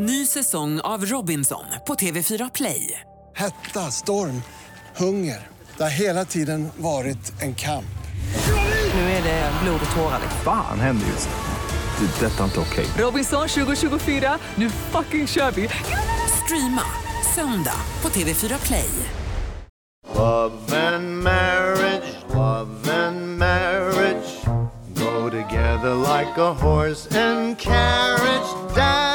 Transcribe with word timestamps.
Ny 0.00 0.26
säsong 0.26 0.80
av 0.80 1.06
Robinson 1.06 1.64
på 1.86 1.94
TV4 1.94 2.50
Play. 2.54 3.00
Hetta, 3.36 3.90
storm, 3.90 4.42
hunger. 4.96 5.46
Det 5.76 5.82
har 5.82 5.90
hela 5.90 6.24
tiden 6.24 6.68
varit 6.76 7.42
en 7.42 7.54
kamp. 7.54 7.98
Nu 8.94 9.00
är 9.00 9.22
det 9.22 9.52
blod 9.62 9.80
och 9.90 9.96
tårar. 9.96 10.20
Fan 10.44 10.80
händer 10.80 11.06
just 11.06 11.28
nu. 11.28 12.06
Det. 12.06 12.26
är 12.26 12.30
Detta 12.30 12.40
är 12.40 12.44
inte 12.44 12.60
okej. 12.60 12.86
Robinson 12.98 13.48
2024, 13.48 14.38
nu 14.54 14.70
fucking 14.70 15.26
kör 15.26 15.50
vi! 15.50 15.68
Streama 16.44 16.84
söndag 17.34 17.80
på 18.00 18.08
TV4 18.08 18.66
Play. 18.66 18.90
Love 20.14 20.94
and 20.94 21.22
marriage, 21.22 22.14
love 22.34 23.06
and 23.06 23.38
marriage 23.38 24.38
go 24.98 25.30
together 25.30 25.94
like 25.94 26.36
a 26.38 26.52
horse 26.52 27.06
and 27.18 27.58
carriage. 27.58 28.74
Dad 28.74 29.07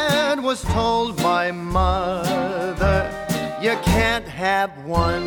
was 0.54 0.74
told 0.74 1.18
by 1.18 1.52
mother, 1.52 3.10
you 3.60 3.76
can't 3.84 4.28
have 4.28 4.72
one. 4.86 5.26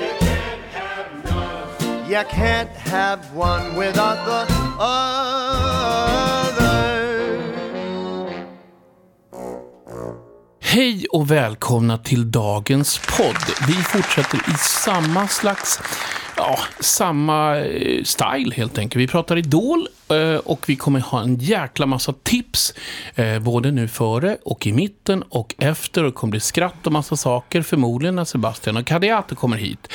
You 0.00 0.10
can't 0.18 0.64
have 0.72 1.08
none. 1.24 2.10
You 2.10 2.22
can't 2.30 2.70
have 2.70 3.20
one 3.34 3.76
without 3.76 4.18
the 4.24 4.46
other. 4.78 5.62
Hej 10.60 11.06
och 11.10 11.30
välkomna 11.30 11.98
till 11.98 12.30
dagens 12.30 13.00
podd. 13.18 13.36
Vi 13.66 13.74
fortsätter 13.74 14.36
i 14.36 14.54
samma 14.58 15.28
slags, 15.28 15.80
ja, 16.36 16.58
samma 16.80 17.56
eh, 17.58 18.02
style 18.04 18.54
helt 18.54 18.78
enkelt. 18.78 19.00
Vi 19.02 19.06
pratar 19.08 19.36
Idol 19.36 19.88
eh, 20.08 20.36
och 20.36 20.68
vi 20.68 20.76
kommer 20.76 21.00
ha 21.00 21.22
en 21.22 21.36
jäkla 21.36 21.86
massa 21.86 22.12
tips. 22.22 22.74
eh, 23.14 23.38
Både 23.38 23.70
nu 23.70 23.88
före 23.88 24.36
och 24.44 24.66
i 24.66 24.72
mitten 24.72 25.22
och 25.22 25.54
efter. 25.58 26.04
Och 26.04 26.10
det 26.10 26.14
kommer 26.14 26.30
bli 26.30 26.40
skratt 26.40 26.86
och 26.86 26.92
massa 26.92 27.16
saker 27.16 27.62
förmodligen 27.62 28.14
när 28.16 28.24
Sebastian 28.24 28.76
och 28.76 28.86
Kadiate 28.86 29.34
kommer 29.34 29.56
hit. 29.56 29.88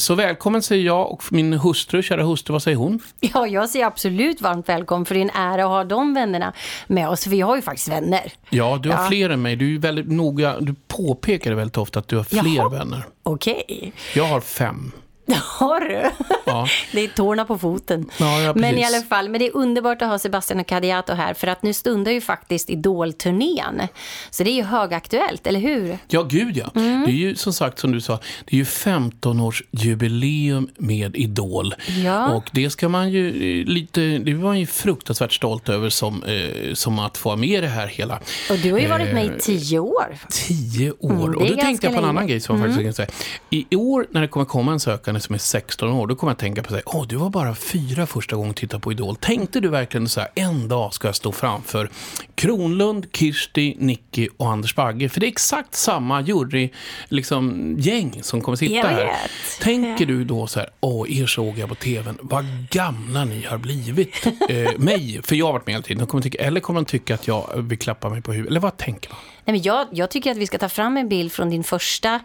Så 0.00 0.14
välkommen 0.14 0.62
säger 0.62 0.84
jag 0.86 1.12
och 1.12 1.22
min 1.30 1.52
hustru, 1.52 2.02
kära 2.02 2.22
hustru, 2.22 2.52
vad 2.52 2.62
säger 2.62 2.76
hon? 2.76 3.00
Ja, 3.20 3.46
jag 3.46 3.68
säger 3.70 3.86
absolut 3.86 4.40
varmt 4.40 4.68
välkommen 4.68 5.04
för 5.06 5.14
det 5.14 5.20
är 5.20 5.22
en 5.22 5.30
ära 5.30 5.62
att 5.64 5.68
ha 5.68 5.84
de 5.84 6.14
vännerna 6.14 6.52
med 6.86 7.08
oss. 7.08 7.22
För 7.22 7.30
vi 7.30 7.40
har 7.40 7.56
ju 7.56 7.62
faktiskt 7.62 7.88
vänner. 7.88 8.32
Ja, 8.50 8.78
du 8.82 8.90
har 8.90 9.02
Ja. 9.02 9.08
fler 9.08 9.30
än 9.30 9.42
mig. 9.42 9.56
Du 9.56 9.74
är 9.74 9.78
väldigt 9.78 10.08
noga, 10.08 10.60
du 10.60 10.74
påpekar 10.88 11.52
väldigt 11.52 11.76
ofta 11.78 11.98
att 11.98 12.08
du 12.08 12.16
har 12.16 12.24
fler 12.24 12.56
Jaha. 12.56 12.68
vänner. 12.68 13.06
Okej, 13.22 13.92
Jag 14.14 14.24
har 14.24 14.40
fem. 14.40 14.92
har 15.58 15.80
du? 15.80 16.10
Ja. 16.44 16.68
Det 16.92 17.04
är 17.04 17.08
tårna 17.08 17.44
på 17.44 17.58
foten. 17.58 18.10
Ja, 18.18 18.40
ja, 18.40 18.52
men 18.56 18.78
i 18.78 18.84
alla 18.84 19.02
fall, 19.02 19.28
men 19.28 19.40
det 19.40 19.46
är 19.46 19.56
underbart 19.56 20.02
att 20.02 20.08
ha 20.08 20.18
Sebastian 20.18 20.60
och 20.60 20.66
Kadiato 20.66 21.12
här 21.12 21.34
för 21.34 21.46
att 21.46 21.62
nu 21.62 21.72
stundar 21.72 22.12
ju 22.12 22.20
faktiskt 22.20 22.70
Idol-turnén. 22.70 23.82
Så 24.30 24.44
det 24.44 24.50
är 24.50 24.54
ju 24.54 24.62
högaktuellt, 24.62 25.46
eller 25.46 25.60
hur? 25.60 25.98
Ja, 26.08 26.22
gud 26.22 26.56
ja. 26.56 26.70
Mm. 26.74 27.02
Det 27.06 27.10
är 27.10 27.14
ju 27.14 27.34
som 27.34 27.52
sagt, 27.52 27.78
som 27.78 27.92
du 27.92 28.00
sa, 28.00 28.18
det 28.44 28.56
är 28.56 28.58
ju 28.58 28.64
15-årsjubileum 28.64 30.68
med 30.76 31.16
Idol. 31.16 31.74
Ja. 32.04 32.28
Och 32.28 32.50
det 32.52 32.70
ska 32.70 32.88
man 32.88 33.10
ju 33.10 33.28
eh, 33.28 33.66
lite, 33.66 34.00
det 34.00 34.34
var 34.34 34.42
man 34.42 34.60
ju 34.60 34.66
fruktansvärt 34.66 35.32
stolt 35.32 35.68
över 35.68 35.90
som, 35.90 36.22
eh, 36.22 36.74
som 36.74 36.98
att 36.98 37.16
få 37.16 37.28
vara 37.28 37.36
med 37.36 37.48
i 37.48 37.60
det 37.60 37.68
här 37.68 37.86
hela. 37.86 38.20
Och 38.50 38.58
du 38.58 38.72
har 38.72 38.78
ju 38.78 38.86
varit 38.86 39.14
med 39.14 39.28
Eh, 39.28 39.36
i 39.36 39.40
tio 39.40 39.78
år. 39.78 40.16
Tio 40.30 40.90
år. 40.90 41.10
Mm, 41.10 41.22
och 41.22 41.48
då 41.48 41.56
tänkte 41.56 41.68
jag 41.68 41.80
på 41.80 41.86
en 41.86 41.92
länge. 41.92 42.08
annan 42.08 42.26
grej 42.26 42.40
som 42.40 42.56
jag 42.56 42.64
faktiskt 42.66 42.84
kan 42.84 42.94
säga. 42.94 43.08
I 43.50 43.76
år 43.76 44.06
när 44.10 44.20
det 44.20 44.28
kommer 44.28 44.46
komma 44.46 44.72
en 44.72 44.80
sökande 44.80 45.17
som 45.20 45.34
är 45.34 45.38
16 45.38 45.88
år, 45.92 46.06
då 46.06 46.16
kommer 46.16 46.30
jag 46.30 46.34
att 46.34 46.38
tänka 46.40 46.62
på 46.62 46.72
sig, 46.72 46.82
åh, 46.86 47.06
du 47.06 47.16
var 47.16 47.30
bara 47.30 47.54
fyra 47.54 48.06
första 48.06 48.36
gången 48.36 48.54
titta 48.54 48.78
på 48.78 48.92
Idol. 48.92 49.16
Tänkte 49.16 49.60
du 49.60 49.68
verkligen 49.68 50.08
så 50.08 50.20
här, 50.20 50.30
en 50.34 50.68
dag 50.68 50.94
ska 50.94 51.08
jag 51.08 51.16
stå 51.16 51.32
framför 51.32 51.90
Kronlund, 52.34 53.06
Kirsti, 53.12 53.76
Nicky 53.78 54.28
och 54.36 54.50
Anders 54.50 54.74
Bagge? 54.74 55.08
För 55.08 55.20
det 55.20 55.26
är 55.26 55.28
exakt 55.28 55.74
samma 55.74 56.20
jury, 56.20 56.70
liksom, 57.08 57.74
gäng 57.78 58.22
som 58.22 58.40
kommer 58.40 58.56
sitta 58.56 58.88
här. 58.88 59.16
Tänker 59.60 60.06
du 60.06 60.24
då 60.24 60.46
så 60.46 60.60
här, 60.60 60.68
åh, 60.80 61.20
er 61.20 61.26
såg 61.26 61.58
jag 61.58 61.68
på 61.68 61.74
tvn, 61.74 62.18
vad 62.22 62.44
gamla 62.70 63.24
ni 63.24 63.42
har 63.44 63.58
blivit. 63.58 64.26
eh, 64.48 64.78
mig, 64.78 65.20
för 65.22 65.36
jag 65.36 65.46
har 65.46 65.52
varit 65.52 65.66
med 65.66 65.74
hela 65.74 65.82
tiden. 65.84 65.98
De 65.98 66.06
kommer 66.06 66.22
tycka, 66.22 66.38
eller 66.44 66.60
kommer 66.60 66.80
de 66.80 66.84
tycka 66.86 67.14
att 67.14 67.26
jag 67.26 67.50
vill 67.56 67.78
klappa 67.78 68.08
mig 68.08 68.22
på 68.22 68.32
huvudet? 68.32 68.50
Eller 68.50 68.60
vad 68.60 68.76
tänker 68.76 69.10
man? 69.10 69.18
Nej, 69.44 69.52
men 69.52 69.62
jag, 69.62 69.86
jag 69.92 70.10
tycker 70.10 70.30
att 70.30 70.36
vi 70.36 70.46
ska 70.46 70.58
ta 70.58 70.68
fram 70.68 70.96
en 70.96 71.08
bild 71.08 71.32
från 71.32 71.50
din 71.50 71.64
första 71.64 72.20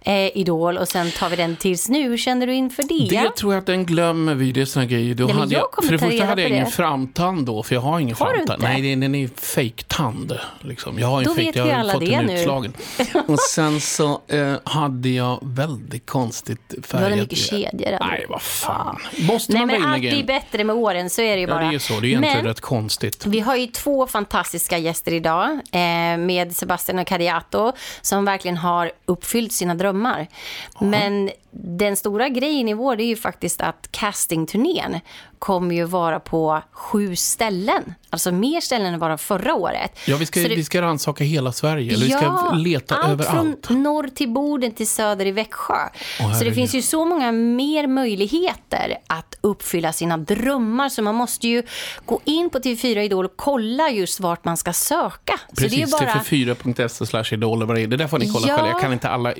eh, 0.00 0.36
Idol 0.36 0.78
och 0.78 0.88
sen 0.88 1.10
tar 1.10 1.28
vi 1.28 1.36
den 1.36 1.56
tills 1.56 1.88
nu. 1.88 2.02
Hur 2.02 2.16
känner 2.36 2.46
du 2.46 2.54
inför 2.54 2.82
det? 2.82 3.08
Det 3.22 3.36
tror 3.36 3.52
jag 3.54 3.60
att 3.60 3.66
den 3.66 3.86
glömmer 3.86 4.34
vi. 4.34 4.52
Det 4.52 4.60
är 4.60 4.64
såna 4.64 4.86
grejer. 4.86 5.14
Då 5.14 5.24
Nej, 5.26 5.34
hade 5.36 5.54
jag 5.54 5.66
för 5.84 5.92
det 5.92 5.98
ta 5.98 6.06
första 6.06 6.24
hade 6.24 6.42
jag 6.42 6.50
ingen 6.50 6.64
det. 6.64 6.70
framtand 6.70 7.46
då, 7.46 7.62
för 7.62 7.74
jag 7.74 7.82
har 7.82 8.00
ingen 8.00 8.16
Har 8.18 8.32
du 8.32 8.36
framtand. 8.38 8.62
Nej, 8.62 8.82
det 8.82 8.94
den 8.96 9.14
är 9.14 9.28
fejktand. 9.36 10.38
Liksom. 10.60 10.98
Jag 10.98 11.06
har 11.08 11.24
Då 11.24 11.30
en 11.30 11.36
fake, 11.36 11.58
jag 11.58 11.64
har 11.64 11.72
alla 11.72 11.92
fått 11.92 12.00
det 12.00 12.10
den 12.16 12.30
utslagen. 12.30 12.72
Och 13.26 13.40
sen 13.40 13.80
så 13.80 14.20
eh, 14.28 14.54
hade 14.64 15.08
jag 15.08 15.38
väldigt 15.42 16.06
konstigt 16.06 16.74
färgat. 16.82 17.02
hade 17.10 17.16
mycket 17.16 17.38
kedjor, 17.38 17.70
du. 17.90 17.98
Nej, 18.06 18.26
vad 18.28 18.42
fan. 18.42 18.98
Måste 19.28 19.52
Nej, 19.52 19.66
man 19.66 19.80
men 19.80 19.90
allt 19.90 20.00
blir 20.00 20.24
bättre 20.24 20.64
med 20.64 20.76
åren, 20.76 21.10
så 21.10 21.22
är 21.22 21.34
det 21.36 21.40
ju 21.40 21.46
Ja, 21.48 21.54
bara. 21.54 21.68
det 21.68 21.74
är 21.74 21.78
så. 21.78 22.00
Det 22.00 22.06
är 22.06 22.08
egentligen 22.08 22.36
men 22.36 22.46
rätt 22.46 22.60
konstigt. 22.60 23.26
vi 23.26 23.40
har 23.40 23.56
ju 23.56 23.66
två 23.66 24.06
fantastiska 24.06 24.78
gäster 24.78 25.12
idag 25.12 25.50
eh, 25.52 26.18
med 26.18 26.56
Sebastian 26.56 26.98
och 26.98 27.06
Cariato 27.06 27.72
som 28.02 28.24
verkligen 28.24 28.56
har 28.56 28.90
uppfyllt 29.06 29.52
sina 29.52 29.74
drömmar. 29.74 30.26
Men 30.80 31.30
den 31.64 31.96
stora 31.96 32.28
grejen 32.28 32.68
i 32.68 32.74
vår 32.74 32.96
det 32.96 33.02
är 33.02 33.06
ju 33.06 33.16
faktiskt 33.16 33.60
att 33.60 33.88
castingturnén 33.90 35.00
kommer 35.38 35.74
ju 35.74 35.84
vara 35.84 36.20
på 36.20 36.62
sju 36.72 37.16
ställen. 37.16 37.94
Alltså 38.10 38.32
mer 38.32 38.60
ställen 38.60 38.94
än 38.94 39.00
bara 39.00 39.18
förra 39.18 39.54
året. 39.54 39.98
Ja, 40.06 40.16
vi 40.16 40.26
ska, 40.26 40.40
det- 40.40 40.48
vi 40.48 40.64
ska 40.64 40.82
rannsaka 40.82 41.24
hela 41.24 41.52
Sverige. 41.52 41.92
Eller 41.94 42.04
vi 42.06 42.10
ska 42.12 42.52
leta 42.54 42.94
allt 42.96 43.08
överallt. 43.12 43.66
från 43.66 43.82
norr 43.82 44.08
till 44.14 44.28
Boden 44.28 44.72
till 44.72 44.86
söder 44.88 45.26
i 45.26 45.30
Växjö. 45.30 45.74
så 46.38 46.44
det 46.44 46.52
finns 46.52 46.74
ju 46.74 46.82
så 46.82 47.04
många 47.04 47.32
mer 47.32 47.86
möjligheter 47.86 48.96
att 49.06 49.38
uppfylla 49.40 49.92
sina 49.92 50.16
drömmar. 50.16 50.88
Så 50.88 51.02
man 51.02 51.14
måste 51.14 51.48
ju 51.48 51.62
gå 52.04 52.20
in 52.24 52.50
på 52.50 52.58
TV4 52.58 52.98
Idol 52.98 53.24
och 53.24 53.32
kolla 53.36 53.90
just 53.90 54.20
vart 54.20 54.44
man 54.44 54.56
ska 54.56 54.72
söka. 54.72 55.40
Precis, 55.56 55.90
bara... 55.92 56.00
tv4.se 56.10 57.06
slash 57.06 57.24
idol 57.32 57.58
eller 57.58 57.66
vad 57.66 57.76
det 57.76 57.82
är. 57.82 57.86
Det 57.86 57.96
där 57.96 58.06
får 58.06 58.18
ni 58.18 58.28
kolla 58.32 58.48
Ja. 58.48 58.54
själva. 58.56 58.70
Jag 58.70 58.80
kan 58.80 58.92
inte 58.92 59.08
alla 59.08 59.32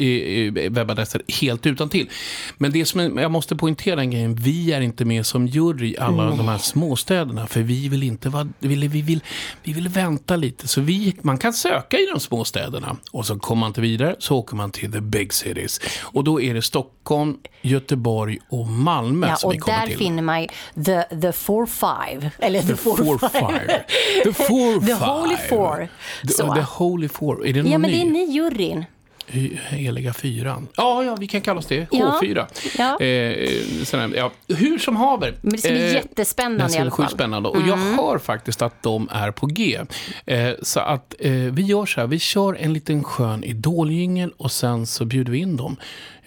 webbadresser 0.70 1.22
helt 1.40 1.66
utan 1.66 1.88
till. 1.88 2.10
Men 2.58 2.72
det 2.72 2.84
som 2.84 3.18
jag 3.18 3.30
måste 3.30 3.56
poängtera 3.56 4.00
en 4.00 4.10
grej. 4.10 4.26
Vi 4.28 4.72
är 4.72 4.80
inte 4.80 5.04
med 5.04 5.26
som 5.26 5.46
jury 5.46 5.85
i 5.86 5.98
alla 5.98 6.24
de 6.30 6.48
här 6.48 6.58
småstäderna. 6.58 7.46
För 7.46 7.60
vi 7.60 7.88
vill 7.88 8.02
inte 8.02 8.28
vara, 8.28 8.48
vi 8.58 8.68
vill, 8.68 8.88
vi 8.88 9.02
vill, 9.02 9.20
vi 9.62 9.72
vill 9.72 9.88
vänta 9.88 10.36
lite. 10.36 10.68
Så 10.68 10.80
vi, 10.80 11.16
man 11.22 11.38
kan 11.38 11.52
söka 11.52 11.96
i 11.98 12.06
de 12.14 12.20
små 12.20 12.44
städerna. 12.44 12.96
Och 13.12 13.26
så 13.26 13.38
kommer 13.38 13.60
man 13.60 13.68
inte 13.70 13.80
vidare 13.80 14.16
så 14.18 14.36
åker 14.36 14.56
man 14.56 14.70
till 14.70 14.92
the 14.92 15.00
big 15.00 15.32
cities. 15.32 15.80
Och 16.02 16.24
då 16.24 16.40
är 16.40 16.54
det 16.54 16.62
Stockholm, 16.62 17.36
Göteborg 17.62 18.38
och 18.48 18.66
Malmö 18.66 19.26
Ja, 19.28 19.36
som 19.36 19.48
och 19.48 19.54
vi 19.54 19.58
kommer 19.58 19.80
där 19.80 19.86
till. 19.86 19.98
finner 19.98 20.22
man 20.22 20.46
the, 20.84 21.02
the 21.20 21.32
four 21.32 21.66
five. 21.66 22.30
Eller 22.38 22.60
the, 22.60 22.66
The 22.66 22.76
four 22.76 23.18
five. 23.18 23.84
The 24.24 24.32
four 24.32 24.80
The 24.80 24.86
five. 24.86 25.06
holy 25.06 25.36
four. 25.48 25.88
The, 26.22 26.28
Så. 26.32 26.54
the 26.54 26.60
holy 26.60 27.08
four. 27.08 27.46
Är 27.46 27.52
det 27.52 27.62
någon 27.62 27.72
Ja, 27.72 27.78
men 27.78 27.90
ny? 27.90 27.96
det 27.96 28.02
är 28.02 28.10
ni 28.10 28.32
juryn. 28.32 28.84
Heliga 29.28 30.12
fyran. 30.12 30.68
Ja, 30.76 31.04
ja, 31.04 31.16
vi 31.20 31.26
kan 31.26 31.40
kalla 31.40 31.58
oss 31.58 31.66
det. 31.66 31.86
Ja. 31.90 32.18
H4. 32.22 32.46
Ja. 32.78 33.00
Eh, 33.00 33.84
sån 33.84 34.00
här, 34.00 34.12
ja. 34.16 34.30
Hur 34.48 34.78
som 34.78 34.96
haver. 34.96 35.34
Men 35.40 35.52
det 35.52 35.58
ska 35.58 35.68
bli 35.68 35.86
Eh, 35.86 35.94
jättespännande 35.94 36.74
i 36.74 36.78
alla 36.78 36.90
fall. 36.90 37.00
Mm. 37.00 37.10
spännande. 37.10 37.48
Och 37.48 37.60
jag 37.68 37.76
hör 37.76 38.18
faktiskt 38.18 38.62
att 38.62 38.82
de 38.82 39.08
är 39.12 39.30
på 39.30 39.46
G. 39.46 39.80
Eh, 40.26 40.50
så 40.62 40.80
att 40.80 41.14
eh, 41.18 41.32
vi 41.32 41.62
gör 41.62 41.86
så 41.86 42.00
här. 42.00 42.06
Vi 42.08 42.18
kör 42.18 42.54
en 42.60 42.72
liten 42.72 43.04
skön 43.04 43.44
idoljingel 43.44 44.32
och 44.36 44.52
sen 44.52 44.86
så 44.86 45.04
bjuder 45.04 45.32
vi 45.32 45.38
in 45.38 45.56
dem. 45.56 45.76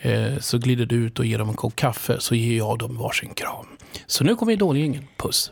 Eh, 0.01 0.37
så 0.39 0.57
glider 0.57 0.85
du 0.85 0.95
ut 0.95 1.19
och 1.19 1.25
ger 1.25 1.37
dem 1.37 1.49
en 1.49 1.55
kopp 1.55 1.75
kaffe 1.75 2.15
så 2.19 2.35
ger 2.35 2.57
jag 2.57 2.79
dem 2.79 2.97
varsin 2.97 3.29
kram. 3.33 3.65
Så 4.07 4.23
nu 4.23 4.35
kommer 4.35 4.53
idoljingeln. 4.53 5.07
Puss. 5.17 5.51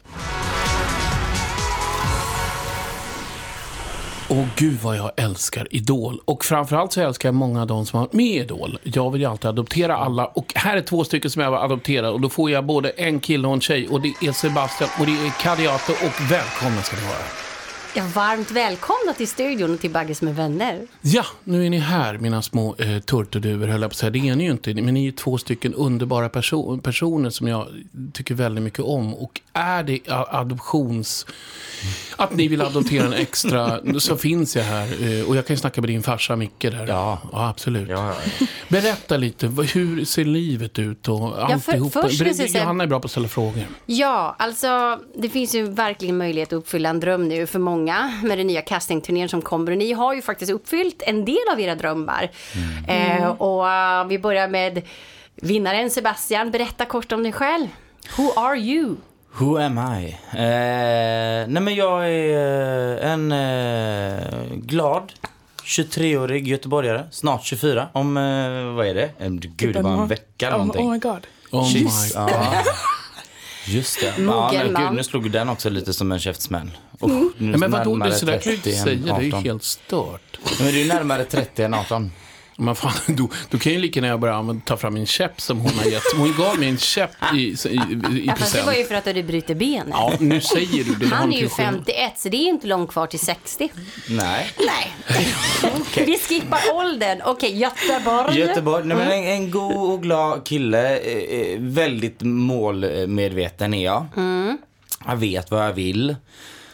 Åh 4.30 4.46
gud 4.56 4.80
vad 4.84 4.98
jag 4.98 5.12
älskar 5.16 5.68
Idol. 5.72 6.20
Och 6.26 6.46
framförallt 6.46 6.94
så 6.94 7.02
älskar 7.02 7.30
jag 7.30 7.36
många 7.36 7.62
av 7.62 7.68
de 7.68 7.86
som 7.86 7.98
har 7.98 8.06
varit 8.06 8.14
med 8.14 8.26
i 8.26 8.40
Idol. 8.40 8.80
Jag 8.84 9.12
vill 9.12 9.22
ju 9.22 9.28
alltid 9.28 9.50
adoptera 9.50 9.98
alla. 9.98 10.26
Och 10.26 10.54
här 10.56 10.78
är 10.78 10.82
två 10.82 11.04
stycken 11.04 11.32
som 11.32 11.42
jag 11.42 11.52
vill 11.52 11.60
adoptera. 11.60 12.12
Och 12.12 12.22
då 12.22 12.30
får 12.30 12.52
jag 12.52 12.66
både 12.66 12.90
en 12.90 13.20
kille 13.20 13.48
och 13.48 13.54
en 13.54 13.62
tjej. 13.62 13.88
Och 13.88 14.02
det 14.02 14.14
är 14.22 14.32
Sebastian 14.32 14.90
och 15.00 15.06
det 15.06 15.12
är 15.12 15.42
Kadiato. 15.42 15.92
Och 15.92 16.32
välkomna 16.32 16.82
ska 16.82 16.96
ni 16.96 17.04
vara. 17.04 17.47
Ja, 17.94 18.04
varmt 18.16 18.52
välkomna 18.52 19.14
till 19.18 19.28
studion 19.28 19.74
och 19.74 19.80
till 19.80 19.92
Bagges 19.92 20.22
med 20.22 20.36
vänner. 20.36 20.88
Ja, 21.02 21.26
nu 21.44 21.66
är 21.66 21.70
ni 21.70 21.78
här, 21.78 22.18
mina 22.18 22.42
små 22.42 22.76
eh, 22.80 23.00
turturduvor, 23.00 23.68
höll 23.68 23.82
jag 23.82 23.90
på 23.92 23.94
att 23.94 23.98
säga. 23.98 24.10
Det 24.10 24.20
är 24.30 24.36
ni 24.36 24.44
ju 24.44 24.52
inte, 24.52 24.74
men 24.74 24.94
ni 24.94 25.08
är 25.08 25.12
två 25.12 25.38
stycken 25.38 25.74
underbara 25.74 26.28
perso- 26.30 26.82
personer 26.82 27.30
som 27.30 27.48
jag 27.48 27.68
tycker 28.14 28.36
väldigt 28.36 28.64
mycket 28.64 28.80
om. 28.80 29.14
Och 29.16 29.42
är 29.54 29.84
det 29.84 30.00
adoptions... 30.10 31.26
Att 32.16 32.36
ni 32.36 32.48
vill 32.48 32.62
adoptera 32.62 33.06
en 33.06 33.14
extra, 33.14 33.80
så 34.00 34.18
finns 34.18 34.56
jag 34.56 34.64
här. 34.64 34.88
Eh, 35.20 35.26
och 35.30 35.36
jag 35.36 35.48
kan 35.48 35.54
ju 35.54 35.58
snacka 35.60 35.82
med 35.82 35.90
din 35.90 36.04
farsa 36.04 36.36
Micke 36.36 36.62
där. 36.62 36.86
Ja. 36.88 37.20
ja 37.32 37.50
absolut. 37.50 37.90
Ja, 37.90 38.14
ja. 38.40 38.46
Berätta 38.70 39.18
lite, 39.18 39.48
hur 39.48 40.06
ser 40.06 40.26
livet 40.26 40.80
ut 40.80 41.08
och 41.08 41.20
för- 41.20 41.42
alltihopa? 41.42 42.02
först 42.02 42.22
vill 42.22 42.28
jag 42.28 42.38
Ber- 42.38 42.48
säga- 42.48 42.62
Johanna 42.64 42.84
är 42.84 42.88
bra 42.88 43.00
på 43.00 43.06
att 43.06 43.12
ställa 43.12 43.28
frågor. 43.28 43.64
Ja, 43.86 44.36
alltså 44.40 45.00
det 45.16 45.30
finns 45.30 45.56
ju 45.56 45.64
verkligen 45.70 46.18
möjlighet 46.18 46.50
att 46.54 46.58
uppfylla 46.58 46.90
en 46.90 47.00
dröm 47.00 47.28
nu 47.28 47.48
för 47.48 47.60
många 47.60 47.77
många 47.78 48.14
med 48.24 48.38
den 48.38 48.48
nya 48.48 48.62
castingturnén 48.62 49.30
som 49.30 49.42
kommer. 49.42 49.72
Och 49.72 49.78
ni 49.78 49.94
har 49.94 50.14
ju 50.14 50.22
faktiskt 50.22 50.52
uppfyllt 50.52 51.04
en 51.06 51.26
del 51.26 51.48
av 51.52 51.60
era 51.60 51.76
drömmar. 51.76 52.32
Eh, 52.88 53.28
och 53.28 53.70
eh, 53.72 54.08
vi 54.08 54.20
börjar 54.20 54.48
med 54.48 54.82
vinnaren 55.36 55.90
Sebastian. 55.90 56.52
Berätta 56.52 56.86
kort 56.86 57.12
om 57.12 57.24
dig 57.24 57.32
själv. 57.32 57.68
Who 58.18 58.40
are 58.40 58.58
you? 58.58 58.96
Who 59.40 59.58
am 59.58 59.78
I? 59.78 60.08
Eh, 60.32 61.48
nej 61.48 61.62
men 61.62 61.76
jag 61.76 62.10
är 62.10 63.04
eh, 63.04 63.12
en 63.12 63.32
eh, 63.32 64.56
glad 64.56 65.14
23-årig 65.66 66.48
göteborgare, 66.48 67.04
snart 67.12 67.44
24 67.46 67.88
om, 67.94 68.18
eh, 68.18 68.76
vad 68.76 68.88
är 68.88 68.94
det? 68.94 69.10
Eh, 69.20 69.30
Gud, 69.30 69.76
det 69.76 69.82
var 69.82 69.92
en 69.92 70.08
vecka 70.08 70.48
eller 70.48 70.58
någonting. 70.58 70.88
oh 70.88 70.92
my 70.92 71.00
god. 71.00 71.28
Oh 71.52 71.74
my 71.74 71.90
ja. 72.14 72.30
Just 73.68 74.00
det. 74.00 74.14
Ja, 74.18 74.52
men 74.54 74.74
gud, 74.74 74.94
nu 74.94 75.04
slog 75.04 75.32
den 75.32 75.50
också 75.50 75.70
lite 75.70 75.94
som 75.94 76.12
en 76.12 76.20
käftsmäll. 76.20 76.72
Nu 77.02 77.32
Nej, 77.38 77.60
men 77.60 77.72
vadå, 77.72 78.12
så 78.12 78.26
där 78.26 78.38
kan 78.38 78.52
du 78.52 78.58
30 78.58 78.70
inte 78.70 78.72
säga. 78.72 78.96
Det 79.04 79.12
är 79.12 79.22
ju 79.22 79.28
18. 79.28 79.44
helt 79.44 79.64
stört. 79.64 80.40
Men 80.60 80.68
det 80.68 80.74
är 80.74 80.84
ju 80.84 80.88
närmare 80.88 81.24
30 81.24 81.64
än 81.64 81.74
18. 81.74 82.12
Men 82.60 82.76
fan, 82.76 82.94
då, 83.08 83.30
då 83.50 83.58
kan 83.58 83.74
ju 83.74 83.80
lika 83.80 83.98
gärna 84.00 84.08
jag 84.08 84.20
bara 84.20 84.36
använda- 84.36 84.62
ta 84.66 84.78
fram 84.78 84.94
min 84.94 85.06
käpp 85.06 85.42
som 85.42 85.60
hon 85.60 85.72
har 85.74 85.86
gett. 85.86 86.04
Hon 86.18 86.34
gav 86.38 86.60
mig 86.60 86.70
en 86.70 86.78
käpp 86.78 87.12
i, 87.34 87.38
i, 87.38 87.54
i, 87.70 87.74
i 87.74 88.26
Ja, 88.28 88.36
fast 88.36 88.54
det 88.56 88.62
var 88.62 88.74
ju 88.74 88.84
för 88.84 88.96
att 88.96 89.06
du 89.06 89.24
bryter 89.24 89.56
benet. 89.56 89.88
Ja, 89.92 90.14
nu 90.20 90.42
säger 90.42 90.84
du 90.84 90.96
det. 90.96 91.06
Han 91.16 91.34
är 91.34 91.38
ju 91.38 91.44
inte 91.44 91.56
skillnad. 91.56 91.74
51, 91.74 92.20
så 92.20 92.30
det 92.30 92.38
är 92.38 92.50
inte 92.50 92.68
långt 92.68 92.90
kvar 92.90 93.08
till 93.08 93.20
60. 93.20 93.70
Nej. 94.10 94.52
Nej. 94.58 94.94
Vi 96.06 96.18
skippar 96.18 96.60
åldern. 96.74 97.22
Okej, 97.26 97.58
Göteborg. 97.58 98.40
Göteborg, 98.40 98.86
nej, 98.86 98.98
men 98.98 99.12
en, 99.12 99.24
en 99.24 99.52
god 99.52 99.92
och 99.94 100.04
glad 100.04 100.46
kille. 100.46 100.98
Eh, 100.98 101.40
eh, 101.40 101.60
väldigt 101.60 102.22
målmedveten 102.22 103.74
är 103.74 103.86
jag. 103.86 104.06
Jag 105.06 105.16
vet 105.16 105.52
vad 105.52 105.66
jag 105.66 105.74
vill. 105.74 106.16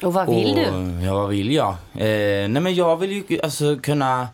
Och 0.04 0.14
vad 0.14 0.36
vill 0.36 0.50
och, 0.50 0.56
du? 0.56 1.06
Ja, 1.06 1.14
vad 1.14 1.30
vill 1.30 1.52
jag? 1.52 1.70
Eh, 1.94 2.48
nej 2.48 2.62
men 2.62 2.76
jag 2.76 2.98
vill 2.98 3.12
ju 3.12 3.42
alltså 3.42 3.78
kunna... 3.78 4.28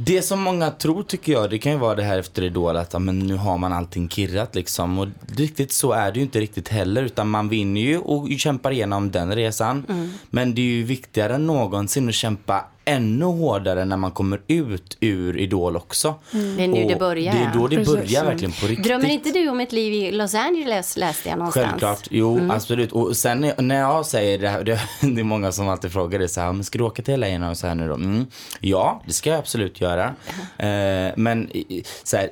Det 0.00 0.22
som 0.22 0.40
många 0.40 0.70
tror 0.70 1.02
tycker 1.02 1.32
jag, 1.32 1.50
det 1.50 1.58
kan 1.58 1.72
ju 1.72 1.78
vara 1.78 1.94
det 1.94 2.02
här 2.02 2.18
efter 2.18 2.42
Idol 2.42 2.76
att 2.76 3.02
men 3.02 3.18
nu 3.18 3.36
har 3.36 3.58
man 3.58 3.72
allting 3.72 4.08
kirrat 4.08 4.54
liksom. 4.54 4.98
Och 4.98 5.08
riktigt 5.36 5.72
så 5.72 5.92
är 5.92 6.12
det 6.12 6.18
ju 6.18 6.24
inte 6.24 6.40
riktigt 6.40 6.68
heller 6.68 7.02
utan 7.02 7.28
man 7.28 7.48
vinner 7.48 7.80
ju 7.80 7.98
och 7.98 8.28
kämpar 8.38 8.70
igenom 8.70 9.10
den 9.10 9.34
resan. 9.34 9.86
Mm. 9.88 10.10
Men 10.30 10.54
det 10.54 10.60
är 10.60 10.64
ju 10.64 10.82
viktigare 10.82 11.34
än 11.34 11.46
någonsin 11.46 12.08
att 12.08 12.14
kämpa 12.14 12.64
ännu 12.88 13.24
hårdare 13.24 13.84
när 13.84 13.96
man 13.96 14.10
kommer 14.10 14.40
ut 14.46 14.96
ur 15.00 15.38
Idol 15.38 15.76
också. 15.76 16.14
Det 16.30 16.38
är 16.38 16.68
nu 16.68 16.82
Och 16.82 16.88
det 16.90 16.96
börjar, 16.98 17.32
Det 17.34 17.38
är 17.38 17.52
då 17.54 17.68
det 17.68 17.76
Precis. 17.76 17.94
börjar 17.94 18.24
verkligen 18.24 18.52
på 18.52 18.66
riktigt. 18.66 18.84
Drömmer 18.86 19.08
inte 19.10 19.30
du 19.30 19.48
om 19.48 19.60
ett 19.60 19.72
liv 19.72 19.92
i 19.92 20.10
Los 20.12 20.34
Angeles 20.34 20.96
läste 20.96 21.28
jag 21.28 21.38
någonstans? 21.38 21.66
Självklart, 21.66 22.08
jo 22.10 22.36
Mm. 22.38 22.50
absolut. 22.50 22.92
Och 22.92 23.16
sen 23.16 23.52
när- 23.58 23.78
jag 23.80 24.06
säger 24.06 24.38
det 24.38 24.48
här, 24.48 24.64
det, 24.64 24.80
det 25.00 25.20
är 25.20 25.24
många 25.24 25.52
som 25.52 25.68
alltid 25.68 25.92
frågar 25.92 26.18
det 26.18 26.28
så 26.28 26.40
här, 26.40 26.52
men 26.52 26.64
ska 26.64 26.78
du 26.78 26.84
åka 26.84 27.02
till 27.02 27.20
LA 27.20 27.50
och 27.50 27.56
så 27.56 27.66
här 27.66 27.74
nu 27.74 27.88
då? 27.88 27.94
Mm. 27.94 28.26
Ja, 28.60 29.02
det 29.06 29.12
ska 29.12 29.30
jag 29.30 29.38
absolut 29.38 29.80
göra. 29.80 30.04
Eh, 30.58 31.12
men 31.16 31.50
så 32.04 32.16
här, 32.16 32.28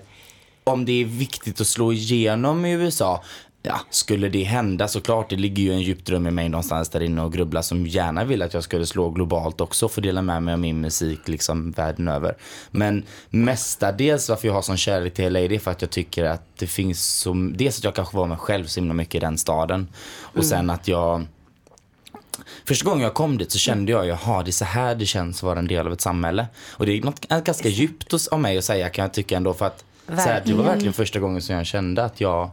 om 0.65 0.85
det 0.85 1.01
är 1.01 1.05
viktigt 1.05 1.61
att 1.61 1.67
slå 1.67 1.93
igenom 1.93 2.65
i 2.67 2.73
USA, 2.73 3.23
ja, 3.67 3.81
skulle 3.91 4.29
det 4.29 4.43
hända 4.43 4.89
såklart, 4.89 5.31
det 5.31 5.37
ligger 5.37 5.63
ju 5.63 5.73
en 5.73 5.81
djup 5.81 6.05
dröm 6.05 6.27
i 6.27 6.31
mig 6.31 6.49
någonstans 6.49 6.89
där 6.89 7.01
inne 7.01 7.23
och 7.23 7.33
grubbla 7.33 7.63
som 7.63 7.87
gärna 7.87 8.25
vill 8.25 8.43
att 8.43 8.55
jag 8.55 8.65
skulle 8.65 8.87
slå 8.87 9.11
globalt 9.11 9.61
också 9.61 9.87
och 9.87 9.93
få 9.93 10.01
dela 10.01 10.23
med 10.23 10.43
mig 10.43 10.53
av 10.53 10.59
min 10.61 10.81
musik 10.81 11.29
liksom 11.29 11.71
världen 11.71 12.09
över. 12.09 12.37
Men 12.71 13.05
mestadels 13.31 14.29
varför 14.29 14.49
jag 14.49 14.55
har 14.55 14.63
sån 14.63 14.77
kärlek 14.77 15.15
till 15.15 15.33
LA 15.33 15.41
det 15.41 15.55
är 15.55 15.59
för 15.59 15.71
att 15.71 15.83
jag 15.83 15.91
tycker 15.91 16.25
att 16.25 16.43
det 16.59 16.67
finns 16.67 17.07
så, 17.07 17.35
dels 17.55 17.79
att 17.79 17.85
jag 17.85 17.95
kanske 17.95 18.17
var 18.17 18.27
mig 18.27 18.39
själv 18.39 18.67
så 18.67 18.81
himla 18.81 18.95
mycket 18.95 19.15
i 19.15 19.19
den 19.19 19.39
staden 19.39 19.89
och 20.21 20.45
sen 20.45 20.71
att 20.71 20.89
jag 20.89 21.27
Första 22.65 22.85
gången 22.85 23.03
jag 23.03 23.15
kom 23.15 23.39
dit 23.39 23.53
så 23.53 23.59
kände 23.59 23.93
jag, 23.93 24.07
jaha 24.07 24.43
det 24.43 24.51
är 24.51 24.53
så 24.53 24.65
här 24.65 24.95
det 24.95 25.07
känns 25.07 25.37
att 25.37 25.43
vara 25.43 25.59
en 25.59 25.67
del 25.67 25.87
av 25.87 25.93
ett 25.93 26.01
samhälle. 26.01 26.47
Och 26.71 26.87
det 26.87 26.93
är 26.93 27.03
något 27.03 27.29
ganska 27.29 27.69
djupt 27.69 28.29
av 28.31 28.41
mig 28.41 28.59
att 28.59 28.65
säga 28.65 28.89
kan 28.89 29.03
jag 29.03 29.13
tycka 29.13 29.37
ändå 29.37 29.55
för 29.55 29.67
att 29.67 29.85
så 30.07 30.15
här, 30.15 30.43
det 30.47 30.55
var 30.55 30.65
verkligen 30.65 30.93
första 30.93 31.19
gången 31.19 31.43
som 31.43 31.57
jag 31.57 31.67
kände 31.67 32.05
att 32.05 32.21
jag 32.21 32.51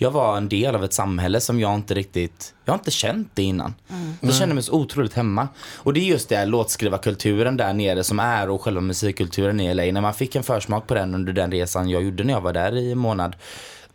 jag 0.00 0.10
var 0.10 0.36
en 0.36 0.48
del 0.48 0.74
av 0.74 0.84
ett 0.84 0.92
samhälle 0.92 1.40
som 1.40 1.60
jag 1.60 1.74
inte 1.74 1.94
riktigt, 1.94 2.54
jag 2.64 2.72
har 2.72 2.78
inte 2.78 2.90
känt 2.90 3.30
det 3.34 3.42
innan. 3.42 3.74
Jag 4.20 4.34
kände 4.34 4.54
mig 4.54 4.64
så 4.64 4.72
otroligt 4.72 5.14
hemma. 5.14 5.48
Och 5.76 5.92
det 5.94 6.00
är 6.00 6.04
just 6.04 6.28
det 6.28 6.36
här 6.36 6.46
låtskrivarkulturen 6.46 7.56
där 7.56 7.72
nere 7.72 8.04
som 8.04 8.18
är 8.18 8.50
och 8.50 8.62
själva 8.62 8.80
musikkulturen 8.80 9.60
i 9.60 9.74
LA. 9.74 9.82
När 9.92 10.00
man 10.00 10.14
fick 10.14 10.36
en 10.36 10.42
försmak 10.42 10.86
på 10.86 10.94
den 10.94 11.14
under 11.14 11.32
den 11.32 11.52
resan 11.52 11.88
jag 11.88 12.02
gjorde 12.02 12.24
när 12.24 12.32
jag 12.34 12.40
var 12.40 12.52
där 12.52 12.76
i 12.76 12.92
en 12.92 12.98
månad. 12.98 13.36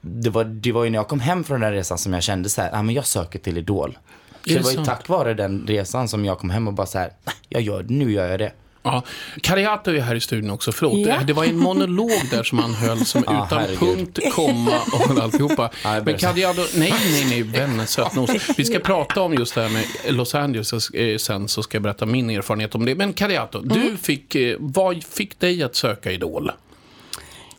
Det 0.02 0.30
var, 0.30 0.44
det 0.44 0.72
var 0.72 0.84
ju 0.84 0.90
när 0.90 1.00
jag 1.00 1.08
kom 1.08 1.20
hem 1.20 1.44
från 1.44 1.62
den 1.62 1.72
resan 1.72 1.98
som 1.98 2.14
jag 2.14 2.24
kände 2.24 2.50
så 2.50 2.62
här, 2.62 2.70
ah, 2.74 2.82
men 2.84 2.96
jag 2.96 3.06
söker 3.06 3.40
till 3.40 3.58
Idol. 3.58 3.98
Så 4.44 4.50
det 4.50 4.56
det 4.56 4.62
var 4.64 4.70
ju 4.70 4.76
sant? 4.76 4.88
tack 4.88 5.10
vare 5.10 5.34
den 5.34 5.66
resan 5.68 6.08
som 6.08 6.26
jag 6.26 6.40
kom 6.40 6.50
hem 6.50 6.68
och 6.68 6.74
bara 6.74 6.88
så 6.88 7.00
här, 7.00 7.12
"Nej, 7.26 7.36
jag 7.50 7.62
gör, 7.62 7.86
nu 7.90 8.12
gör 8.12 8.28
jag 8.30 8.40
det. 8.40 8.52
Ja. 8.84 9.04
Kariato 9.42 9.92
är 9.92 10.00
här 10.00 10.16
i 10.16 10.22
studion 10.22 10.50
också. 10.50 10.72
Förlåt. 10.72 11.08
Ja. 11.08 11.20
Det 11.28 11.34
var 11.34 11.46
en 11.46 11.58
monolog 11.58 12.12
där 12.32 12.44
som 12.44 12.58
han 12.58 12.74
höll 12.74 13.06
som 13.06 13.24
Ja, 13.28 13.46
utan 13.46 13.60
herregud. 13.60 13.80
punkt, 13.80 14.20
komma 14.34 14.80
och 14.94 15.24
alltihopa. 15.24 15.70
Jag 15.84 16.06
Men 16.06 16.18
Kariato, 16.18 16.62
nej, 16.76 16.94
nej, 17.12 17.26
nej, 17.30 17.44
vännen 17.44 17.88
sötnos. 17.98 18.30
Vi 18.58 18.66
ska 18.66 18.80
prata 18.80 19.22
om 19.22 19.34
just 19.34 19.56
det 19.56 19.62
här 19.62 19.70
med 19.70 19.86
Los 20.16 20.36
Angeles 20.36 20.90
eh, 20.90 21.18
sen, 21.18 21.48
så 21.48 21.64
ska 21.64 21.76
jag 21.76 21.84
berätta 21.84 22.06
min 22.06 22.30
erfarenhet 22.30 22.76
om 22.76 22.86
det. 22.86 22.96
Men 22.96 23.14
Kariato, 23.14 23.62
du 23.62 23.98
fick, 23.98 24.36
eh, 24.36 24.56
vad 24.60 25.04
fick 25.04 25.40
dig 25.40 25.64
att 25.64 25.76
söka 25.76 26.12
Idol? 26.12 26.52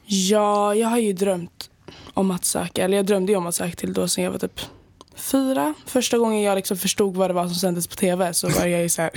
Ja, 0.06 0.74
jag 0.74 0.88
har 0.88 0.98
ju 0.98 1.12
drömt 1.12 1.70
om 2.14 2.30
att 2.30 2.44
söka. 2.44 2.84
Eller 2.84 2.96
jag 2.96 3.06
drömde 3.06 3.32
ju 3.32 3.38
om 3.38 3.46
att 3.46 3.54
söka 3.54 3.76
till 3.76 3.92
då 3.92 4.08
sen 4.08 4.24
jag 4.24 4.30
var 4.30 4.38
typ 4.38 4.60
fyra. 5.16 5.74
Första 5.86 6.18
gången 6.18 6.42
jag 6.42 6.56
liksom 6.56 6.76
förstod 6.76 7.16
vad 7.16 7.30
det 7.30 7.34
var 7.34 7.46
som 7.46 7.54
sändes 7.54 7.86
på 7.86 7.94
tv 7.94 8.34
så 8.34 8.48
var 8.48 8.66
jag 8.66 8.82
ju 8.82 8.88
så 8.88 9.02
här. 9.02 9.10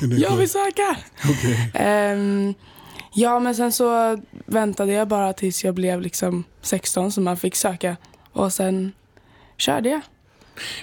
jag 0.18 0.36
vill 0.36 0.50
söka! 0.50 0.96
Ehm, 1.74 2.54
ja, 3.12 3.38
men 3.38 3.54
sen 3.54 3.72
så 3.72 4.18
väntade 4.46 4.92
jag 4.92 5.08
bara 5.08 5.32
tills 5.32 5.64
jag 5.64 5.74
blev 5.74 6.00
liksom 6.00 6.44
16 6.62 7.12
så 7.12 7.20
man 7.20 7.36
fick 7.36 7.56
söka. 7.56 7.96
Och 8.32 8.52
sen 8.52 8.92
körde 9.56 9.88
jag. 9.88 10.00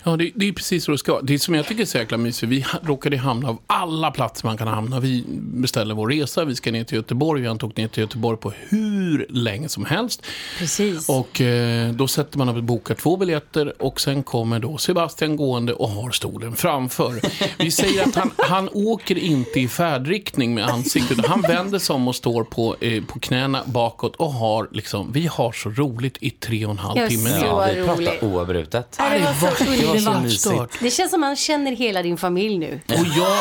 Ja, 0.04 0.18
det, 0.18 0.32
det 0.36 0.48
är 0.48 0.54
precis 0.54 0.84
så 0.84 0.92
det 0.92 0.98
ska 0.98 1.22
Det 1.22 1.40
som 1.40 1.56
jag 1.56 1.66
tycker 1.68 1.82
är 1.82 1.86
så 1.86 1.98
jäkla 1.98 2.18
mysigt, 2.18 2.52
vi 2.52 2.66
råkade 2.84 3.18
hamna 3.18 3.50
av 3.50 3.58
alla 3.68 4.12
platser 4.12 4.48
man 4.48 4.58
kan 4.58 4.68
hamna. 4.68 5.00
Vi 5.00 5.24
beställde 5.38 5.94
vår 5.94 6.08
resa, 6.08 6.46
vi 6.46 6.56
ska 6.56 6.72
ner 6.72 6.84
till 6.84 6.96
Göteborg. 6.96 7.42
Vi 7.42 7.48
antog 7.48 7.78
ner 7.78 7.88
till 7.88 8.02
Göteborg 8.02 8.38
på 8.38 8.54
hur 8.70 9.26
länge 9.30 9.70
som 9.70 9.86
helst. 9.86 10.26
Precis. 10.60 11.10
Och 11.10 11.42
eh, 11.42 11.92
då 11.92 12.08
sätter 12.08 12.38
man 12.38 12.50
upp 12.50 12.56
och 12.56 12.64
bokar 12.64 12.96
två 12.96 13.18
biljetter 13.18 13.82
och 13.82 14.02
sen 14.02 14.24
kommer 14.24 14.60
då 14.60 14.78
Sebastian 14.78 15.36
gående 15.36 15.74
och 15.74 15.90
har 15.90 16.12
stolen 16.12 16.56
framför. 16.56 17.14
Vi 17.58 17.72
säger 17.72 18.04
att 18.08 18.16
han, 18.16 18.32
han 18.38 18.70
åker 18.74 19.18
inte 19.18 19.60
i 19.60 19.68
färdriktning 19.68 20.56
med 20.56 20.66
ansiktet. 20.66 21.26
Han 21.26 21.42
vänder 21.42 21.80
sig 21.80 21.94
om 21.94 22.08
och 22.08 22.16
står 22.16 22.44
på, 22.44 22.76
eh, 22.80 23.04
på 23.04 23.20
knäna 23.20 23.62
bakåt 23.66 24.16
och 24.16 24.34
har 24.34 24.68
liksom, 24.72 25.12
vi 25.12 25.28
har 25.28 25.52
så 25.52 25.70
roligt 25.70 26.18
i 26.22 26.30
tre 26.30 26.66
och 26.66 26.72
en 26.72 26.78
halv 26.78 27.08
timme. 27.10 27.30
Ja, 27.44 27.68
vi 27.76 27.86
pratar 27.86 28.24
oavbrutet. 28.24 28.96
Ja, 28.98 29.10
Det 29.10 29.20
var 29.42 29.52
så 29.56 29.65
underbart. 29.68 30.72
Det 30.80 30.92
känns 30.92 31.12
som 31.12 31.22
man 31.22 31.36
känner 31.36 31.72
hela 31.72 32.04
din 32.04 32.18
familj 32.18 32.58
nu. 32.58 32.80
Och 32.88 32.94
jag, 33.18 33.38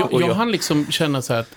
jag, 0.00 0.12
Och 0.12 0.22
jag 0.22 0.30
jag- 0.30 0.34
hann 0.34 0.52
liksom 0.52 0.86
känna 0.90 1.22
så 1.22 1.32
här 1.34 1.40
att 1.40 1.48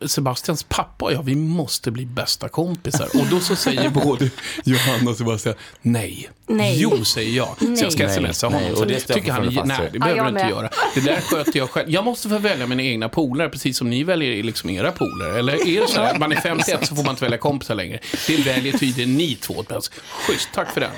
eh, 0.00 0.06
Sebastians 0.06 0.62
pappa 0.62 1.04
och 1.04 1.12
jag, 1.12 1.22
vi 1.22 1.34
måste 1.34 1.90
bli 1.90 2.06
bästa 2.06 2.48
kompisar. 2.48 3.08
Och 3.14 3.26
då 3.30 3.40
så 3.40 3.56
säger 3.56 3.88
både 4.04 4.30
Johanna 4.64 5.10
och 5.10 5.16
Sebastian, 5.16 5.54
nej. 5.82 6.30
Nej. 6.50 6.80
Jo, 6.80 7.04
säger 7.04 7.36
jag. 7.36 7.48
Så 7.58 7.84
jag 7.84 7.92
ska 7.92 8.06
Nej. 8.06 8.32
smsa 8.32 8.48
Nej, 8.48 8.58
honom. 8.58 8.72
och 8.72 8.78
Så 8.78 8.84
det 8.84 9.00
tycker 9.00 9.32
han, 9.32 9.42
nej, 9.64 9.90
det 9.92 9.98
behöver 9.98 10.22
du 10.22 10.28
inte 10.28 10.48
göra. 10.50 10.70
Det 10.94 11.00
där 11.00 11.20
sköter 11.20 11.58
jag 11.58 11.70
själv. 11.70 11.90
Jag 11.90 12.04
måste 12.04 12.28
få 12.28 12.38
välja 12.38 12.66
mina 12.66 12.82
egna 12.82 13.08
polare, 13.08 13.48
precis 13.48 13.78
som 13.78 13.90
ni 13.90 14.04
väljer 14.04 14.42
liksom 14.42 14.70
era 14.70 14.92
polare. 14.92 15.38
Eller 15.38 15.68
är 15.68 15.80
det 15.80 15.88
så 15.88 16.00
här, 16.00 16.12
att 16.12 16.18
man 16.18 16.32
är 16.32 16.36
51 16.40 16.86
så 16.86 16.96
får 16.96 17.02
man 17.02 17.10
inte 17.12 17.24
välja 17.24 17.38
kompisar 17.38 17.74
längre. 17.74 17.98
Det 18.26 18.36
väljer 18.36 18.78
tydligen 18.78 19.14
ni 19.16 19.34
två 19.34 19.64
bäst. 19.68 19.92
Schysst, 20.26 20.48
tack 20.54 20.70
för 20.72 20.80
den. 20.80 20.90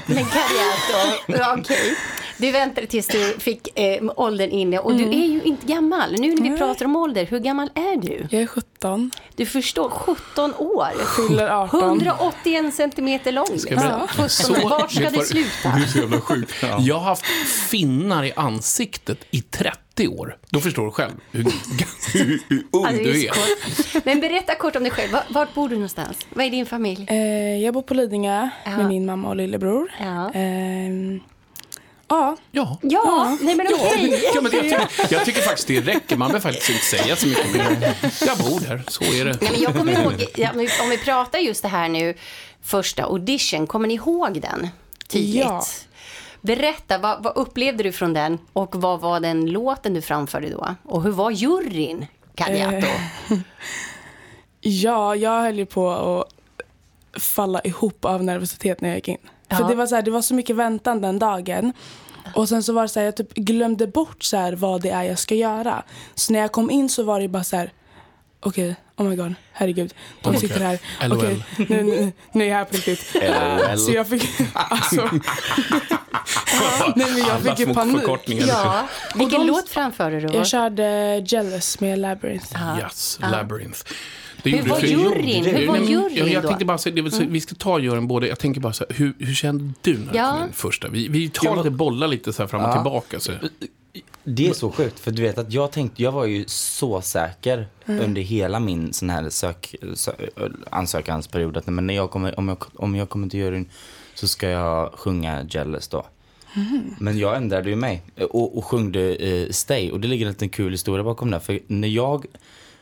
Men 1.26 1.38
ja, 1.38 1.56
okej. 1.60 1.96
Du 2.38 2.50
väntade 2.50 2.86
tills 2.86 3.06
du 3.06 3.34
fick 3.38 3.78
eh, 3.78 4.02
åldern 4.16 4.50
inne 4.50 4.78
och 4.78 4.94
du 4.96 5.04
är 5.04 5.26
ju 5.26 5.42
inte 5.42 5.66
gammal. 5.66 6.12
Nu 6.12 6.34
när 6.34 6.50
vi 6.50 6.58
pratar 6.58 6.84
om 6.84 6.96
ålder, 6.96 7.26
hur 7.26 7.38
gammal 7.38 7.70
är 7.74 7.96
du? 8.02 8.26
Jag 8.30 8.42
är 8.42 8.46
17. 8.46 9.10
Du 9.36 9.46
förstår, 9.46 9.88
17 9.88 10.54
år. 10.54 10.88
Fyller 11.28 11.48
18. 11.48 11.80
181 11.82 12.74
centimeter 12.74 13.32
lång. 13.32 13.58
Ska? 13.58 13.74
Ja. 13.74 14.08
17, 14.08 14.70
vart 14.70 14.92
ska 14.92 15.00
det 15.10 15.16
vad- 15.16 15.26
sluta? 15.26 15.68
Det 15.76 15.82
är 15.82 15.86
så 15.86 15.98
jävla 15.98 16.20
sjukt. 16.20 16.54
Jag 16.78 16.94
har 16.94 17.04
haft 17.04 17.24
finnar 17.70 18.24
i 18.24 18.32
ansiktet 18.36 19.18
i 19.30 19.40
30 19.42 20.08
år. 20.08 20.36
Då 20.50 20.60
förstår 20.60 20.84
du 20.84 20.90
själv 20.90 21.12
hur, 21.30 21.44
hur, 22.12 22.42
hur 22.48 22.62
ung 22.70 22.84
Ja, 22.84 22.90
det 22.90 22.96
du 23.04 23.24
är 23.26 23.32
så. 23.32 24.00
Men 24.04 24.20
berätta 24.20 24.54
kort 24.54 24.76
om 24.76 24.82
dig 24.82 24.92
själv. 24.92 25.12
Var- 25.12 25.22
Vart 25.30 25.54
bor 25.54 25.68
du 25.68 25.74
någonstans? 25.74 26.16
Vad 26.34 26.46
är 26.46 26.50
din 26.50 26.66
familj? 26.66 27.06
Eh, 27.08 27.56
jag 27.64 27.74
bor 27.74 27.82
på 27.82 27.94
Lidingö 27.94 28.48
Ja. 28.64 28.76
med 28.76 28.86
min 28.88 29.06
mamma 29.06 29.28
och 29.28 29.36
lillebror. 29.36 29.92
Ja. 30.00 30.30
Ehm, 30.34 31.20
ja. 32.10 32.36
Ja. 32.50 32.78
Ja, 32.82 33.38
nej 33.40 33.54
men 33.54 33.66
okej. 33.74 34.22
Ja, 34.34 34.40
men 34.40 34.52
jag, 34.52 34.62
tycker, 34.62 34.88
jag 35.10 35.24
tycker 35.24 35.40
faktiskt 35.42 35.68
det 35.68 35.80
räcker. 35.80 36.16
Man 36.16 36.28
behöver 36.28 36.52
faktiskt 36.52 36.70
inte 36.70 36.84
säga 36.84 37.16
så 37.16 37.26
mycket 37.26 37.52
mer. 37.54 37.94
Jag 38.26 38.38
bor 38.38 38.60
där, 38.60 38.82
så 38.88 39.04
är 39.04 39.24
det. 39.24 39.38
Nej, 39.40 39.50
men 39.52 39.62
jag 39.62 39.74
kommer 39.74 39.92
ihåg, 39.92 40.24
ja, 40.36 40.50
men 40.54 40.68
om 40.82 40.90
vi 40.90 40.98
pratar 40.98 41.38
just 41.38 41.62
det 41.62 41.68
här 41.68 41.88
nu, 41.88 42.14
första 42.62 43.04
audition, 43.04 43.66
kommer 43.66 43.88
ni 43.88 43.94
ihåg 43.94 44.40
den 44.40 44.68
tydligt? 45.08 45.44
Ja. 45.44 45.64
Berätta, 46.40 46.98
vad, 46.98 47.22
vad 47.22 47.36
upplevde 47.36 47.82
du 47.82 47.92
från 47.92 48.12
den 48.12 48.38
och 48.52 48.74
vad 48.76 49.00
var 49.00 49.20
den 49.20 49.46
låten 49.46 49.94
du 49.94 50.02
framförde 50.02 50.50
då? 50.50 50.74
Och 50.82 51.02
hur 51.02 51.10
var 51.10 51.30
juryn, 51.30 52.06
Kadiato? 52.34 52.86
Ja, 54.60 55.16
jag 55.16 55.42
höll 55.42 55.58
ju 55.58 55.66
på 55.66 55.90
att 55.90 57.22
falla 57.22 57.60
ihop 57.60 58.04
av 58.04 58.24
nervositet 58.24 58.80
när 58.80 58.88
jag 58.88 58.96
gick 58.96 59.08
in. 59.08 59.18
Ja. 59.50 59.56
För 59.56 59.68
det 59.68 59.74
var, 59.74 59.86
så 59.86 59.94
här, 59.94 60.02
det 60.02 60.10
var 60.10 60.22
så 60.22 60.34
mycket 60.34 60.56
väntan 60.56 61.00
den 61.00 61.18
dagen. 61.18 61.72
Och 62.34 62.48
sen 62.48 62.62
så 62.62 62.72
var 62.72 62.82
det 62.82 62.88
så 62.88 62.98
här, 63.00 63.04
jag 63.06 63.16
typ 63.16 63.34
glömde 63.34 63.86
bort 63.86 64.22
så 64.24 64.36
här, 64.36 64.52
vad 64.52 64.82
det 64.82 64.90
är 64.90 65.02
jag 65.02 65.18
ska 65.18 65.34
göra. 65.34 65.82
Så 66.14 66.32
när 66.32 66.40
jag 66.40 66.52
kom 66.52 66.70
in 66.70 66.88
så 66.88 67.02
var 67.02 67.20
det 67.20 67.28
bara 67.28 67.44
så 67.44 67.56
här, 67.56 67.72
okej, 68.40 68.74
oh 68.96 69.06
my 69.08 69.16
god, 69.16 69.34
herregud. 69.52 69.94
De 70.22 70.28
Okej. 70.28 70.40
sitter 70.40 70.60
här. 70.60 70.78
LOL. 71.08 71.18
Okej, 71.18 71.44
nu, 71.68 71.82
nu, 71.82 72.12
nu 72.32 72.44
är 72.44 72.48
jag 72.48 72.56
här 72.56 72.64
på 72.64 72.76
riktigt. 72.76 73.06
Så 73.80 73.92
jag 73.92 74.08
fick, 74.08 74.28
alltså. 74.54 74.96
Nej 76.96 77.06
men 77.10 77.18
jag 77.18 77.30
Alla 77.30 77.56
fick 77.56 77.58
ju 77.68 77.74
panik. 77.74 78.02
Ja, 78.26 78.88
vilken 79.14 79.40
de- 79.40 79.46
låt 79.46 79.68
framförde 79.68 80.20
du? 80.20 80.34
Jag 80.34 80.46
körde 80.46 81.18
Jealous 81.26 81.80
med 81.80 81.98
Labyrinth. 81.98 82.56
Yes, 82.78 83.18
Labyrinth. 83.20 83.80
Det 84.42 84.50
Hur 84.50 84.68
var 84.68 84.80
juryn? 84.80 85.44
Hur 85.44 85.66
var 85.66 85.76
juryn 85.78 86.16
jag, 86.16 86.28
jag 86.28 86.46
tänkte 86.46 86.64
bara 86.64 86.78
säga, 86.78 86.94
det 86.94 87.02
vill 87.02 87.12
säga, 87.12 87.28
vi 87.28 87.40
ska 87.40 87.54
ta 87.54 87.78
juryn 87.78 88.06
både, 88.08 88.28
jag 88.28 88.38
tänker 88.38 88.60
bara 88.60 88.72
så 88.72 88.84
här, 88.88 88.96
hur, 88.96 89.14
hur 89.18 89.34
kände 89.34 89.74
du 89.82 89.98
när 89.98 90.12
du 90.12 90.18
Ja. 90.18 90.32
kom 90.32 90.46
in 90.46 90.52
första? 90.52 90.88
Vi, 90.88 91.08
vi 91.08 91.28
tar 91.28 91.56
lite 91.56 91.70
bollar 91.70 92.08
lite 92.08 92.32
så 92.32 92.42
här 92.42 92.46
fram 92.48 92.62
och 92.62 92.68
Ja. 92.68 92.72
tillbaka. 92.74 93.20
Så. 93.20 93.32
Det 94.24 94.48
är 94.48 94.52
så 94.52 94.70
sjukt, 94.70 95.00
för 95.00 95.10
du 95.10 95.22
vet 95.22 95.38
att 95.38 95.52
jag 95.52 95.72
tänkte, 95.72 96.02
jag 96.02 96.12
var 96.12 96.24
ju 96.26 96.44
så 96.48 97.00
säker 97.00 97.68
under 97.86 98.22
hela 98.22 98.60
min 98.60 98.92
sån 98.92 99.10
här 99.10 99.30
sök, 99.30 99.74
sö, 99.94 100.12
ansökansperiod 100.70 101.56
att 101.56 101.66
men 101.66 101.86
när 101.86 101.94
jag 101.94 102.10
kommer, 102.10 102.38
om, 102.38 102.48
jag, 102.48 102.58
om 102.74 102.94
jag 102.94 103.08
kommer 103.08 103.28
till 103.28 103.40
juryn 103.40 103.68
så 104.14 104.28
ska 104.28 104.48
jag 104.48 104.92
sjunga 104.92 105.46
Jealous 105.50 105.88
då. 105.88 106.06
Men 106.98 107.18
jag 107.18 107.36
ändrade 107.36 107.70
ju 107.70 107.76
mig 107.76 108.02
och, 108.30 108.58
och 108.58 108.64
sjungde 108.64 109.14
eh, 109.14 109.48
Stay 109.50 109.90
och 109.90 110.00
det 110.00 110.08
ligger 110.08 110.26
en 110.26 110.32
liten 110.32 110.48
kul 110.48 110.72
historia 110.72 111.04
bakom 111.04 111.30
det. 111.30 111.40
För 111.40 111.58
när 111.66 111.88
jag 111.88 112.26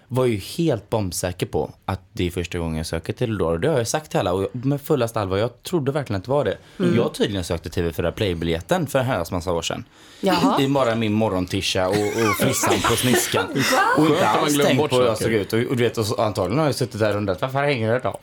var 0.09 0.25
ju 0.25 0.37
helt 0.37 0.91
bombsäker 0.91 1.47
på 1.47 1.71
att 1.85 2.00
det 2.12 2.27
är 2.27 2.31
första 2.31 2.59
gången 2.59 2.77
jag 2.77 2.87
söker 2.87 3.12
till 3.12 3.31
Eldor. 3.31 3.53
Och 3.53 3.61
det 3.61 3.69
har 3.69 3.79
jag 3.79 3.88
sagt 3.88 4.11
till 4.11 4.21
alla 4.21 4.33
och 4.33 4.43
jag, 4.43 4.65
med 4.65 4.81
fullast 4.81 5.17
allvar, 5.17 5.37
jag 5.37 5.62
trodde 5.62 5.93
verkligen 5.93 6.19
att 6.19 6.25
det 6.25 6.31
var 6.31 6.45
det. 6.45 6.59
Jag 6.97 7.15
tydligen 7.15 7.45
sökte 7.45 7.69
TV4 7.69 8.11
Play-biljetten 8.11 8.87
för 8.87 8.99
en 8.99 9.05
herrans 9.07 9.31
massa 9.31 9.53
år 9.53 9.62
sedan. 9.62 9.85
Jaha. 10.21 10.61
I, 10.61 10.65
i 10.65 10.69
bara 10.69 10.95
min 10.95 11.12
morgontisha 11.12 11.88
och, 11.88 11.95
och 11.95 12.37
frissan 12.41 12.75
på 12.91 12.97
sniskan. 12.97 13.45
Och 13.99 14.07
inte 14.07 14.29
alls 14.29 14.59
tänkt 14.65 14.91
på 14.91 14.97
hur 14.97 15.05
jag 15.07 15.19
såg 15.19 15.31
ut. 15.33 15.53
Och, 15.53 15.59
och 15.59 15.77
du 15.77 15.83
vet, 15.83 15.99
och 15.99 16.07
så, 16.07 16.23
antagligen 16.23 16.59
har 16.59 16.67
jag 16.67 16.75
suttit 16.75 17.00
där 17.00 17.11
och 17.11 17.17
undrat 17.17 17.41
varför 17.43 17.59
hänger 17.62 17.93
det 17.93 18.21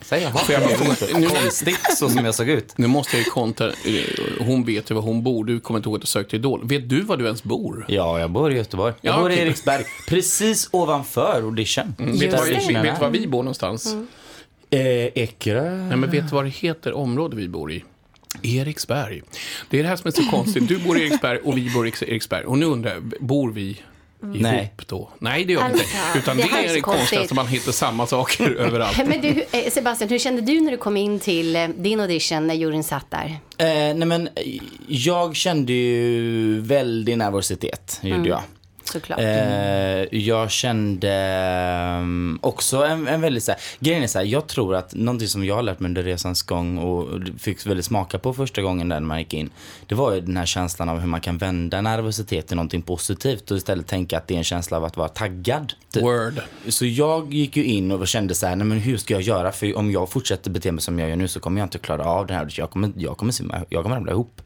nu- 1.14 1.20
inte 1.20 1.34
konstigt 1.42 1.78
så 1.98 2.08
som 2.08 2.24
jag 2.24 2.34
såg 2.34 2.48
ut. 2.48 2.78
Nu 2.78 2.86
måste 2.86 3.16
jag 3.16 3.24
ju 3.24 3.30
kontra, 3.30 3.66
eh, 3.68 4.44
hon 4.46 4.64
vet 4.64 4.90
ju 4.90 4.94
var 4.94 5.02
hon 5.02 5.22
bor, 5.22 5.44
du 5.44 5.60
kommer 5.60 5.78
inte 5.78 5.88
ihåg 5.88 5.96
att 5.96 6.00
du 6.00 6.06
sökte 6.06 6.36
Idol. 6.36 6.60
Vet 6.68 6.88
du 6.88 7.00
var 7.02 7.16
du 7.16 7.24
ens 7.24 7.42
bor? 7.42 7.84
Ja, 7.88 8.20
jag 8.20 8.30
bor 8.30 8.52
i 8.52 8.56
Göteborg. 8.56 8.94
Jag 9.00 9.14
Ja, 9.14 9.20
bor 9.20 9.30
i 9.30 9.34
okej. 9.34 9.46
Eriksberg, 9.46 9.84
precis 10.08 10.68
ovanför 10.72 11.42
audition. 11.42 11.75
Vet 11.82 12.20
du 12.20 12.26
Där 12.26 12.36
var, 12.36 12.38
auditionen 12.38 12.82
vet 12.82 12.94
du 12.94 13.00
var 13.00 13.10
vi 13.10 13.26
bor 13.26 13.42
någonstans? 13.42 13.94
Eh, 14.70 14.80
Ekerö. 15.14 15.76
Nej, 15.76 15.96
men 15.96 16.10
vet 16.10 16.28
du 16.28 16.34
vad 16.34 16.44
det 16.44 16.50
heter, 16.50 16.92
område 16.92 17.36
vi 17.36 17.48
bor 17.48 17.72
i? 17.72 17.84
Eriksberg. 18.42 19.22
Det 19.70 19.78
är 19.78 19.82
det 19.82 19.88
här 19.88 19.96
som 19.96 20.08
är 20.08 20.12
så 20.12 20.30
konstigt. 20.30 20.68
Du 20.68 20.78
bor 20.78 20.98
i 20.98 21.02
Eriksberg 21.02 21.38
och 21.38 21.58
vi 21.58 21.70
bor 21.70 21.86
i 21.86 21.92
Eriksberg. 22.06 22.44
Och 22.44 22.58
nu 22.58 22.66
undrar 22.66 22.94
jag, 22.94 23.02
bor 23.20 23.52
vi 23.52 23.80
ihop 24.22 24.36
Nej. 24.40 24.72
då? 24.86 25.10
Nej, 25.18 25.44
det 25.44 25.52
gör 25.52 25.64
vi 25.64 25.72
inte. 25.72 25.84
Alltså, 25.84 26.18
Utan 26.18 26.36
det 26.36 26.42
det, 26.42 26.68
är 26.68 26.74
det 26.74 26.80
konstigaste, 26.80 27.34
man 27.34 27.46
hittar 27.46 27.72
samma 27.72 28.06
saker 28.06 28.50
överallt. 28.58 28.98
Men 29.06 29.20
du, 29.20 29.44
eh, 29.52 29.70
Sebastian, 29.70 30.10
hur 30.10 30.18
kände 30.18 30.42
du 30.42 30.60
när 30.60 30.70
du 30.70 30.76
kom 30.76 30.96
in 30.96 31.20
till 31.20 31.56
eh, 31.56 31.68
din 31.68 32.00
audition 32.00 32.46
när 32.46 32.54
juryn 32.54 32.84
satt 32.84 33.10
där? 33.10 33.26
Eh, 33.58 33.66
nej 33.66 33.94
men, 33.94 34.26
eh, 34.26 34.32
jag 34.88 35.36
kände 35.36 35.72
ju 35.72 36.60
väldig 36.60 37.18
nervositet, 37.18 38.00
gjorde 38.02 38.28
jag. 38.28 38.42
Såklart. 38.92 39.18
Eh, 39.18 40.18
jag 40.18 40.50
kände 40.50 41.12
ehm, 41.12 42.38
också 42.42 42.84
en, 42.84 43.08
en 43.08 43.20
väldigt 43.20 43.44
så 43.44 43.50
här, 43.52 43.60
grejen 43.80 44.02
är 44.02 44.06
så 44.06 44.18
här, 44.18 44.26
jag 44.26 44.46
tror 44.46 44.74
att 44.74 44.94
någonting 44.94 45.28
som 45.28 45.44
jag 45.44 45.54
har 45.54 45.62
lärt 45.62 45.80
mig 45.80 45.88
under 45.88 46.02
resans 46.02 46.42
gång 46.42 46.78
och 46.78 47.20
fick 47.38 47.66
väldigt 47.66 47.86
smaka 47.86 48.18
på 48.18 48.34
första 48.34 48.62
gången 48.62 48.88
där 48.88 49.00
när 49.00 49.06
man 49.06 49.18
gick 49.18 49.34
in, 49.34 49.50
det 49.86 49.94
var 49.94 50.14
ju 50.14 50.20
den 50.20 50.36
här 50.36 50.46
känslan 50.46 50.88
av 50.88 51.00
hur 51.00 51.08
man 51.08 51.20
kan 51.20 51.38
vända 51.38 51.80
nervositet 51.80 52.46
till 52.46 52.56
någonting 52.56 52.82
positivt 52.82 53.50
och 53.50 53.56
istället 53.56 53.86
tänka 53.86 54.18
att 54.18 54.28
det 54.28 54.34
är 54.34 54.38
en 54.38 54.44
känsla 54.44 54.76
av 54.76 54.84
att 54.84 54.96
vara 54.96 55.08
taggad. 55.08 55.72
typ. 55.92 56.02
Word. 56.02 56.40
Så 56.68 56.86
jag 56.86 57.34
gick 57.34 57.56
ju 57.56 57.64
in 57.64 57.92
och 57.92 58.08
kände 58.08 58.34
så 58.34 58.46
här, 58.46 58.56
nej 58.56 58.66
men 58.66 58.78
hur 58.78 58.96
ska 58.96 59.14
jag 59.14 59.22
göra? 59.22 59.52
För 59.52 59.76
om 59.76 59.90
jag 59.90 60.10
fortsätter 60.10 60.50
bete 60.50 60.72
mig 60.72 60.82
som 60.82 60.98
jag 60.98 61.08
gör 61.08 61.16
nu 61.16 61.28
så 61.28 61.40
kommer 61.40 61.60
jag 61.60 61.66
inte 61.66 61.78
klara 61.78 62.04
av 62.04 62.26
det 62.26 62.34
här. 62.34 62.48
Jag 62.50 62.70
kommer, 62.70 62.92
jag 62.96 63.16
kommer, 63.16 63.32
simma, 63.32 63.64
jag 63.68 63.82
kommer 63.82 63.96
ramla 63.96 64.12
ihop. 64.12 64.42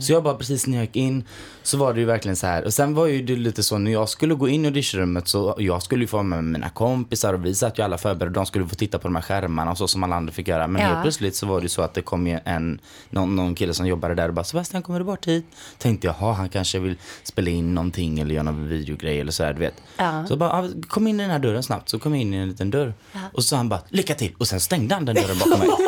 Så 0.00 0.12
jag 0.12 0.22
bara 0.22 0.34
precis 0.34 0.66
när 0.66 0.76
jag 0.76 0.84
gick 0.84 0.96
in 0.96 1.24
så 1.62 1.78
var 1.78 1.94
det 1.94 2.00
ju 2.00 2.06
verkligen 2.06 2.36
så 2.36 2.46
här. 2.46 2.64
Och 2.64 2.74
sen 2.74 2.94
var 2.94 3.06
ju 3.06 3.22
det 3.22 3.36
lite 3.36 3.62
så 3.62 3.78
när 3.78 3.90
jag 3.92 4.08
skulle 4.08 4.34
gå 4.34 4.48
in 4.48 4.64
i 4.64 4.68
auditionrummet 4.68 5.28
så 5.28 5.54
jag 5.58 5.82
skulle 5.82 6.00
ju 6.04 6.06
få 6.08 6.22
med 6.22 6.44
mina 6.44 6.68
kompisar 6.70 7.34
och 7.34 7.44
vi 7.46 7.54
satt 7.54 7.78
ju 7.78 7.82
alla 7.82 7.98
förberedda. 7.98 8.34
De 8.34 8.46
skulle 8.46 8.66
få 8.66 8.74
titta 8.74 8.98
på 8.98 9.08
de 9.08 9.14
här 9.14 9.22
skärmarna 9.22 9.70
och 9.70 9.78
så 9.78 9.88
som 9.88 10.02
alla 10.04 10.16
andra 10.16 10.32
fick 10.32 10.48
göra. 10.48 10.66
Men 10.66 10.82
Ja. 10.82 10.88
helt 10.88 11.02
plötsligt 11.02 11.36
så 11.36 11.46
var 11.46 11.60
det 11.60 11.64
ju 11.64 11.68
så 11.68 11.82
att 11.82 11.94
det 11.94 12.02
kom 12.02 12.26
ju 12.26 12.38
en, 12.44 12.80
någon, 13.10 13.36
någon 13.36 13.54
kille 13.54 13.74
som 13.74 13.86
jobbade 13.86 14.14
där 14.14 14.28
och 14.28 14.34
bara 14.34 14.44
Sebastian 14.44 14.82
kommer 14.82 14.98
du 14.98 15.04
bort 15.04 15.26
hit? 15.26 15.46
Tänkte 15.78 16.06
jag, 16.06 16.16
jaha 16.20 16.32
han 16.32 16.48
kanske 16.48 16.78
vill 16.78 16.96
spela 17.22 17.50
in 17.50 17.74
någonting 17.74 18.20
eller 18.20 18.34
göra 18.34 18.42
någon 18.42 18.68
videogrej 18.68 19.20
eller 19.20 19.32
så 19.32 19.44
här 19.44 19.52
du 19.52 19.60
vet. 19.60 19.74
Ja. 19.96 20.26
Så 20.28 20.36
bara, 20.36 20.50
"Ah, 20.52 20.68
kom 20.88 21.06
in 21.06 21.20
i 21.20 21.22
den 21.22 21.30
här 21.30 21.38
dörren 21.38 21.62
snabbt. 21.62 21.88
Så 21.88 21.98
kom 21.98 22.12
jag 22.12 22.20
in 22.22 22.34
i 22.34 22.36
en 22.36 22.48
liten 22.48 22.70
dörr. 22.70 22.94
Och 23.32 23.42
så 23.42 23.48
sa 23.48 23.56
han 23.56 23.68
bara, 23.68 23.80
lycka 23.88 24.14
till. 24.14 24.34
Och 24.38 24.48
sen 24.48 24.60
stängde 24.60 24.94
han 24.94 25.04
den 25.04 25.14
dörren 25.14 25.38
bakom 25.38 25.58
mig. 25.58 25.68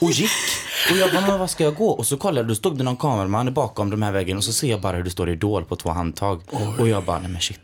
Och 0.00 0.10
gick. 0.10 0.30
Och 0.90 0.96
jag 0.96 1.12
bara, 1.12 1.26
men 1.26 1.38
vad 1.38 1.50
ska 1.50 1.64
jag 1.64 1.74
gå? 1.74 1.90
Och 1.90 2.06
så 2.06 2.16
kollade 2.16 2.40
jag, 2.40 2.48
då 2.48 2.54
stod 2.54 2.78
det 2.78 2.84
någon 2.84 2.96
kameraman 2.96 3.54
bakom 3.54 3.90
de 3.90 4.02
här 4.02 4.12
väggen 4.12 4.36
och 4.36 4.44
så 4.44 4.52
ser 4.52 4.70
jag 4.70 4.80
bara 4.80 4.96
hur 4.96 5.04
det 5.04 5.10
står 5.10 5.30
Idol 5.30 5.64
på 5.64 5.76
två 5.76 5.90
handtag. 5.90 6.42
Och 6.78 6.88
jag 6.88 7.04
bara, 7.04 7.18
nej 7.18 7.30
men 7.30 7.40
shit. 7.40 7.60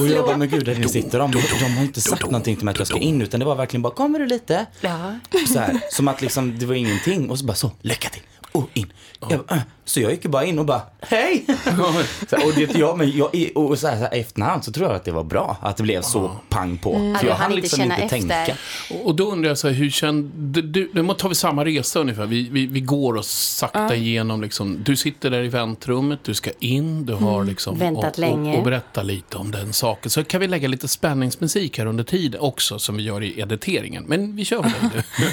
och 0.00 0.08
jag 0.08 0.24
bara, 0.24 0.36
men 0.36 0.48
gud, 0.48 0.64
där 0.64 0.74
inne 0.74 0.88
sitter 0.88 1.18
de. 1.18 1.30
De, 1.30 1.38
de 1.60 1.64
har 1.76 1.82
inte 1.82 2.00
sagt 2.00 2.22
någonting 2.24 2.56
till 2.56 2.64
mig 2.64 2.72
att 2.72 2.78
jag 2.78 2.86
ska 2.88 2.98
in, 2.98 3.22
utan 3.22 3.40
det 3.40 3.46
var 3.46 3.54
verkligen 3.54 3.82
bara, 3.82 3.94
kommer 3.94 4.18
du 4.18 4.26
lite? 4.26 4.66
Ja. 4.80 5.14
Så 5.52 5.58
här, 5.58 5.80
som 5.90 6.08
att 6.08 6.22
liksom, 6.22 6.58
det 6.58 6.66
var 6.66 6.74
ingenting. 6.74 7.30
Och 7.30 7.38
så 7.38 7.44
bara, 7.44 7.54
så, 7.54 7.70
lycka 7.82 8.08
till. 8.08 8.22
Och 8.52 8.70
in. 8.74 8.92
Jag 9.20 9.28
bara, 9.46 9.56
äh. 9.56 9.62
Så 9.84 10.00
jag 10.00 10.10
gick 10.10 10.26
bara 10.26 10.44
in 10.44 10.58
och 10.58 10.64
bara, 10.66 10.82
hej! 11.00 11.44
så 12.30 12.36
och 12.46 12.52
det, 12.56 12.74
jag, 12.74 12.98
men 12.98 13.16
jag, 13.16 13.30
och 13.54 13.78
så 13.78 13.86
här, 13.86 13.96
så 13.96 14.02
här, 14.02 14.14
efterhand 14.14 14.64
så 14.64 14.72
tror 14.72 14.86
jag 14.86 14.96
att 14.96 15.04
det 15.04 15.12
var 15.12 15.24
bra 15.24 15.56
att 15.60 15.76
det 15.76 15.82
blev 15.82 16.02
så 16.02 16.36
pang 16.48 16.78
på. 16.78 17.12
Ja, 17.14 17.18
För 17.18 17.26
jag 17.26 17.34
hann 17.34 17.54
liksom 17.54 17.78
känna 17.78 17.94
inte 18.02 18.16
efter. 18.16 18.28
tänka. 18.28 18.56
Och- 19.04 19.14
då 19.16 19.30
undrar 19.32 19.48
jag 19.50 19.58
så 19.58 19.68
här, 19.68 19.74
hur 19.74 19.90
kände 19.90 20.62
du? 20.62 20.90
Nu 20.94 21.14
tar 21.14 21.28
vi 21.28 21.34
samma 21.34 21.64
resa 21.64 22.00
ungefär. 22.00 22.26
Vi, 22.26 22.48
vi, 22.48 22.66
vi 22.66 22.80
går 22.80 23.14
och 23.16 23.24
sakta 23.24 23.96
igenom 23.96 24.42
liksom. 24.42 24.82
Du 24.84 24.96
sitter 24.96 25.30
där 25.30 25.42
i 25.42 25.48
väntrummet, 25.48 26.20
du 26.24 26.34
ska 26.34 26.50
in, 26.58 27.06
du 27.06 27.14
har 27.14 27.44
liksom... 27.44 27.78
Väntat 27.78 28.12
och, 28.12 28.18
länge. 28.18 28.52
Och, 28.52 28.58
och 28.58 28.64
berätta 28.64 29.02
lite 29.02 29.36
om 29.36 29.50
den 29.50 29.72
saken. 29.72 30.10
Så 30.10 30.24
kan 30.24 30.40
vi 30.40 30.48
lägga 30.48 30.68
lite 30.68 30.88
spänningsmusik 30.88 31.78
här 31.78 31.86
under 31.86 32.04
tiden 32.04 32.40
också, 32.40 32.78
som 32.78 32.96
vi 32.96 33.02
gör 33.02 33.22
i 33.22 33.40
editeringen. 33.40 34.04
Men 34.06 34.36
vi 34.36 34.44
kör 34.44 34.62
med 34.62 34.72
dig 34.92 35.02
nu. 35.18 35.32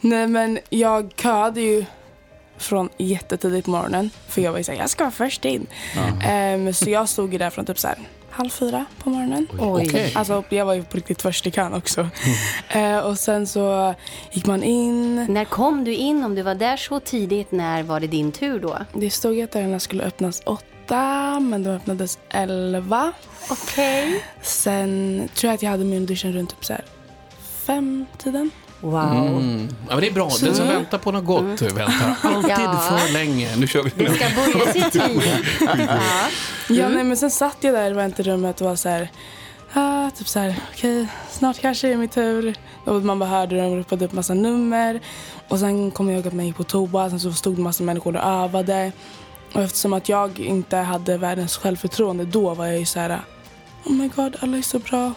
Nej 0.00 0.26
men 0.26 0.58
jag 0.68 1.12
köade 1.16 1.60
ju 1.60 1.84
från 2.56 2.88
jättetidigt 2.96 3.64
på 3.64 3.70
morgonen. 3.70 4.10
För 4.28 4.42
jag 4.42 4.50
var 4.52 4.58
ju 4.58 4.64
såhär, 4.64 4.78
jag 4.78 4.90
ska 4.90 5.04
vara 5.04 5.10
först 5.10 5.44
in. 5.44 5.66
Ehm, 6.24 6.74
så 6.74 6.90
jag 6.90 7.08
stod 7.08 7.32
ju 7.32 7.38
där 7.38 7.50
från 7.50 7.66
typ 7.66 7.78
så 7.78 7.88
här, 7.88 7.98
halv 8.30 8.50
fyra 8.50 8.84
på 8.98 9.10
morgonen. 9.10 9.46
Oj. 9.58 10.12
Alltså 10.14 10.44
jag 10.48 10.64
var 10.64 10.74
ju 10.74 10.82
på 10.82 10.96
riktigt 10.96 11.22
först 11.22 11.46
i 11.46 11.50
kön 11.50 11.74
också. 11.74 12.08
Ehm, 12.68 13.04
och 13.04 13.18
sen 13.18 13.46
så 13.46 13.94
gick 14.32 14.46
man 14.46 14.62
in. 14.62 15.26
När 15.28 15.44
kom 15.44 15.84
du 15.84 15.94
in? 15.94 16.24
Om 16.24 16.34
du 16.34 16.42
var 16.42 16.54
där 16.54 16.76
så 16.76 17.00
tidigt, 17.00 17.52
när 17.52 17.82
var 17.82 18.00
det 18.00 18.06
din 18.06 18.32
tur 18.32 18.60
då? 18.60 18.78
Det 18.92 19.10
stod 19.10 19.40
att 19.40 19.52
dörrarna 19.52 19.80
skulle 19.80 20.02
öppnas 20.04 20.42
åtta 20.46 21.40
men 21.40 21.62
de 21.62 21.70
öppnades 21.70 22.18
elva. 22.30 23.12
Okej. 23.50 24.24
Sen 24.42 25.28
tror 25.34 25.48
jag 25.48 25.54
att 25.54 25.62
jag 25.62 25.70
hade 25.70 25.84
min 25.84 26.00
audition 26.00 26.32
runt 26.32 26.50
typ 26.50 26.64
så 26.64 26.72
här 26.72 26.84
fem 27.66 28.06
tiden. 28.18 28.50
Wow. 28.80 29.02
Mm. 29.26 29.68
Ja, 29.88 29.94
men 29.94 30.00
det 30.00 30.06
är 30.06 30.12
bra. 30.12 30.30
Den 30.42 30.54
som 30.54 30.68
väntar 30.68 30.98
på 30.98 31.12
något 31.12 31.24
gott 31.24 31.62
väntar 31.62 32.14
alltid 32.22 32.50
Ja. 32.50 32.98
för 32.98 33.12
länge. 33.12 33.56
Nu 33.56 33.66
kör 33.66 33.82
vi. 33.82 33.90
Det 34.04 34.12
ska 34.14 34.24
börja 34.36 34.72
sin 34.72 34.90
tid. 34.90 35.22
Ja. 35.60 35.76
Ja, 36.68 36.88
nej, 36.88 37.04
men 37.04 37.16
sen 37.16 37.30
satt 37.30 37.56
jag 37.60 37.74
där 37.74 37.90
i 37.90 37.94
väntrummet 37.94 38.60
och 38.60 38.66
var 38.68 38.76
så 38.76 38.88
här, 38.88 39.08
ah, 39.72 40.10
typ 40.10 40.28
så 40.28 40.38
här, 40.38 40.54
okej, 40.74 41.06
snart 41.30 41.60
kanske 41.60 41.86
är 41.88 41.90
det 41.90 41.96
min 41.96 42.08
tur. 42.08 42.54
Och 42.84 43.02
man 43.02 43.18
bara 43.18 43.28
hörde 43.30 43.56
dem 43.62 43.76
ropade 43.76 44.04
upp 44.04 44.12
massa 44.12 44.34
nummer. 44.34 45.00
Och 45.48 45.58
sen 45.58 45.90
kom 45.90 46.08
jag 46.08 46.16
ihåg 46.16 46.26
att 46.26 46.32
man 46.34 46.46
gick 46.46 46.56
på 46.56 46.64
toa, 46.64 47.10
sen 47.10 47.20
så 47.20 47.32
stod 47.32 47.56
det 47.56 47.62
massa 47.62 47.82
människor 47.84 48.16
och 48.16 48.22
övade. 48.24 48.92
Och 49.52 49.62
eftersom 49.62 49.92
att 49.92 50.08
jag 50.08 50.38
inte 50.40 50.76
hade 50.76 51.16
världens 51.18 51.56
självförtroende 51.56 52.24
då 52.24 52.54
var 52.54 52.66
jag 52.66 52.78
ju 52.78 52.84
så 52.84 53.00
här, 53.00 53.20
oh 53.84 53.92
my 53.92 54.08
god, 54.16 54.36
alla 54.40 54.56
är 54.56 54.62
så 54.62 54.78
bra. 54.78 55.12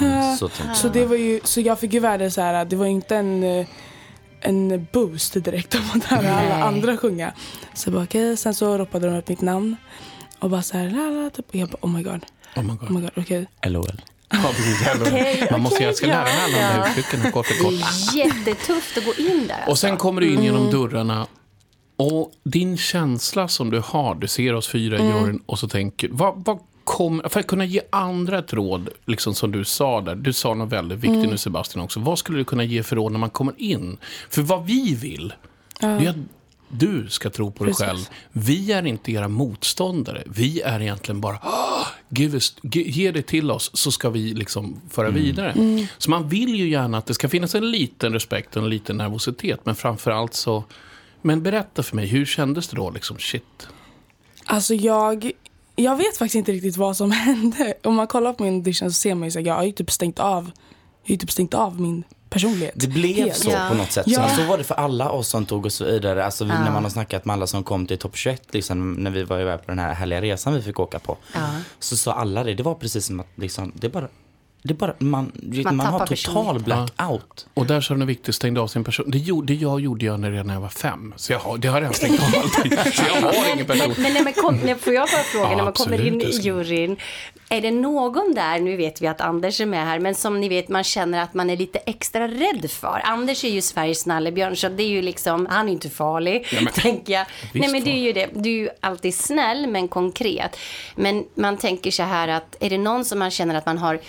Ah. 0.00 0.36
Så 0.36 0.50
Så 0.74 0.88
det 0.88 1.04
var 1.04 1.16
ju, 1.16 1.40
så 1.44 1.60
jag 1.60 1.78
fick 1.80 1.92
ju 1.92 2.00
värde 2.00 2.30
så 2.30 2.40
här, 2.40 2.64
det 2.64 2.76
var 2.76 2.84
ju 2.84 2.90
inte 2.92 3.16
en, 3.16 3.42
eh, 3.44 3.66
en 4.40 4.86
boost 4.92 5.44
direkt 5.44 5.74
av 5.74 5.80
att 5.94 6.04
höra 6.04 6.34
alla 6.34 6.64
andra 6.64 6.96
sjunga. 6.96 7.32
Så 7.74 7.90
bara 7.90 8.02
okej, 8.04 8.36
sen 8.36 8.54
så 8.54 8.78
ropade 8.78 9.06
de 9.10 9.16
upp 9.18 9.28
mitt 9.28 9.40
namn 9.40 9.76
och 10.38 10.50
bara 10.50 10.62
så 10.62 10.78
här, 10.78 10.90
la, 10.90 11.22
la, 11.22 11.30
typ. 11.30 11.48
och 11.48 11.54
jag 11.54 11.68
bara 11.68 11.78
oh 11.80 11.90
my 11.90 12.02
god, 12.02 12.24
Oh 12.56 12.62
my 12.62 12.70
oh 12.72 12.76
God. 12.76 12.90
my 12.90 13.00
god, 13.00 13.46
jag. 13.62 13.72
LOL. 13.72 14.02
Ja, 14.30 14.38
precis. 14.56 14.88
Okej, 15.00 15.48
Man 15.50 15.60
måste, 15.60 15.76
okej, 15.76 15.86
jag 15.86 15.96
ska 15.96 16.06
lära 16.06 16.22
mig 16.24 16.32
alla 16.44 16.54
de 16.54 16.60
ja. 16.60 16.66
här 16.66 16.90
uttrycken 16.90 17.32
kort 17.32 17.46
och 17.50 17.56
Det 17.58 17.62
kort. 17.64 17.72
är 17.72 18.16
jättetufft 18.18 18.98
att 18.98 19.04
gå 19.04 19.14
in 19.14 19.46
där. 19.48 19.64
Och 19.68 19.78
sen 19.78 19.90
alltså. 19.90 20.02
kommer 20.02 20.20
du 20.20 20.32
in 20.34 20.42
genom 20.42 20.70
dörrarna 20.70 21.26
Och 21.96 22.32
din 22.44 22.76
känsla 22.76 23.48
som 23.48 23.70
du 23.70 23.80
har, 23.80 24.14
du 24.14 24.28
ser 24.28 24.54
oss 24.54 24.68
fyra 24.68 24.98
i 24.98 25.02
juryn 25.06 25.42
och 25.46 25.58
så 25.58 25.68
tänker, 25.68 26.08
vad, 26.12 26.44
vad 26.44 26.58
kom, 26.92 27.22
för 27.28 27.40
att 27.40 27.46
kunna 27.46 27.64
ge 27.64 27.80
andra 27.90 28.38
ett 28.38 28.52
råd, 28.52 28.88
liksom 29.06 29.34
som 29.34 29.52
du 29.52 29.64
sa 29.64 30.00
där, 30.00 30.14
du 30.14 30.32
sa 30.32 30.54
något 30.54 30.72
väldigt 30.72 30.98
viktigt 30.98 31.30
nu 31.30 31.38
Sebastian 31.38 31.84
också, 31.84 32.00
vad 32.00 32.18
skulle 32.18 32.38
du 32.38 32.44
kunna 32.44 32.64
ge 32.64 32.82
för 32.82 32.96
råd 32.96 33.12
när 33.12 33.18
man 33.18 33.30
kommer 33.30 33.54
in? 33.56 33.96
För 34.30 34.42
vad 34.42 34.66
vi 34.66 34.94
vill, 34.94 35.32
det 35.80 35.86
är 35.86 36.08
att 36.10 36.16
du 36.68 37.08
ska 37.08 37.30
tro 37.30 37.50
på 37.50 37.64
dig 37.64 37.72
Precis. 37.74 37.86
själv. 37.86 37.98
Vi 38.32 38.72
är 38.72 38.86
inte 38.86 39.12
era 39.12 39.28
motståndare, 39.28 40.22
vi 40.26 40.60
är 40.60 40.80
egentligen 40.80 41.20
bara, 41.20 41.36
"Ah, 41.42 41.86
give 42.08 42.34
us, 42.34 42.56
ge, 42.62 42.82
ge 42.82 43.10
det 43.10 43.22
till 43.22 43.50
oss 43.50 43.70
så 43.74 43.92
ska 43.92 44.10
vi 44.10 44.34
liksom 44.34 44.80
föra 44.90 45.10
vidare. 45.10 45.86
Så 45.98 46.10
man 46.10 46.28
vill 46.28 46.54
ju 46.54 46.68
gärna 46.68 46.98
att 46.98 47.06
det 47.06 47.14
ska 47.14 47.28
finnas 47.28 47.54
en 47.54 47.70
liten 47.70 48.12
respekt 48.12 48.56
och 48.56 48.62
en 48.62 48.70
liten 48.70 48.96
nervositet, 48.96 49.60
men 49.64 49.74
framförallt 49.74 50.34
så 50.34 50.64
men 51.22 51.42
berätta 51.42 51.82
för 51.82 51.96
mig, 51.96 52.06
hur 52.06 52.24
kändes 52.26 52.68
det 52.68 52.76
då? 52.76 52.90
Liksom, 52.90 53.18
shit. 53.18 53.68
Alltså 54.44 54.74
jag, 54.74 55.30
jag 55.82 55.96
vet 55.96 56.16
faktiskt 56.16 56.34
inte 56.34 56.52
riktigt 56.52 56.76
vad 56.76 56.96
som 56.96 57.10
hände. 57.26 57.74
Om 57.84 57.94
man 57.94 58.06
kollar 58.06 58.32
på 58.32 58.42
min 58.44 58.54
audition 58.54 58.90
så 58.90 58.94
ser 58.94 59.14
man 59.14 59.28
ju 59.28 59.38
att 59.40 59.46
jag 59.46 59.54
har 59.54 59.62
ju 59.64 59.72
typ 59.72 59.90
stängt 59.90 60.18
av, 60.18 60.50
jag 61.04 61.14
har 61.14 61.18
typ 61.18 61.30
stängt 61.30 61.54
av 61.54 61.80
min 61.80 62.04
personlighet. 62.30 62.72
Det 62.76 62.88
blev 62.88 63.16
Helt. 63.16 63.36
så 63.36 63.50
Ja. 63.50 63.66
på 63.70 63.74
något 63.74 63.92
sätt. 63.92 64.06
Ja. 64.08 64.28
Så, 64.28 64.36
så 64.36 64.44
var 64.46 64.58
det 64.58 64.64
för 64.64 64.74
alla 64.74 65.10
oss 65.10 65.28
som 65.28 65.46
tog 65.46 65.66
oss 65.66 65.80
vidare. 65.80 66.24
Alltså 66.24 66.44
vi, 66.44 66.50
när 66.50 66.70
man 66.72 66.82
har 66.82 66.90
snackat 66.90 67.24
med 67.24 67.34
alla 67.34 67.46
som 67.46 67.64
kom 67.64 67.86
till 67.86 67.98
topp 67.98 68.16
21, 68.16 68.42
liksom, 68.50 68.92
när 68.92 69.10
vi 69.10 69.22
var 69.24 69.40
iväg 69.40 69.58
på 69.60 69.70
den 69.70 69.78
här 69.78 69.94
härliga 69.94 70.20
resan 70.20 70.54
vi 70.54 70.62
fick 70.62 70.80
åka 70.80 70.98
på. 70.98 71.16
Så 71.78 71.96
sa 71.96 72.12
alla 72.12 72.44
det, 72.44 72.54
det 72.54 72.62
var 72.62 72.74
precis 72.74 73.06
som 73.06 73.20
att 73.20 73.26
liksom, 73.34 73.72
det 73.74 73.88
bara, 73.88 74.08
det 74.64 74.74
bara 74.74 74.94
man, 74.98 75.32
man, 75.64 75.78
tappar 75.78 75.98
har 75.98 76.06
total 76.06 76.60
blackout. 76.60 77.46
Och 77.54 77.66
där 77.66 77.80
sa 77.80 77.94
du 77.94 78.00
något 78.00 78.08
viktigt, 78.08 78.34
stängde 78.34 78.60
av 78.60 78.66
sin 78.66 78.84
person. 78.84 79.10
Det 79.10 79.18
gjorde 79.18 79.54
jag 79.54 79.80
gjorde 79.80 80.04
jag 80.04 80.24
redan 80.24 80.46
när 80.46 80.54
jag 80.54 80.60
var 80.60 80.68
fem. 80.68 81.14
Så 81.16 81.32
jag 81.32 81.38
har, 81.38 81.58
det 81.58 81.68
har 81.68 81.76
jag 81.76 81.82
redan 81.82 81.94
stängt 81.94 82.20
av 82.20 82.42
alltid. 82.42 82.78
Så 82.94 83.02
jag 83.14 83.20
har 83.20 83.54
ingen 83.54 83.66
person. 83.66 83.92
Men, 83.96 84.02
men 84.02 84.12
när 84.12 84.24
man 84.24 84.32
kom, 84.32 84.56
när, 84.56 84.74
får 84.74 84.92
jag 84.92 85.08
bara 85.08 85.22
fråga, 85.22 85.50
Ja, 85.50 85.56
när 85.56 85.64
man 85.64 85.72
kommer 85.72 86.06
in 86.06 86.20
i 86.20 86.30
juryn, 86.30 86.96
är 87.52 87.60
det 87.60 87.70
någon 87.70 88.34
där, 88.34 88.60
nu 88.60 88.76
vet 88.76 89.02
vi 89.02 89.06
att 89.06 89.20
Anders 89.20 89.60
är 89.60 89.66
med 89.66 89.86
här, 89.86 89.98
men 89.98 90.14
som 90.14 90.40
ni 90.40 90.48
vet 90.48 90.68
man 90.68 90.84
känner 90.84 91.22
att 91.22 91.34
man 91.34 91.50
är 91.50 91.56
lite 91.56 91.78
extra 91.78 92.28
rädd 92.28 92.70
för? 92.70 93.00
Anders 93.04 93.44
är 93.44 93.48
ju 93.48 93.60
Sveriges 93.60 94.06
nallebjörn, 94.06 94.56
så 94.56 94.68
det 94.68 94.82
är 94.82 94.88
ju 94.88 95.02
liksom, 95.02 95.46
han 95.46 95.68
är 95.68 95.72
inte 95.72 95.90
farlig, 95.90 96.46
tänker 96.74 97.12
jag. 97.12 97.26
Nej 97.52 97.68
men 97.68 97.84
det 97.84 97.90
är 97.90 98.00
ju 98.00 98.12
det, 98.12 98.28
du 98.34 98.50
är 98.50 98.54
ju 98.54 98.68
alltid 98.80 99.14
snäll 99.14 99.66
men 99.66 99.88
konkret. 99.88 100.56
Men 100.94 101.24
man 101.34 101.56
tänker 101.56 101.90
så 101.90 102.02
här 102.02 102.28
att, 102.28 102.56
är 102.60 102.70
det 102.70 102.78
någon 102.78 103.04
som 103.04 103.18
man 103.18 103.30
känner 103.30 103.54
att 103.54 103.66
man 103.66 103.78
har, 103.78 104.00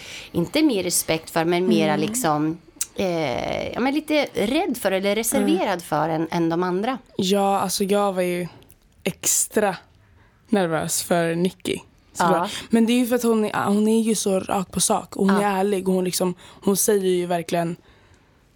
inte 0.46 0.64
mer 0.64 0.84
respekt 0.84 1.30
för, 1.30 1.46
men 1.46 1.68
mera 1.68 1.96
liksom, 1.96 2.58
eh, 2.96 3.74
ja 3.74 3.80
men 3.80 3.94
lite 3.94 4.28
rädd 4.34 4.78
för 4.78 4.92
eller 4.92 5.16
reserverad 5.16 5.82
för 5.82 6.10
än, 6.10 6.28
än 6.32 6.50
de 6.50 6.64
andra? 6.64 6.98
Ja, 7.18 7.60
alltså 7.60 7.84
jag 7.84 8.14
var 8.14 8.22
ju 8.22 8.48
extra 9.04 9.76
nervös 10.50 11.04
för 11.04 11.36
Nicky. 11.36 11.78
såklart. 12.14 12.52
Men 12.70 12.86
det 12.86 12.94
är 12.94 12.98
ju 12.98 13.08
för 13.08 13.16
att 13.16 13.24
hon 13.24 13.46
är, 13.46 13.66
hon 13.66 13.88
är 13.88 14.02
ju 14.02 14.16
så 14.16 14.40
rak 14.40 14.72
på 14.72 14.80
sak 14.80 15.16
och 15.16 15.26
hon 15.26 15.36
är 15.36 15.60
ärlig 15.60 15.88
och 15.88 15.94
hon, 15.94 16.04
liksom, 16.04 16.34
hon 16.64 16.78
säger 16.78 17.10
ju 17.10 17.26
verkligen 17.26 17.76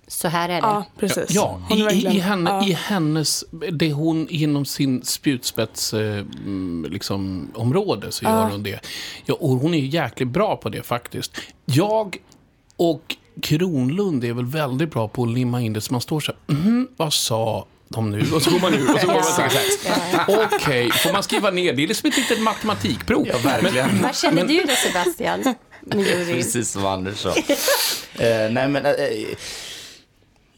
Så 0.09 0.27
här 0.27 0.49
är 0.49 0.53
det. 0.61 0.67
ja, 0.67 0.85
precis. 0.99 1.25
Ja, 1.29 1.61
Hon 1.69 1.77
i, 1.77 1.81
är 1.81 1.85
verkligen- 1.85 2.11
i, 2.15 2.19
henne, 2.19 2.49
ja. 2.49 2.67
i 2.67 2.71
hennes, 2.73 3.43
det 3.71 3.91
hon 3.91 4.27
inom 4.29 4.65
sin 4.65 5.05
spjutspets 5.05 5.93
eh, 5.93 6.17
mm, 6.19 6.85
liksom, 6.89 7.51
område 7.55 8.11
så 8.11 8.25
gör 8.25 8.49
hon 8.49 8.63
det. 8.63 8.79
Ja, 9.25 9.33
och 9.33 9.49
hon 9.49 9.73
är 9.73 9.77
ju 9.77 9.87
jäkligt 9.87 10.29
bra 10.29 10.55
på 10.57 10.69
det 10.69 10.83
faktiskt. 10.83 11.31
Jag 11.65 12.17
och 12.77 13.15
Kronlund 13.41 14.23
är 14.23 14.33
väl 14.33 14.45
väldigt 14.45 14.91
bra 14.91 15.07
på 15.07 15.23
att 15.23 15.29
limma 15.29 15.61
in 15.61 15.73
det 15.73 15.81
så 15.81 15.93
man 15.93 16.01
står 16.01 16.19
så 16.19 16.31
här, 16.47 16.55
mhm, 16.55 16.87
vad 16.97 17.13
sa 17.13 17.65
de 17.89 18.09
nu? 18.11 18.25
Och 18.33 18.41
så 18.41 18.51
går 18.51 18.59
man 18.59 18.73
ur 18.73 18.93
och 18.93 18.99
så 18.99 19.07
går 19.07 19.13
man 19.13 19.23
så 19.23 19.41
här. 19.41 20.45
Okej, 20.55 20.91
får 20.91 21.13
man 21.13 21.23
skriva 21.23 21.49
ner? 21.51 21.73
Det 21.73 21.83
är 21.83 21.87
liksom 21.87 22.09
ett 22.09 22.17
litet 22.17 22.41
matematikprov. 22.41 23.27
Ja, 23.27 23.37
verkligen. 23.43 24.01
Vad 24.01 24.15
känner 24.15 24.47
du 24.47 24.61
då 24.63 24.73
Sebastian? 24.75 25.55
Precis 25.91 26.71
som 26.71 26.85
Anders 26.85 27.17
sa. 27.17 27.29
eh, 28.23 28.51
nej 28.51 28.67
men, 28.67 28.85
eh, 28.85 28.91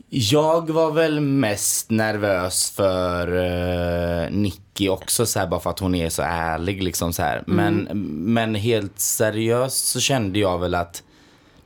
jag 0.10 0.70
var 0.70 0.92
väl 0.92 1.20
mest 1.20 1.90
nervös 1.90 2.72
för 2.72 3.28
eh, 3.38 4.32
Nicky 4.32 4.90
också 4.90 5.26
så 5.26 5.40
här, 5.40 5.48
bara 5.48 5.60
för 5.60 5.70
att 5.70 5.80
hon 5.80 5.96
är 5.96 6.10
så 6.10 6.22
ärlig 6.22 6.84
liksom 6.84 7.14
så 7.14 7.22
här. 7.22 7.44
Men, 7.48 7.88
men 8.34 8.56
helt 8.56 9.00
seriöst 9.00 9.86
så 9.88 10.00
kände 10.00 10.40
jag 10.40 10.60
väl 10.60 10.76
att 10.76 11.04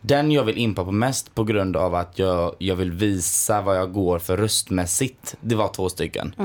den 0.01 0.31
jag 0.31 0.43
vill 0.43 0.57
impa 0.57 0.85
på 0.85 0.91
mest 0.91 1.35
på 1.35 1.43
grund 1.43 1.77
av 1.77 1.95
att 1.95 2.19
jag, 2.19 2.55
jag 2.57 2.75
vill 2.75 2.91
visa 2.91 3.61
vad 3.61 3.77
jag 3.77 3.93
går 3.93 4.19
för 4.19 4.37
röstmässigt. 4.37 5.35
Det 5.41 5.55
var 5.55 5.67
två 5.67 5.89
stycken. 5.89 6.35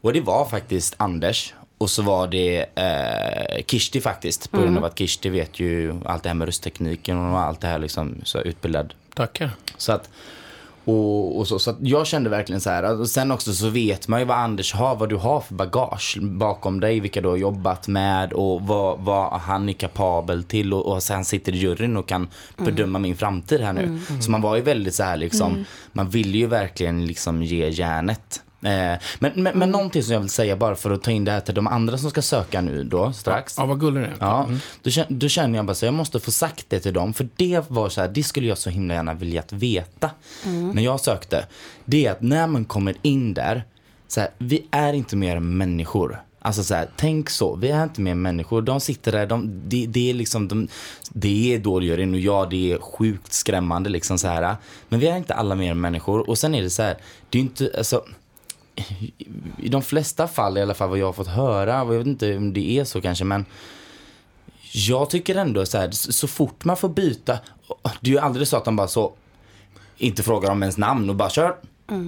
Och 0.00 0.12
det 0.12 0.20
var 0.20 0.44
faktiskt 0.44 0.94
Anders. 0.96 1.54
Och 1.78 1.90
så 1.90 2.02
var 2.02 2.26
det 2.26 2.66
eh, 2.74 3.64
Kishti 3.66 4.00
faktiskt. 4.00 4.50
På 4.50 4.60
grund 4.60 4.78
av 4.78 4.84
att 4.84 4.98
Kishti 4.98 5.28
vet 5.28 5.60
ju 5.60 5.94
allt 6.04 6.22
det 6.22 6.28
här 6.28 6.34
med 6.34 6.46
rösttekniken 6.46 7.16
och 7.18 7.40
allt 7.40 7.60
det 7.60 7.68
här 7.68 7.78
liksom 7.78 8.20
så 8.24 8.38
utbildad. 8.40 8.94
Tackar. 9.14 9.50
Så 9.76 9.92
att, 9.92 10.10
och, 10.90 11.38
och 11.38 11.48
så, 11.48 11.58
så 11.58 11.76
jag 11.80 12.06
kände 12.06 12.30
verkligen 12.30 12.60
så 12.60 12.70
här. 12.70 13.00
Och 13.00 13.08
sen 13.08 13.30
också 13.30 13.52
så 13.52 13.68
vet 13.68 14.08
man 14.08 14.20
ju 14.20 14.26
vad 14.26 14.38
Anders 14.38 14.74
har, 14.74 14.96
vad 14.96 15.08
du 15.08 15.16
har 15.16 15.40
för 15.40 15.54
bagage 15.54 16.18
bakom 16.20 16.80
dig, 16.80 17.00
vilka 17.00 17.20
du 17.20 17.28
har 17.28 17.36
jobbat 17.36 17.88
med 17.88 18.32
och 18.32 18.62
vad, 18.62 18.98
vad 18.98 19.40
han 19.40 19.68
är 19.68 19.72
kapabel 19.72 20.44
till. 20.44 20.74
Och, 20.74 20.92
och 20.92 21.02
sen 21.02 21.24
sitter 21.24 21.54
i 21.54 21.58
juryn 21.58 21.96
och 21.96 22.08
kan 22.08 22.28
bedöma 22.56 22.98
min 22.98 23.16
framtid 23.16 23.60
här 23.60 23.72
nu. 23.72 23.98
Så 24.20 24.30
man 24.30 24.42
var 24.42 24.56
ju 24.56 24.62
väldigt 24.62 24.94
så 24.94 25.02
här 25.02 25.16
liksom, 25.16 25.64
man 25.92 26.08
ville 26.08 26.38
ju 26.38 26.46
verkligen 26.46 27.06
liksom 27.06 27.42
ge 27.42 27.68
järnet. 27.68 28.42
Eh, 28.62 28.98
men, 29.18 29.32
men, 29.34 29.58
men 29.58 29.70
någonting 29.70 30.02
som 30.02 30.12
jag 30.12 30.20
vill 30.20 30.30
säga 30.30 30.56
bara 30.56 30.74
för 30.74 30.90
att 30.90 31.02
ta 31.02 31.10
in 31.10 31.24
det 31.24 31.32
här 31.32 31.40
till 31.40 31.54
de 31.54 31.66
andra 31.66 31.98
som 31.98 32.10
ska 32.10 32.22
söka 32.22 32.60
nu 32.60 32.84
då 32.84 33.12
strax. 33.12 33.54
Ja, 33.58 33.66
vad 33.66 33.80
gullig 33.80 34.02
du 34.02 34.06
är. 34.06 34.16
Ja, 34.20 34.48
då, 34.82 34.90
känner, 34.90 35.10
då 35.10 35.28
känner 35.28 35.58
jag 35.58 35.66
bara 35.66 35.74
så 35.74 35.84
jag 35.84 35.94
måste 35.94 36.20
få 36.20 36.30
sagt 36.30 36.64
det 36.68 36.80
till 36.80 36.92
dem. 36.92 37.14
För 37.14 37.28
det 37.36 37.64
var 37.68 37.88
så 37.88 38.00
här, 38.00 38.08
det 38.08 38.22
skulle 38.22 38.48
jag 38.48 38.58
så 38.58 38.70
himla 38.70 38.94
gärna 38.94 39.14
vilja 39.14 39.40
att 39.40 39.52
veta 39.52 40.10
när 40.74 40.82
jag 40.82 41.00
sökte. 41.00 41.46
Det 41.84 42.06
är 42.06 42.12
att 42.12 42.22
när 42.22 42.46
man 42.46 42.64
kommer 42.64 42.94
in 43.02 43.34
där, 43.34 43.64
så 44.08 44.20
här, 44.20 44.30
vi 44.38 44.66
är 44.70 44.92
inte 44.92 45.16
mer 45.16 45.36
än 45.36 45.56
människor. 45.56 46.22
Alltså 46.42 46.64
så 46.64 46.74
här, 46.74 46.88
tänk 46.96 47.30
så, 47.30 47.56
vi 47.56 47.70
är 47.70 47.82
inte 47.82 48.00
mer 48.00 48.12
än 48.12 48.22
människor. 48.22 48.62
De 48.62 48.80
sitter 48.80 49.12
där, 49.12 49.26
de, 49.26 49.62
det, 49.68 49.86
det 49.86 50.10
är 50.10 50.14
liksom, 50.14 50.48
de, 50.48 50.68
det 51.08 51.54
är 51.54 51.58
dårjuryn 51.58 52.14
och 52.14 52.20
ja, 52.20 52.46
det 52.50 52.72
är 52.72 52.78
sjukt 52.78 53.32
skrämmande 53.32 53.90
liksom 53.90 54.18
så 54.18 54.28
här. 54.28 54.56
Men 54.88 55.00
vi 55.00 55.08
är 55.08 55.16
inte 55.16 55.34
alla 55.34 55.54
mer 55.54 55.70
än 55.70 55.80
människor. 55.80 56.30
Och 56.30 56.38
sen 56.38 56.54
är 56.54 56.62
det 56.62 56.70
så 56.70 56.82
här, 56.82 56.96
det 57.30 57.38
är 57.38 57.42
inte, 57.42 57.72
alltså 57.78 58.04
i 59.58 59.68
de 59.68 59.82
flesta 59.82 60.28
fall 60.28 60.58
i 60.58 60.62
alla 60.62 60.74
fall 60.74 60.88
vad 60.88 60.98
jag 60.98 61.06
har 61.06 61.12
fått 61.12 61.28
höra, 61.28 61.82
och 61.82 61.94
jag 61.94 61.98
vet 61.98 62.06
inte 62.06 62.36
om 62.36 62.52
det 62.52 62.78
är 62.78 62.84
så 62.84 63.00
kanske 63.00 63.24
men 63.24 63.44
jag 64.72 65.10
tycker 65.10 65.34
ändå 65.34 65.66
så 65.66 65.78
här, 65.78 65.90
så 65.90 66.28
fort 66.28 66.64
man 66.64 66.76
får 66.76 66.88
byta, 66.88 67.38
det 68.00 68.10
är 68.10 68.12
ju 68.12 68.18
aldrig 68.18 68.48
så 68.48 68.56
att 68.56 68.64
de 68.64 68.76
bara 68.76 68.88
så 68.88 69.12
inte 69.96 70.22
frågar 70.22 70.50
om 70.50 70.62
ens 70.62 70.78
namn 70.78 71.10
och 71.10 71.16
bara 71.16 71.30
kör. 71.30 71.56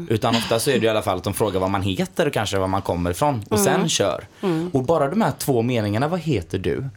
Utan 0.09 0.37
ofta 0.37 0.61
så 0.61 0.71
är 0.71 0.79
det 0.79 0.87
i 0.87 0.89
alla 0.89 1.03
fall 1.03 1.17
att 1.17 1.25
de 1.25 1.35
frågar 1.35 1.61
vad 1.61 1.71
man 1.71 1.83
heter 1.83 2.27
och 2.27 2.33
kanske 2.33 2.59
var 2.59 2.67
man 2.67 2.83
kommer 2.83 3.11
ifrån 3.11 3.45
och 3.49 3.59
sen 3.59 3.89
kör. 3.89 4.27
Och 4.73 4.85
bara 4.85 5.11
de 5.11 5.21
här 5.21 5.33
två 5.39 5.63
meningarna, 5.63 6.09
vad 6.09 6.21
heter 6.21 6.59
du? 6.59 6.89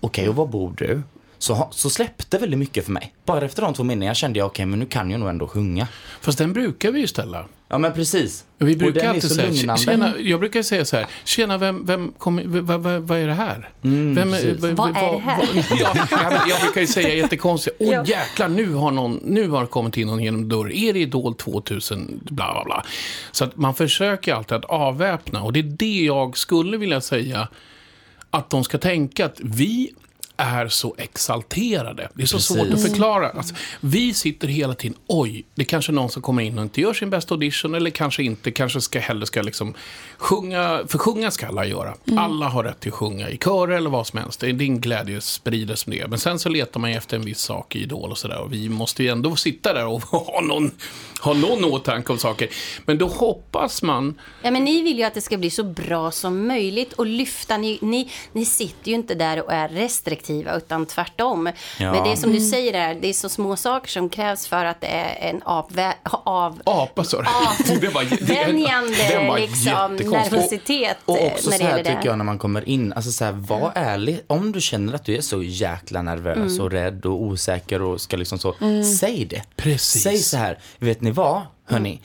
Okej, 0.00 0.28
och 0.28 0.36
var 0.36 0.46
bor 0.46 0.74
du? 0.76 1.02
Så, 1.38 1.68
så 1.70 1.90
släppte 1.90 2.38
väldigt 2.38 2.58
mycket 2.58 2.84
för 2.84 2.92
mig. 2.92 3.14
Bara 3.24 3.44
efter 3.44 3.62
de 3.62 3.74
två 3.74 3.84
meningarna 3.84 4.14
kände 4.14 4.38
jag, 4.38 4.46
okej 4.46 4.66
men 4.66 4.78
nu 4.78 4.86
kan 4.86 5.10
jag 5.10 5.20
nog 5.20 5.28
ändå 5.28 5.48
sjunga. 5.48 5.88
Fast 6.20 6.38
den 6.38 6.52
brukar 6.52 6.90
vi 6.90 7.00
ju 7.00 7.06
ställa. 7.06 7.44
Ja 7.72 7.78
men 7.78 7.92
precis. 7.92 8.44
Och 8.60 8.68
Vi 8.68 8.76
brukar 8.76 8.94
den 9.00 9.04
är 9.04 9.08
alltid 9.14 9.30
så 9.30 9.34
säga, 9.34 9.76
tjena, 9.76 10.12
jag 10.20 10.40
brukar 10.40 10.62
säga 10.62 10.84
så 10.84 10.96
här, 10.96 11.06
tjena, 11.24 11.58
vem, 11.58 11.86
vem 11.86 12.12
kommer, 12.18 12.44
vad, 12.46 12.80
vad, 12.82 13.02
vad 13.02 13.18
är 13.18 13.26
det 13.26 13.34
här? 13.34 13.70
vem, 13.80 13.92
Mm, 14.16 14.30
precis. 14.32 14.60
Vad 14.60 14.90
är 14.96 15.12
det 15.12 15.18
här? 15.18 15.36
vad- 15.36 15.80
ja, 15.80 16.06
ja, 16.10 16.30
men 16.30 16.48
jag 16.48 16.60
brukar 16.60 16.80
ju 16.80 16.86
säga 16.86 17.14
jättekonstigt, 17.14 17.76
åh 17.78 17.88
Ja. 17.92 18.04
jäklar, 18.04 18.48
nu 18.48 18.74
har, 18.74 18.90
någon, 18.90 19.20
nu 19.24 19.48
har 19.48 19.60
det 19.60 19.66
kommit 19.66 19.96
in 19.96 20.06
någon 20.06 20.22
genom 20.22 20.48
dörren, 20.48 20.72
är 20.72 20.92
det 20.92 20.98
Idol 20.98 21.34
2000, 21.34 22.20
bla 22.30 22.52
bla 22.52 22.64
bla. 22.64 22.84
Så 23.32 23.44
att 23.44 23.56
man 23.56 23.74
försöker 23.74 24.34
alltid 24.34 24.56
att 24.56 24.64
avväpna, 24.64 25.42
och 25.42 25.52
det 25.52 25.60
är 25.60 25.76
det 25.78 26.04
jag 26.04 26.36
skulle 26.36 26.76
vilja 26.76 27.00
säga, 27.00 27.48
att 28.30 28.50
de 28.50 28.64
ska 28.64 28.78
tänka 28.78 29.24
att 29.26 29.36
vi 29.42 29.90
är 30.42 30.68
så 30.68 30.94
exalterade. 30.98 32.08
Det 32.14 32.22
är 32.22 32.26
så 32.26 32.38
svårt 32.38 32.60
att 32.60 32.70
Precis. 32.70 32.88
förklara. 32.88 33.30
Alltså, 33.30 33.54
vi 33.80 34.14
sitter 34.14 34.48
hela 34.48 34.74
tiden, 34.74 34.98
oj, 35.06 35.44
det 35.54 35.62
är 35.62 35.66
kanske 35.66 35.92
någon 35.92 36.10
som 36.10 36.22
kommer 36.22 36.42
in 36.42 36.58
och 36.58 36.62
inte 36.64 36.80
gör 36.80 36.94
sin 36.94 37.10
bästa 37.10 37.34
audition, 37.34 37.74
eller 37.74 37.90
kanske 37.90 38.22
inte, 38.22 38.50
kanske 38.50 38.80
ska 38.80 38.98
hellre 38.98 39.26
ska 39.26 39.42
liksom 39.42 39.74
sjunga, 40.16 40.80
för 40.88 40.98
sjunga 40.98 41.30
ska 41.30 41.46
alla 41.46 41.66
göra. 41.66 41.94
Alla 42.16 42.48
har 42.48 42.64
rätt 42.64 42.80
till 42.80 42.92
att 42.92 42.98
sjunga 42.98 43.28
i 43.30 43.36
körer 43.36 43.76
eller 43.76 43.90
vad 43.90 44.06
som 44.06 44.18
helst. 44.18 44.40
Det 44.40 44.48
är 44.48 44.52
din 44.52 44.80
glädje 44.80 45.20
sprider 45.20 45.74
som 45.74 45.92
det. 45.92 46.08
Men 46.08 46.18
sen 46.18 46.38
så 46.38 46.48
letar 46.48 46.80
man 46.80 46.90
efter 46.90 47.16
en 47.16 47.24
viss 47.24 47.40
sak 47.40 47.76
i 47.76 47.82
Idol 47.82 48.10
och 48.10 48.18
sådär. 48.18 48.38
Och 48.38 48.52
vi 48.52 48.68
måste 48.68 49.02
ju 49.02 49.08
ändå 49.08 49.36
sitta 49.36 49.72
där 49.72 49.86
och 49.86 50.02
ha 50.10 50.40
någon, 50.40 50.70
ha 51.20 51.32
någon 51.32 51.64
åtanke 51.64 52.12
om 52.12 52.18
saker. 52.18 52.48
Men 52.86 52.98
då 52.98 53.06
hoppas 53.06 53.82
man 53.82 54.14
Ja, 54.42 54.50
men 54.50 54.64
ni 54.64 54.82
vill 54.82 54.98
ju 54.98 55.04
att 55.04 55.14
det 55.14 55.20
ska 55.20 55.38
bli 55.38 55.50
så 55.50 55.64
bra 55.64 56.10
som 56.10 56.46
möjligt 56.46 56.92
och 56.92 57.06
lyfta. 57.06 57.56
Ni, 57.56 57.78
ni, 57.82 58.10
ni 58.32 58.44
sitter 58.44 58.88
ju 58.88 58.94
inte 58.94 59.14
där 59.14 59.42
och 59.44 59.52
är 59.52 59.68
restriktiva 59.68 60.31
negativa, 60.32 60.56
utan 60.56 60.86
tvärtom. 60.86 61.50
Ja. 61.78 61.92
Men 61.92 62.04
det 62.04 62.12
är 62.12 62.16
som 62.16 62.32
du 62.32 62.40
säger 62.40 62.72
där, 62.72 62.94
det 63.00 63.08
är 63.08 63.12
så 63.12 63.28
små 63.28 63.56
saker 63.56 63.88
som 63.88 64.08
krävs 64.08 64.46
för 64.46 64.64
att 64.64 64.80
det 64.80 64.86
är 64.86 65.30
en 65.30 65.42
avvä- 65.42 65.94
av, 66.24 66.62
Apa, 66.64 67.04
sa 67.04 67.16
du? 67.22 67.24
Liksom, 69.40 69.96
nervositet 69.96 70.96
Och 71.04 71.18
eh, 71.18 71.32
också 71.32 71.50
när 71.50 71.56
så 71.56 71.62
det 71.62 71.68
här 71.70 71.82
det. 71.82 71.84
tycker 71.94 72.06
jag 72.08 72.18
när 72.18 72.24
man 72.24 72.38
kommer 72.38 72.68
in, 72.68 72.92
alltså 72.92 73.10
så 73.12 73.24
här, 73.24 73.32
var 73.32 73.72
ärlig. 73.74 74.20
Om 74.26 74.52
du 74.52 74.60
känner 74.60 74.92
att 74.94 75.04
du 75.04 75.16
är 75.16 75.20
så 75.20 75.42
jäkla 75.42 76.02
nervös 76.02 76.58
och 76.60 76.70
rädd 76.70 77.06
och 77.06 77.22
osäker 77.22 77.82
och 77.82 78.00
ska 78.00 78.16
liksom 78.16 78.38
så, 78.38 78.54
säg 79.00 79.24
det. 79.24 79.42
Precis. 79.56 80.02
Säg 80.02 80.18
så 80.18 80.36
här, 80.36 80.58
vet 80.78 81.00
ni 81.00 81.10
vad, 81.10 81.42
hörni? 81.68 82.00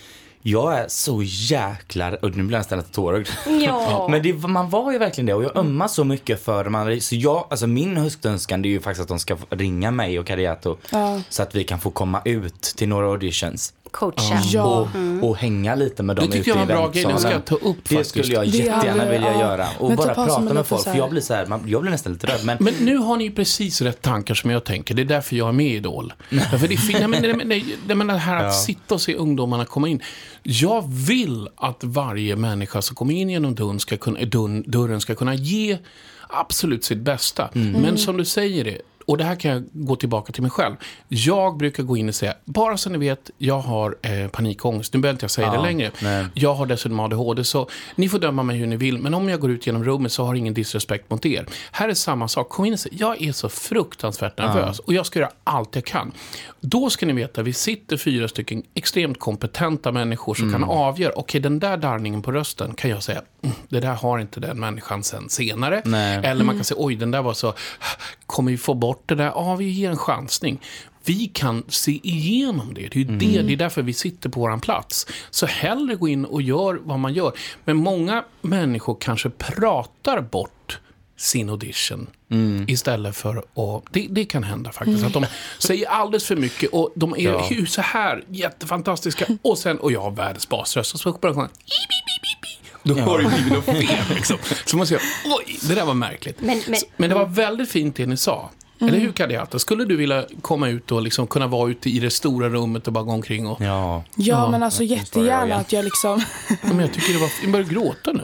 Jag 0.49 0.79
är 0.79 0.86
så 0.88 1.21
jäkla, 1.23 2.15
och 2.21 2.36
nu 2.36 2.43
blir 2.43 2.51
jag 2.51 2.60
nästan 2.60 2.77
lite 2.77 2.91
tårögd. 2.91 3.27
Ja. 3.65 4.07
Men 4.12 4.23
det, 4.23 4.33
man 4.33 4.69
var 4.69 4.91
ju 4.91 4.97
verkligen 4.97 5.25
det 5.25 5.33
och 5.33 5.43
jag 5.43 5.57
ömmar 5.57 5.88
så 5.88 6.03
mycket 6.03 6.43
för 6.43 6.65
man, 6.65 7.01
så 7.01 7.15
jag, 7.15 7.47
alltså 7.49 7.67
min 7.67 7.97
höstönskan 7.97 8.62
det 8.62 8.67
är 8.67 8.71
ju 8.71 8.79
faktiskt 8.79 9.01
att 9.01 9.07
de 9.07 9.19
ska 9.19 9.38
ringa 9.49 9.91
mig 9.91 10.19
och 10.19 10.27
Kariato 10.27 10.77
så 11.29 11.43
att 11.43 11.55
vi 11.55 11.63
kan 11.63 11.79
få 11.79 11.91
komma 11.91 12.21
ut 12.25 12.62
till 12.62 12.89
några 12.89 13.07
auditions. 13.07 13.73
Coacha. 13.99 14.39
Ja. 14.51 14.63
Och, 15.21 15.29
och 15.29 15.38
hänga 15.38 15.75
lite 15.75 16.03
med 16.03 16.15
dem 16.15 16.25
Det 16.25 16.31
tyckte 16.31 16.49
ute 16.51 16.60
jag 16.60 16.65
var 16.65 16.71
i 16.73 16.75
en 16.75 16.77
bra 16.81 16.88
grej, 16.89 16.93
det 16.93 16.99
ska 16.99 17.10
eventsalen. 17.10 17.41
jag 17.45 17.45
ta 17.45 17.55
upp 17.69 17.77
Det 17.83 17.95
faktiskt. 17.95 18.10
skulle 18.10 18.33
jag 18.33 18.45
jättegärna 18.45 18.91
hade- 18.99 19.12
vilja 19.12 19.31
ja. 19.33 19.39
göra. 19.39 19.67
Och 19.79 19.88
Men 19.88 19.97
bara 19.97 20.13
prata 20.13 20.39
med 20.39 20.53
med 20.55 20.65
folk. 20.67 20.83
För 20.83 20.95
jag 20.95 21.10
blir 21.10 21.21
så 21.21 21.33
här, 21.33 21.45
man, 21.45 21.63
jag 21.65 21.81
blir 21.81 21.91
nästan 21.91 22.13
lite 22.13 22.27
rädd. 22.27 22.39
Men, 22.45 22.57
Men 22.60 22.73
nu 22.79 22.97
har 22.97 23.17
ni 23.17 23.23
ju 23.23 23.31
precis 23.31 23.81
rätt 23.81 24.01
tankar 24.01 24.33
som 24.36 24.49
jag 24.49 24.63
tänker. 24.63 24.95
Det 24.95 25.01
är 25.01 25.05
därför 25.05 25.36
jag 25.36 25.47
är 25.47 25.51
med 25.51 25.65
i 25.65 25.75
Idol. 25.75 26.13
För 26.29 26.67
det, 26.67 26.77
nej, 26.99 27.07
men, 27.07 27.21
nej, 27.21 27.45
nej, 27.45 27.75
nej, 27.88 27.95
men 27.95 28.07
det 28.07 28.17
här 28.17 28.43
att 28.45 28.55
sitta 28.55 28.95
och 28.95 29.01
se 29.01 29.15
ungdomarna 29.15 29.65
komma 29.65 29.88
in. 29.88 30.01
Jag 30.43 30.83
vill 30.93 31.49
att 31.55 31.83
varje 31.83 32.36
människa 32.36 32.81
som 32.81 32.95
kommer 32.95 33.13
in 33.13 33.29
genom 33.29 33.55
dörren 33.55 33.79
ska 33.79 33.97
kunna, 33.97 34.19
dörren, 34.25 34.63
dörren 34.67 35.01
ska 35.01 35.15
kunna 35.15 35.36
ge 35.36 35.77
absolut 36.29 36.83
sitt 36.86 36.97
bästa. 36.99 37.49
Men 37.53 37.97
som 37.97 38.17
du 38.17 38.25
säger 38.25 38.63
det, 38.63 38.77
och 39.08 39.17
det 39.17 39.24
här 39.24 39.36
kan 39.36 39.52
jag 39.52 39.63
gå 39.74 39.96
tillbaka 39.96 40.34
till 40.34 40.41
mig 40.41 40.52
själv. 40.52 40.76
Jag 41.08 41.58
brukar 41.58 41.84
gå 41.84 41.98
in 41.98 42.10
och 42.10 42.15
säga, 42.15 42.34
bara 42.46 42.78
så 42.78 42.89
ni 42.89 42.98
vet, 42.98 43.30
jag 43.38 43.60
har 43.60 43.98
eh, 44.02 44.28
panikångest. 44.28 44.93
Nu 44.93 45.00
behöver 45.00 45.15
inte 45.15 45.24
jag 45.24 45.32
säga 45.32 45.52
det 45.52 45.62
längre. 45.62 45.91
nej. 46.02 46.26
Jag 46.34 46.54
har 46.54 46.65
dessutom 46.65 47.00
ADHD, 47.00 47.43
så 47.43 47.70
ni 47.96 48.10
får 48.10 48.20
döma 48.20 48.43
mig 48.43 48.58
hur 48.58 48.67
ni 48.67 48.76
vill. 48.76 48.98
Men 48.98 49.13
om 49.13 49.30
jag 49.30 49.39
går 49.39 49.52
ut 49.52 49.67
genom 49.67 49.84
rummet 49.84 50.12
så 50.12 50.26
har 50.26 50.36
ingen 50.36 50.54
disrespekt 50.54 51.10
mot 51.10 51.26
er. 51.26 51.46
Här 51.72 51.89
är 51.89 51.93
samma 51.93 52.28
sak. 52.28 52.50
Kom 52.50 52.65
in 52.65 52.74
och 52.74 52.80
säg, 52.80 52.91
jag 52.96 53.22
är 53.22 53.32
så 53.32 53.50
fruktansvärt 53.50 54.38
nervös 54.38 54.80
och 54.80 54.93
jag 54.93 55.06
ska 55.06 55.20
göra 55.20 55.32
allt 55.43 55.76
jag 55.76 55.86
kan. 55.86 56.12
Då 56.60 56.89
ska 56.89 57.06
ni 57.06 57.13
veta, 57.13 57.41
vi 57.41 57.54
sitter 57.54 57.98
fyra 57.98 58.28
stycken 58.28 58.63
extremt 58.74 59.20
kompetenta 59.20 59.91
människor 59.91 60.36
som 60.36 60.52
kan 60.52 60.63
avgöra, 60.63 61.13
okej 61.15 61.41
den 61.41 61.60
där 61.60 61.78
darrningen 61.78 62.22
på 62.22 62.32
rösten 62.32 62.74
kan 62.74 62.89
jag 62.89 63.04
säga, 63.04 63.22
mm, 63.41 63.56
det 63.70 63.80
där 63.80 63.93
har 63.93 64.20
inte 64.20 64.39
den 64.39 64.60
människan 64.60 65.04
sen 65.04 65.30
senare. 65.30 65.82
Nej. 65.86 66.20
Eller 66.24 66.46
man 66.46 66.56
kan 66.56 66.63
säga, 66.63 66.78
oj 66.80 66.96
den 66.96 67.12
där 67.12 67.22
var 67.22 67.34
så, 67.34 67.54
kommer 68.26 68.52
vi 68.52 68.58
få 68.58 68.74
bort 68.74 68.96
det 69.05 69.15
där? 69.15 69.25
Ja, 69.25 69.55
vi 69.55 69.69
ger 69.69 69.89
en 69.89 69.97
chansning. 69.97 70.60
Vi 71.05 71.27
kan 71.33 71.63
se 71.67 71.99
igenom 72.03 72.73
det. 72.73 72.81
Det 72.88 72.95
är 72.95 72.99
ju 72.99 73.17
det, 73.17 73.41
det 73.41 73.53
är 73.53 73.57
därför 73.57 73.81
vi 73.81 73.93
sitter 73.93 74.29
på 74.29 74.39
våran 74.39 74.60
plats. 74.60 75.07
Så 75.29 75.45
hellre 75.45 75.95
gå 75.95 76.07
in 76.07 76.25
och 76.25 76.41
gör 76.41 76.79
vad 76.83 76.99
man 76.99 77.13
gör. 77.13 77.31
Men 77.65 77.77
många 77.77 78.23
människor 78.41 78.97
kanske 78.99 79.29
pratar 79.29 80.21
bort 80.21 80.79
sin 81.17 81.49
audition 81.49 82.07
istället 82.67 83.15
för 83.15 83.38
att... 83.38 83.83
Det, 83.91 84.07
det 84.10 84.25
kan 84.25 84.43
hända 84.43 84.71
faktiskt. 84.71 85.03
Att 85.05 85.13
de 85.13 85.25
säger 85.60 85.88
alldeles 85.89 86.25
för 86.25 86.36
mycket 86.36 86.69
och 86.69 86.91
de 86.95 87.13
är 87.13 87.17
Ja. 87.19 87.47
ju 87.51 87.65
så 87.65 87.81
här 87.81 88.23
jättefantastiska. 88.29 89.25
Och 89.41 89.57
sen, 89.57 89.77
och 89.79 89.91
jag 89.91 90.01
har 90.01 90.12
världens 90.12 90.49
basröst. 90.49 90.93
Och 90.93 90.99
så 90.99 91.12
bara 91.12 91.33
sjunga, 91.33 91.49
då 92.83 92.93
har 92.95 93.19
det 93.19 93.27
blivit 93.29 93.53
något 93.53 93.65
fel 93.65 94.03
liksom. 94.15 94.38
Så 94.65 94.77
man 94.77 94.88
säger, 94.88 95.01
oj, 95.25 95.60
det 95.67 95.75
där 95.75 95.86
var 95.86 95.93
märkligt. 95.93 96.41
Men- 96.41 96.62
men- 96.67 96.75
Så- 96.79 96.86
men 96.97 97.10
det 97.10 97.15
var 97.15 97.25
väldigt 97.25 97.69
fint 97.71 97.95
det 97.95 98.05
ni 98.05 98.17
sa. 98.17 98.49
Eller 98.79 98.99
hur 98.99 99.11
Kadiata? 99.11 99.59
Skulle 99.59 99.85
du 99.85 99.95
vilja 99.95 100.25
komma 100.41 100.69
ut 100.69 100.91
och 100.91 101.01
liksom 101.01 101.27
kunna 101.27 101.47
vara 101.47 101.69
ute 101.69 101.89
i 101.89 101.99
det 101.99 102.09
stora 102.09 102.49
rummet 102.49 102.87
och 102.87 102.93
bara 102.93 103.03
gå 103.03 103.11
omkring 103.11 103.47
och... 103.47 103.61
ja. 103.61 104.03
Ja, 104.15 104.49
men 104.49 104.63
alltså 104.63 104.83
jag 104.83 104.97
jättegärna 104.97 105.45
igen. 105.45 105.59
att 105.59 105.73
jag 105.73 105.85
liksom... 105.85 106.21
Men 106.61 106.79
jag 106.79 106.93
tycker 106.93 107.13
det 107.13 107.19
var... 107.19 107.29
Jag 107.41 107.51
börjar 107.51 107.65
gråta 107.65 108.11
nu. 108.11 108.21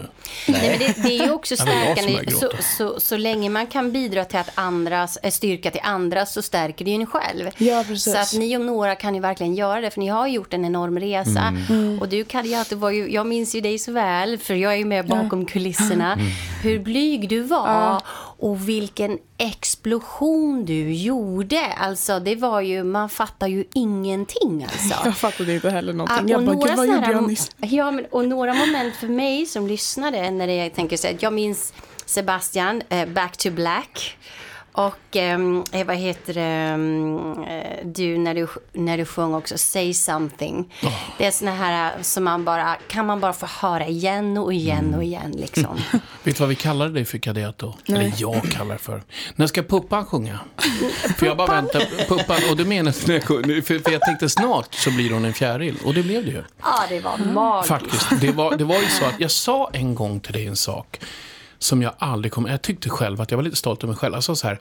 Nej, 0.48 0.70
men 0.70 0.80
det, 0.80 1.04
det 1.10 1.20
är 1.20 1.26
ju 1.26 1.32
också 1.32 1.56
Ja, 1.58 1.66
jag 1.74 1.98
stärkande. 1.98 2.32
Så, 2.32 2.52
så, 2.78 3.00
så 3.00 3.18
länge 3.18 3.50
man 3.50 3.68
kan 3.68 3.92
bidra 3.92 4.26
till 4.26 4.40
att 4.40 4.50
andras, 4.56 5.18
eh, 5.24 5.32
styrka 5.32 5.72
till 5.72 5.82
andras 5.84 6.34
så 6.34 6.42
stärker 6.42 6.86
det 6.86 6.92
ju 6.92 6.96
en 6.96 7.06
själv. 7.06 7.50
Ja, 7.58 7.84
precis. 7.88 8.14
Så 8.14 8.20
att 8.20 8.34
ni 8.34 8.58
och 8.58 8.62
Nora 8.62 8.96
kan 8.96 9.16
ju 9.16 9.22
verkligen 9.22 9.56
göra 9.56 9.82
det, 9.82 9.92
för 9.92 10.00
ni 10.00 10.08
har 10.08 10.28
gjort 10.28 10.54
en 10.54 10.66
enorm 10.66 11.00
resa. 11.00 11.54
Och 12.02 12.10
du 12.10 12.24
Kadiate 12.24 12.76
var 12.76 12.90
ju, 12.92 13.12
jag 13.12 13.28
minns 13.28 13.56
ju 13.56 13.62
dig 13.62 13.80
så 13.80 13.92
väl, 13.92 14.38
för 14.38 14.54
jag 14.54 14.74
är 14.74 14.78
ju 14.78 14.86
med 14.86 15.08
bakom 15.08 15.46
kulisserna, 15.46 16.18
hur 16.64 16.80
blyg 16.80 17.30
du 17.30 17.42
var 17.42 18.02
och 18.44 18.70
vilken 18.70 19.18
explosion 19.38 20.66
du 20.66 20.94
gjorde. 20.94 21.66
Alltså 21.66 22.20
det 22.20 22.36
var 22.36 22.62
ju, 22.62 22.84
man 22.84 23.10
fattar 23.10 23.48
ju 23.48 23.64
ingenting 23.74 24.64
alltså. 24.72 24.96
Jag 25.06 25.18
fattade 25.18 25.54
inte 25.56 25.70
heller 25.70 25.94
Ah, 25.94 25.96
någonting. 25.96 26.28
Jag 26.30 26.46
bara, 26.46 26.56
gud 26.56 26.60
vad 26.62 26.70
såna 26.70 26.86
gjorde 26.86 27.00
här- 27.06 27.12
jag 27.14 27.28
nyss? 27.28 27.52
Ja, 27.58 27.92
men, 27.92 28.06
och 28.12 28.26
några 28.28 28.54
moment 28.54 28.96
för 28.96 29.08
mig 29.08 29.46
som 29.46 29.68
lyssnade 29.68 30.32
när 30.32 30.48
jag 30.48 30.74
tänker 30.74 30.98
så 30.98 31.08
här, 31.08 31.18
jag 31.20 31.34
minns 31.34 31.74
Sebastian, 32.06 32.82
eh, 32.90 33.06
Back 33.10 33.38
to 33.38 33.50
Black. 33.52 34.18
Och 34.74 35.16
ehm, 35.16 35.64
eh, 35.72 35.86
vad 35.86 35.96
heter 35.96 36.34
det, 36.34 36.42
ehm, 36.42 37.44
eh, 37.44 37.86
du 37.86 38.18
när, 38.18 38.34
du 38.34 38.48
när 38.72 38.98
du 38.98 39.06
sjöng 39.06 39.34
också 39.34 39.58
Say 39.58 39.94
something. 39.94 40.74
Det 41.18 41.26
är 41.26 41.32
såna 41.32 41.52
här 41.52 41.94
som 42.02 42.24
man 42.24 42.46
bara, 42.46 42.76
kan 42.88 43.06
man 43.06 43.20
bara 43.20 43.34
få 43.34 43.46
höra 43.46 43.88
igen 43.88 44.38
och 44.38 44.54
igen 44.54 44.94
och 44.96 45.04
igen 45.04 45.32
liksom. 45.32 45.78
Vet 46.24 46.36
du 46.36 46.40
vad 46.40 46.50
vi 46.50 46.56
kallar 46.56 46.90
dig 46.90 47.06
för 47.06 47.18
Kadiato? 47.18 47.74
Eller 47.88 48.14
jag 48.18 48.44
kallar 48.52 48.74
det 48.74 48.82
för. 48.82 49.04
När 49.36 49.48
ska 49.48 49.64
Puppan 49.64 50.06
sjunga? 50.06 50.40
För 51.18 51.26
jag 51.26 51.38
bara 51.38 51.62
väntar. 51.62 52.08
Puppan, 52.08 52.38
och 52.50 52.58
du 52.58 52.66
menar, 52.66 52.92
för, 52.92 53.82
för 53.82 53.92
jag 53.92 54.02
tänkte 54.02 54.30
snart 54.30 54.74
så 54.74 54.92
blir 54.92 55.12
hon 55.12 55.26
en 55.26 55.34
fjäril. 55.34 55.78
Och 55.86 55.94
det 55.94 56.04
blev 56.04 56.26
det 56.26 56.32
ju. 56.32 56.44
Ja, 56.62 56.84
det 56.90 57.00
var 57.00 57.18
magiskt. 57.18 57.68
Faktiskt. 57.68 58.22
Det 58.22 58.32
var, 58.32 58.58
det 58.58 58.64
var 58.64 58.80
ju 58.80 58.88
så 58.88 59.06
att 59.06 59.20
jag 59.20 59.32
sa 59.32 59.70
en 59.74 59.96
gång 59.96 60.20
till 60.20 60.34
dig 60.34 60.48
en 60.48 60.56
sak 60.56 61.00
som 61.64 61.82
jag 61.82 61.94
aldrig 61.98 62.32
kommer... 62.32 62.50
Jag 62.50 62.62
tyckte 62.62 62.90
själv 62.90 63.22
att 63.22 63.32
jag 63.32 63.38
var 63.38 63.44
lite 63.44 63.56
stolt 63.56 63.84
över 63.84 63.88
mig 63.88 63.98
själv. 63.98 64.14
Jag 64.14 64.24
sa 64.24 64.36
så 64.36 64.48
här, 64.48 64.60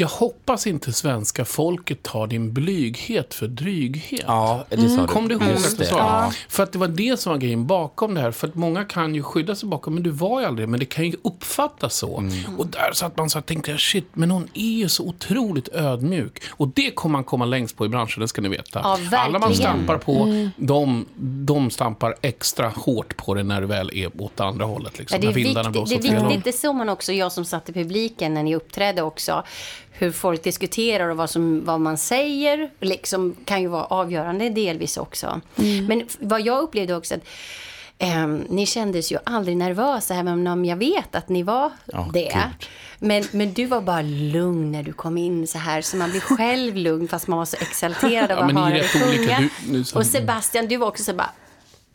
jag 0.00 0.08
hoppas 0.08 0.66
inte 0.66 0.92
svenska 0.92 1.44
folket 1.44 2.02
tar 2.02 2.26
din 2.26 2.52
blyghet 2.52 3.34
för 3.34 3.48
dryghet. 3.48 4.24
Ja, 4.26 4.64
det 4.68 4.88
sa 4.88 5.00
du. 5.00 5.06
Kom 5.06 5.28
du 5.28 5.34
ihåg 5.34 5.48
Just 5.48 5.66
att 5.66 5.78
du 5.78 5.84
det. 5.84 5.90
sa 5.90 5.98
Ja. 5.98 6.32
För 6.48 6.62
att 6.62 6.72
det 6.72 6.78
var 6.78 6.88
det 6.88 7.20
som 7.20 7.32
var 7.32 7.38
grejen 7.38 7.66
bakom 7.66 8.14
det 8.14 8.20
här. 8.20 8.30
För 8.30 8.48
att 8.48 8.54
många 8.54 8.84
kan 8.84 9.14
ju 9.14 9.22
skydda 9.22 9.54
sig 9.54 9.68
bakom, 9.68 9.94
men 9.94 10.02
du 10.02 10.10
var 10.10 10.40
ju 10.40 10.46
aldrig 10.46 10.68
det. 10.68 10.70
Men 10.70 10.80
det 10.80 10.86
kan 10.86 11.04
ju 11.04 11.16
uppfattas 11.22 11.94
så. 11.94 12.18
Mm. 12.18 12.58
Och 12.58 12.66
där 12.66 12.92
satt 12.92 13.16
man 13.16 13.30
så 13.30 13.38
här, 13.38 13.42
tänkte 13.42 13.70
jag, 13.70 13.80
shit, 13.80 14.08
men 14.12 14.30
hon 14.30 14.48
är 14.54 14.78
ju 14.78 14.88
så 14.88 15.04
otroligt 15.04 15.68
ödmjuk. 15.68 16.42
Och 16.50 16.68
det 16.68 16.90
kommer 16.90 17.12
man 17.12 17.24
komma 17.24 17.44
längst 17.44 17.76
på 17.76 17.86
i 17.86 17.88
branschen, 17.88 18.20
det 18.20 18.28
ska 18.28 18.40
ni 18.40 18.48
veta. 18.48 18.80
Ja, 18.82 18.98
Alla 19.12 19.38
man 19.38 19.54
stampar 19.54 19.98
på, 19.98 20.48
de, 20.56 21.06
de 21.16 21.70
stampar 21.70 22.14
extra 22.20 22.68
hårt 22.68 23.16
på 23.16 23.34
det 23.34 23.42
när 23.42 23.60
det 23.60 23.66
väl 23.66 23.90
är 23.94 24.22
åt 24.22 24.40
andra 24.40 24.64
hållet. 24.64 24.98
Liksom, 24.98 25.16
Ja, 25.16 25.20
det, 25.20 25.32
är 25.32 25.34
viktigt, 25.34 25.54
det 26.02 26.08
är 26.08 26.28
viktigt, 26.28 26.44
det 26.44 26.52
såg 26.52 26.74
man 26.74 26.88
också, 26.88 27.12
jag 27.12 27.32
som 27.32 27.44
satt 27.44 27.68
i 27.68 27.72
publiken 27.72 28.34
när 28.34 28.42
ni 28.42 28.56
uppträdde 28.56 29.02
också, 29.02 29.44
hur 29.98 30.12
folk 30.12 30.42
diskuterar 30.42 31.08
och 31.08 31.16
vad, 31.16 31.30
som, 31.30 31.64
vad 31.64 31.80
man 31.80 31.98
säger, 31.98 32.70
liksom, 32.80 33.36
kan 33.44 33.60
ju 33.62 33.68
vara 33.68 33.84
avgörande 33.84 34.48
delvis 34.48 34.96
också. 34.96 35.40
Men 35.88 36.00
f- 36.06 36.16
vad 36.20 36.40
jag 36.40 36.62
upplevde 36.62 36.96
också, 36.96 37.14
att 37.14 37.20
ehm, 37.98 38.44
ni 38.48 38.66
kändes 38.66 39.12
ju 39.12 39.18
aldrig 39.24 39.56
nervösa, 39.56 40.14
även 40.14 40.46
om 40.46 40.64
jag 40.64 40.76
vet 40.76 41.14
att 41.14 41.28
ni 41.28 41.42
var 41.42 41.70
Ja, 41.84 42.10
det. 42.12 42.20
gud. 42.34 42.68
Men, 42.98 43.24
men 43.32 43.52
du 43.52 43.66
var 43.66 43.80
bara 43.80 44.02
lugn 44.02 44.72
när 44.72 44.82
du 44.82 44.92
kom 44.92 45.18
in 45.18 45.46
så 45.46 45.58
här, 45.58 45.80
så 45.82 45.96
man 45.96 46.10
blir 46.10 46.20
själv 46.20 46.76
lugn 46.76 47.08
fast 47.08 47.28
man 47.28 47.38
var 47.38 47.46
så 47.46 47.56
exalterad 47.60 48.30
av 48.30 48.38
Ja, 48.38 48.44
att 48.44 48.46
men 48.54 48.56
är 48.56 48.60
höra 48.62 48.74
dig 48.78 48.88
sjunga. 48.88 49.40
Du- 49.40 49.72
nu 49.72 49.84
så- 49.84 49.98
Och 49.98 50.06
Sebastian, 50.06 50.66
du 50.68 50.76
var 50.76 50.86
också 50.86 51.04
så 51.04 51.12
bara, 51.14 51.30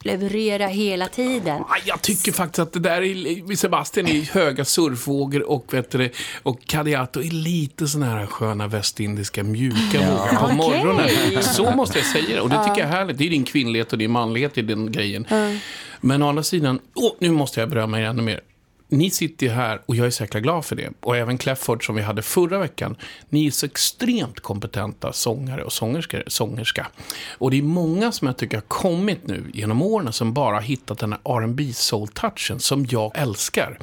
leverera 0.04 0.68
hela 0.68 1.08
tiden. 1.08 1.64
Jag 1.86 2.02
tycker 2.02 2.32
faktiskt 2.32 2.60
att 2.60 2.74
det 2.74 2.80
där 2.80 3.02
är, 3.02 3.56
Sebastian 3.56 4.08
är 4.08 4.22
höga 4.22 4.66
surfvågor 4.66 5.50
och, 5.50 5.74
vet 5.74 5.92
du, 5.92 6.10
och 6.44 6.66
Kadiato 6.66 7.20
är 7.20 7.32
lite 7.32 7.88
såna 7.88 8.06
här 8.06 8.26
sköna 8.26 8.68
västindiska 8.68 9.44
mjuka 9.44 10.00
vågor 10.00 10.36
på 10.40 10.46
Okej. 10.46 10.56
morgonen. 10.56 11.10
Så 11.44 11.72
måste 11.72 11.98
jag 11.98 12.08
säga 12.08 12.36
det. 12.36 12.42
Och 12.42 12.50
det 12.50 12.64
tycker 12.64 12.80
jag 12.82 12.90
är 12.90 12.98
härligt. 12.98 13.18
Det 13.18 13.26
är 13.26 13.30
din 13.30 13.44
kvinnlighet 13.44 13.92
och 13.92 13.98
din 13.98 14.12
manlighet 14.12 14.58
i 14.58 14.62
den 14.62 14.92
grejen. 14.92 15.28
Men 16.02 16.24
å 16.24 16.30
andra 16.30 16.44
sidan, 16.44 16.80
åh, 16.94 17.12
nu 17.20 17.32
måste 17.32 17.60
jag 17.60 17.70
berömma 17.70 18.00
er 18.00 18.04
ännu 18.04 18.22
mer. 18.22 18.40
Ni 18.94 19.10
sitter 19.10 19.46
ju 19.46 19.52
här 19.52 19.82
och 19.86 19.96
jag 19.96 20.08
är 20.08 20.22
jäkla 20.22 20.40
glad 20.40 20.66
för 20.66 20.76
det. 20.76 20.90
Och 21.00 21.18
även 21.18 21.38
Clefford 21.38 21.86
som 21.86 21.96
vi 21.96 22.02
hade 22.02 22.22
förra 22.22 22.60
veckan. 22.60 22.96
Ni 23.30 23.48
är 23.48 23.52
så 23.52 23.66
extremt 23.66 24.40
kompetenta 24.40 25.14
sångare 25.14 25.64
och 25.64 25.74
sångerskor, 25.74 26.24
sångerska. 26.28 26.88
Och 27.38 27.52
det 27.52 27.58
är 27.58 27.64
många 27.64 28.12
som 28.12 28.28
jag 28.28 28.38
tycker 28.38 28.58
har 28.58 28.62
kommit 28.62 29.28
nu 29.28 29.52
genom 29.54 29.82
åren 29.82 30.14
som 30.14 30.34
bara 30.34 30.56
har 30.56 30.62
hittat 30.62 31.00
den 31.00 31.12
här 31.14 31.22
R&B 31.26 31.64
soul-touchen 31.64 32.60
som 32.60 32.86
jag 32.90 33.12
älskar. 33.16 33.80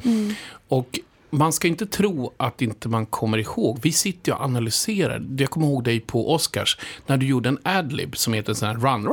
Och 0.67 0.99
man 1.29 1.53
ska 1.53 1.67
inte 1.67 1.85
tro 1.85 2.33
att 2.37 2.61
inte 2.61 2.89
man 2.89 3.05
kommer 3.05 3.37
ihåg. 3.37 3.79
Vi 3.81 3.91
sitter 3.91 4.31
ju 4.31 4.35
och 4.35 4.43
analyserar. 4.43 5.25
Jag 5.37 5.49
kommer 5.49 5.67
ihåg 5.67 5.83
dig 5.83 5.99
på 5.99 6.33
Oscars 6.33 6.77
när 7.07 7.17
du 7.17 7.25
gjorde 7.25 7.49
en 7.49 7.59
adlib 7.63 8.17
som 8.17 8.33
heter 8.33 8.53
sån 8.53 8.67
här 8.67 8.75
run. 8.75 9.07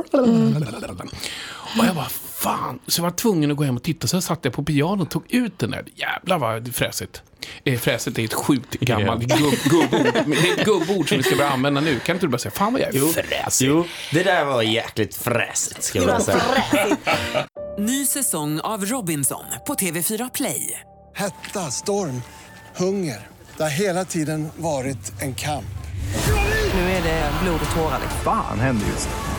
Och 1.79 1.85
jag 1.85 1.95
bara, 1.95 2.07
fan. 2.43 2.79
Så 2.87 2.99
jag 2.99 3.03
var 3.03 3.11
tvungen 3.11 3.51
att 3.51 3.57
gå 3.57 3.63
hem 3.63 3.75
och 3.75 3.83
titta. 3.83 4.07
Så 4.07 4.15
jag 4.15 4.23
satt 4.23 4.39
jag 4.45 4.53
på 4.53 4.63
pianot 4.63 5.01
och 5.01 5.09
tog 5.09 5.23
ut 5.33 5.59
den 5.59 5.71
där. 5.71 5.83
Jävlar 5.95 6.39
vad 6.39 6.75
fräsigt. 6.75 7.21
Eh, 7.63 7.79
Fräsigt 7.79 8.19
är 8.19 8.23
ett 8.23 8.33
sjukt 8.33 8.79
gammalt 8.79 9.23
gubb, 9.23 9.53
gubbord. 9.63 10.13
Det 10.13 10.49
är 10.49 10.59
ett 10.59 10.65
gubbord 10.65 11.09
som 11.09 11.17
vi 11.17 11.23
ska 11.23 11.35
börja 11.35 11.49
använda 11.49 11.81
nu. 11.81 11.99
Kan 11.99 12.15
inte 12.15 12.25
du 12.25 12.29
bara 12.29 12.37
säga, 12.37 12.51
fan 12.51 12.73
vad 12.73 12.81
jag 12.81 12.95
är 12.95 13.23
fräsig? 13.23 13.67
Jo, 13.67 13.85
det 14.11 14.23
där 14.23 14.45
var 14.45 14.61
jäkligt 14.61 15.15
fräsigt 15.15 15.83
ska 15.83 15.99
jag 16.01 16.21
säga. 16.21 16.41
Ny 17.79 18.05
säsong 18.05 18.59
av 18.59 18.85
Robinson 18.85 19.43
på 19.67 19.73
TV4 19.73 20.29
Play. 20.33 20.79
Hetta, 21.15 21.71
storm, 21.71 22.21
hunger. 22.75 23.27
Det 23.57 23.63
har 23.63 23.69
hela 23.69 24.05
tiden 24.05 24.49
varit 24.57 25.21
en 25.21 25.35
kamp. 25.35 25.65
Nu 26.73 26.79
är 26.81 27.03
det 27.03 27.31
blod 27.43 27.59
och 27.69 27.75
tårar. 27.75 27.99
Fan 28.23 28.59
händer 28.59 28.87
just 28.87 29.09
nu. 29.09 29.38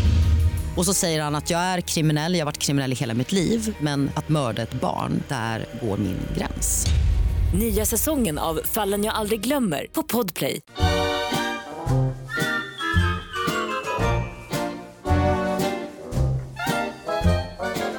Och 0.77 0.85
så 0.85 0.93
säger 0.93 1.21
han 1.21 1.35
att 1.35 1.49
jag 1.49 1.59
är 1.59 1.81
kriminell, 1.81 2.33
jag 2.33 2.39
har 2.39 2.45
varit 2.45 2.57
kriminell 2.57 2.91
i 2.91 2.95
hela 2.95 3.13
mitt 3.13 3.31
liv 3.31 3.75
men 3.79 4.11
att 4.15 4.29
mörda 4.29 4.61
ett 4.61 4.73
barn, 4.73 5.23
där 5.27 5.65
går 5.81 5.97
min 5.97 6.17
gräns. 6.37 6.85
Nya 7.59 7.85
säsongen 7.85 8.39
av 8.39 8.59
Fallen 8.65 9.03
jag 9.03 9.15
aldrig 9.15 9.41
glömmer 9.41 9.87
på 9.93 10.03
Podplay. 10.03 10.61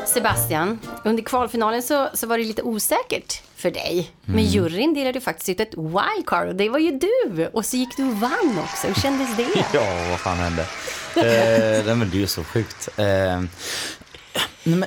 Sebastian, 0.07 0.79
under 1.05 1.23
kvalfinalen 1.23 1.83
så, 1.83 2.09
så 2.15 2.27
var 2.27 2.39
det 2.39 2.45
lite 2.45 2.63
osäkert 2.63 3.43
för 3.63 3.71
dig. 3.71 4.11
Men 4.25 4.45
juryn 4.45 4.95
delade 4.95 5.21
faktiskt 5.21 5.49
ut 5.49 5.61
ett 5.61 5.75
wildcard 5.77 6.49
och 6.49 6.55
det 6.55 6.69
var 6.69 6.79
ju 6.79 6.99
du. 6.99 7.47
Och 7.53 7.67
så 7.67 7.77
gick 7.77 7.97
du 7.97 8.05
och 8.05 8.17
vann 8.17 8.59
också. 8.63 8.87
Hur 8.87 8.95
kändes 8.95 9.37
det? 9.37 9.65
Ja, 9.75 10.07
vad 10.11 10.21
fan 10.21 10.37
hände? 10.37 10.63
eh, 11.17 11.87
nej, 11.87 11.97
men 11.97 12.11
det 12.11 12.17
är 12.17 12.21
ju 12.21 12.27
så 12.27 12.45
sjukt. 12.45 12.89
Eh, 12.97 13.43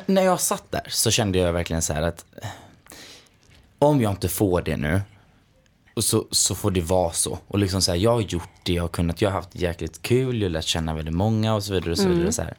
när 0.06 0.22
jag 0.22 0.40
satt 0.40 0.72
där 0.72 0.84
så 0.90 1.12
kände 1.12 1.40
jag 1.40 1.54
verkligen 1.54 1.82
så 1.82 1.94
här 1.94 2.02
att 2.02 2.26
eh, 2.42 2.48
om 3.80 4.02
jag 4.02 4.12
inte 4.12 4.30
får 4.30 4.62
det 4.62 4.78
nu 4.78 5.02
så, 6.02 6.26
så 6.32 6.56
får 6.56 6.72
det 6.72 6.82
vara 6.82 7.12
så. 7.12 7.40
Och 7.48 7.60
liksom 7.60 7.82
så 7.82 7.92
här, 7.92 7.98
jag 8.00 8.12
har 8.12 8.22
gjort 8.22 8.50
det 8.64 8.74
jag 8.74 8.84
har 8.84 8.88
kunnat. 8.88 9.22
Jag 9.22 9.30
har 9.30 9.36
haft 9.36 9.56
jäkligt 9.56 10.02
kul, 10.02 10.42
jag 10.42 10.46
har 10.46 10.52
lärt 10.52 10.66
känna 10.66 10.94
väldigt 10.94 11.14
många 11.16 11.56
och 11.56 11.64
så 11.64 11.74
vidare. 11.74 11.92
Och 11.92 11.98
så 11.98 12.08
vidare 12.08 12.32
så 12.32 12.42
här. 12.42 12.56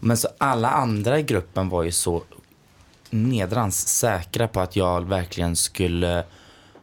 Men 0.00 0.16
så 0.16 0.28
alla 0.38 0.70
andra 0.70 1.18
i 1.18 1.22
gruppen 1.22 1.68
var 1.68 1.82
ju 1.82 1.92
så 1.92 2.22
nedrans 3.14 3.88
säkra 3.88 4.48
på 4.48 4.60
att 4.60 4.76
jag 4.76 5.04
verkligen 5.08 5.56
skulle 5.56 6.24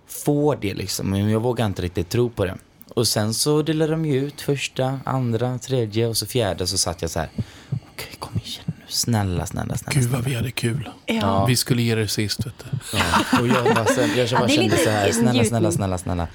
få 0.08 0.56
det 0.56 0.74
liksom. 0.74 1.10
Men 1.10 1.30
jag 1.30 1.40
vågade 1.40 1.68
inte 1.68 1.82
riktigt 1.82 2.10
tro 2.10 2.30
på 2.30 2.46
det. 2.46 2.58
Och 2.94 3.08
sen 3.08 3.34
så 3.34 3.62
delade 3.62 3.92
de 3.92 4.06
ju 4.06 4.16
ut 4.26 4.42
första, 4.42 5.00
andra, 5.06 5.58
tredje 5.58 6.08
och 6.08 6.18
så 6.18 6.26
fjärde 6.26 6.68
så 6.68 6.78
satt 6.78 7.02
jag 7.02 7.12
så 7.12 7.20
här. 7.20 7.30
Okej, 7.70 8.16
kom 8.20 8.32
igen 8.44 8.64
nu. 8.66 8.74
Snälla, 8.88 9.46
snälla, 9.46 9.78
snälla. 9.78 10.00
Gud 10.02 10.10
vad 10.10 10.24
vi 10.24 10.36
hade 10.36 10.52
kul. 10.52 10.90
Ja. 11.06 11.46
Vi 11.46 11.56
skulle 11.56 11.82
ge 11.82 11.96
det 11.96 12.08
sist, 12.08 12.46
vet 12.46 12.54
du. 12.60 12.98
Ja. 12.98 13.40
Och 13.40 13.48
jag 13.48 13.76
bara, 13.76 13.86
sen, 13.86 14.10
jag 14.18 14.30
bara 14.30 14.42
Ja, 14.42 14.48
kände 14.48 14.78
så 14.78 14.90
här, 14.90 15.12
snälla, 15.12 15.44
snälla, 15.44 15.72
snälla, 15.72 15.98
snälla. 15.98 16.28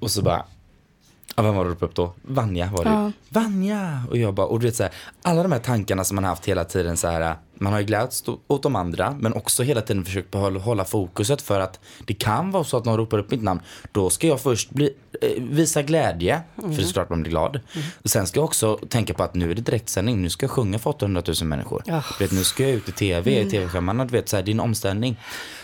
Och 0.00 0.10
så 0.10 0.22
bara, 0.22 0.44
ja, 1.36 1.42
vem 1.42 1.54
var 1.54 1.64
det 1.64 1.70
upp 1.70 1.94
då? 1.94 2.12
Vanja 2.22 2.66
var 2.72 2.84
det 2.84 2.90
Ja. 2.90 3.06
ju. 3.06 3.12
Vanja! 3.28 4.02
Och 4.10 4.18
jag 4.18 4.34
bara, 4.34 4.46
och 4.46 4.60
du 4.60 4.66
vet 4.66 4.76
så 4.76 4.82
här, 4.82 4.92
alla 5.22 5.42
de 5.42 5.52
här 5.52 5.58
tankarna 5.58 6.04
som 6.04 6.14
man 6.14 6.24
har 6.24 6.28
haft 6.28 6.44
hela 6.48 6.64
tiden 6.64 6.96
så 6.96 7.08
här, 7.08 7.36
man 7.60 7.72
har 7.72 7.80
ju 7.80 7.86
glädts 7.86 8.24
åt 8.46 8.62
de 8.62 8.76
andra, 8.76 9.16
men 9.20 9.32
också 9.32 9.62
hela 9.62 9.80
tiden 9.80 10.04
försökt 10.04 10.34
hålla 10.34 10.84
fokuset 10.84 11.42
för 11.42 11.60
att 11.60 11.80
det 12.06 12.14
kan 12.14 12.50
vara 12.50 12.64
så 12.64 12.76
att 12.76 12.84
någon 12.84 12.96
ropar 12.96 13.18
upp 13.18 13.30
mitt 13.30 13.42
namn. 13.42 13.60
Då 13.92 14.10
ska 14.10 14.26
jag 14.26 14.40
först 14.40 14.70
bli, 14.70 14.90
eh, 15.22 15.42
visa 15.42 15.82
glädje, 15.82 16.40
för 16.56 16.68
det 16.68 16.82
är 16.82 16.86
såklart 16.86 17.10
man 17.10 17.22
blir 17.22 17.30
glad. 17.30 17.60
Och 18.02 18.10
sen 18.10 18.26
ska 18.26 18.38
jag 18.38 18.44
också 18.44 18.76
tänka 18.88 19.14
på 19.14 19.22
att 19.22 19.34
nu 19.34 19.50
är 19.50 19.54
det 19.54 19.62
direktsändning, 19.62 20.22
nu 20.22 20.30
ska 20.30 20.44
jag 20.44 20.50
sjunga 20.50 20.78
för 20.78 20.90
800 20.90 21.22
000 21.26 21.48
människor. 21.48 21.82
Du 22.18 22.24
vet, 22.24 22.32
nu 22.32 22.44
ska 22.44 22.62
jag 22.62 22.72
ut 22.72 22.88
i 22.88 22.92
tv, 22.92 23.40
i 23.40 23.50
tv-skärmarna, 23.50 24.04
du 24.04 24.12
vet, 24.12 24.28
så 24.28 24.36
här, 24.36 24.42
det 24.42 24.50
är 24.50 24.54
en 24.54 24.60
omställning. 24.60 25.16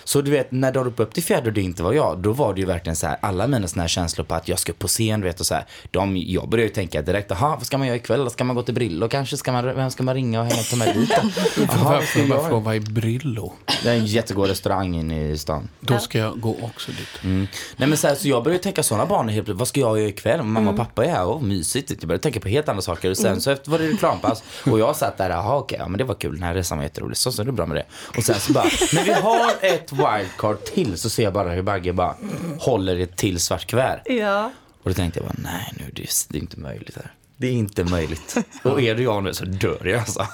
Så 0.05 0.21
du 0.21 0.31
vet, 0.31 0.53
när 0.53 0.73
de 0.73 0.85
ropade 0.85 1.09
upp 1.09 1.15
till 1.15 1.23
fjärde 1.23 1.47
och 1.47 1.53
det 1.53 1.61
inte 1.63 1.83
var 1.83 1.93
jag, 1.93 2.19
då 2.19 2.33
var 2.33 2.55
det 2.55 2.61
ju 2.61 2.67
verkligen 2.67 2.97
så 2.97 3.07
här, 3.07 3.17
alla 3.21 3.47
mina 3.47 3.69
såna 3.69 3.83
här 3.83 3.89
känslor 3.89 4.25
på 4.25 4.35
att 4.35 4.49
jag 4.49 4.59
ska 4.59 4.73
upp 4.73 4.79
på 4.79 4.89
scen, 4.89 5.23
vet, 5.23 5.41
och 5.41 5.47
så 5.47 5.55
här. 5.55 5.65
De, 5.91 6.17
jag 6.17 6.49
började 6.49 6.69
ju 6.69 6.75
tänka 6.75 7.03
direkt, 7.03 7.31
jaha, 7.31 7.57
vad 7.57 7.67
ska 7.67 7.79
man 7.79 7.87
göra 7.87 7.97
ikväll? 7.97 8.31
Ska 8.31 8.45
man 8.45 8.57
gå 8.57 8.63
till 8.63 8.75
Brillo 8.75 9.09
kanske? 9.09 9.37
Ska 9.37 9.53
man, 9.53 9.65
vem 9.65 9.91
ska 9.91 10.03
man 10.03 10.15
ringa 10.15 10.41
och 10.41 10.47
hänga 10.47 10.61
och 10.61 10.67
ta 10.67 10.77
med 10.77 10.95
dit? 10.95 11.11
Jaha, 11.87 11.95
Varför 11.95 12.21
jag 12.21 12.29
bara 12.29 12.49
fråga, 12.49 12.65
vad 12.65 12.77
är 12.77 12.81
Brillo? 12.81 13.53
Det 13.83 13.91
är 13.91 13.95
en 13.95 14.07
jättegod 14.07 14.49
restaurang 14.49 14.95
inne 14.95 15.29
i 15.31 15.39
stan. 15.39 15.69
Då 15.81 15.99
ska 15.99 16.19
jag 16.19 16.41
gå 16.41 16.57
också 16.63 16.91
dit. 16.93 17.25
Mm. 17.25 17.47
Nej 17.77 17.89
men 17.89 17.99
så, 17.99 18.09
här, 18.09 18.15
så 18.15 18.29
jag 18.29 18.45
började 18.45 18.63
tänka 18.63 18.83
sådana 18.83 19.07
banor 19.07 19.33
helt 19.33 19.45
plötsligt. 19.45 19.59
Vad 19.59 19.69
ska 19.69 19.81
jag 19.81 19.99
göra 19.99 20.09
ikväll? 20.09 20.43
Mamma 20.43 20.71
och 20.71 20.77
pappa 20.77 21.05
är 21.05 21.11
här. 21.11 21.27
Åh, 21.27 21.43
mysigt. 21.43 21.91
Jag 21.91 21.99
började 21.99 22.23
tänka 22.23 22.41
på 22.41 22.49
helt 22.49 22.69
andra 22.69 22.83
saker. 22.83 23.11
Och 23.11 23.17
sen 23.17 23.41
så 23.41 23.51
efter 23.51 23.71
var 23.71 23.79
det 23.79 23.89
reklampass. 23.89 24.43
Och 24.67 24.79
jag 24.79 24.97
satt 24.97 25.19
där, 25.19 25.31
jaha 25.31 25.57
okej, 25.57 25.79
ja 25.81 25.89
men 25.89 25.99
det 25.99 26.05
var 26.05 26.15
kul. 26.15 26.35
Den 26.35 26.43
här 26.43 26.55
resan 26.55 26.79
var 26.79 26.83
jätterolig. 26.85 27.17
Så, 27.17 27.33
så 27.33 27.43
är 27.43 27.47
det 27.47 27.53
bra 27.53 27.67
med 27.67 27.77
det. 27.77 27.85
Och 28.19 28.25
sen 28.25 28.41
så 28.41 28.53
bara, 28.53 28.67
men 28.95 29.05
vi 29.05 29.13
har 29.13 29.51
ett 29.61 29.93
wildcard 29.93 30.65
till. 30.65 30.99
Så 30.99 31.11
ser 31.11 31.23
jag 31.23 31.33
bara 31.33 31.51
hur 31.51 31.63
Bagge 31.63 31.93
bara 31.93 32.15
håller 32.59 32.99
ett 33.01 33.17
till 33.17 33.41
svart 33.41 33.67
kuvert. 33.67 34.01
Ja. 34.05 34.51
Och 34.83 34.91
då 34.91 34.95
tänkte 34.95 35.21
jag 35.21 35.27
bara, 35.27 35.37
nej 35.39 35.73
nu, 35.79 35.85
det 35.93 36.03
är, 36.03 36.09
det 36.29 36.39
är 36.39 36.41
inte 36.41 36.61
möjligt 36.61 36.97
här. 36.97 37.13
Det 37.37 37.47
är 37.47 37.53
inte 37.53 37.85
möjligt. 37.85 38.37
Och 38.63 38.81
är 38.83 38.95
det 38.95 39.03
jag 39.03 39.25
nu 39.25 39.35
så 39.35 39.45
dör 39.45 39.85
jag 39.87 39.99
alltså. 40.01 40.21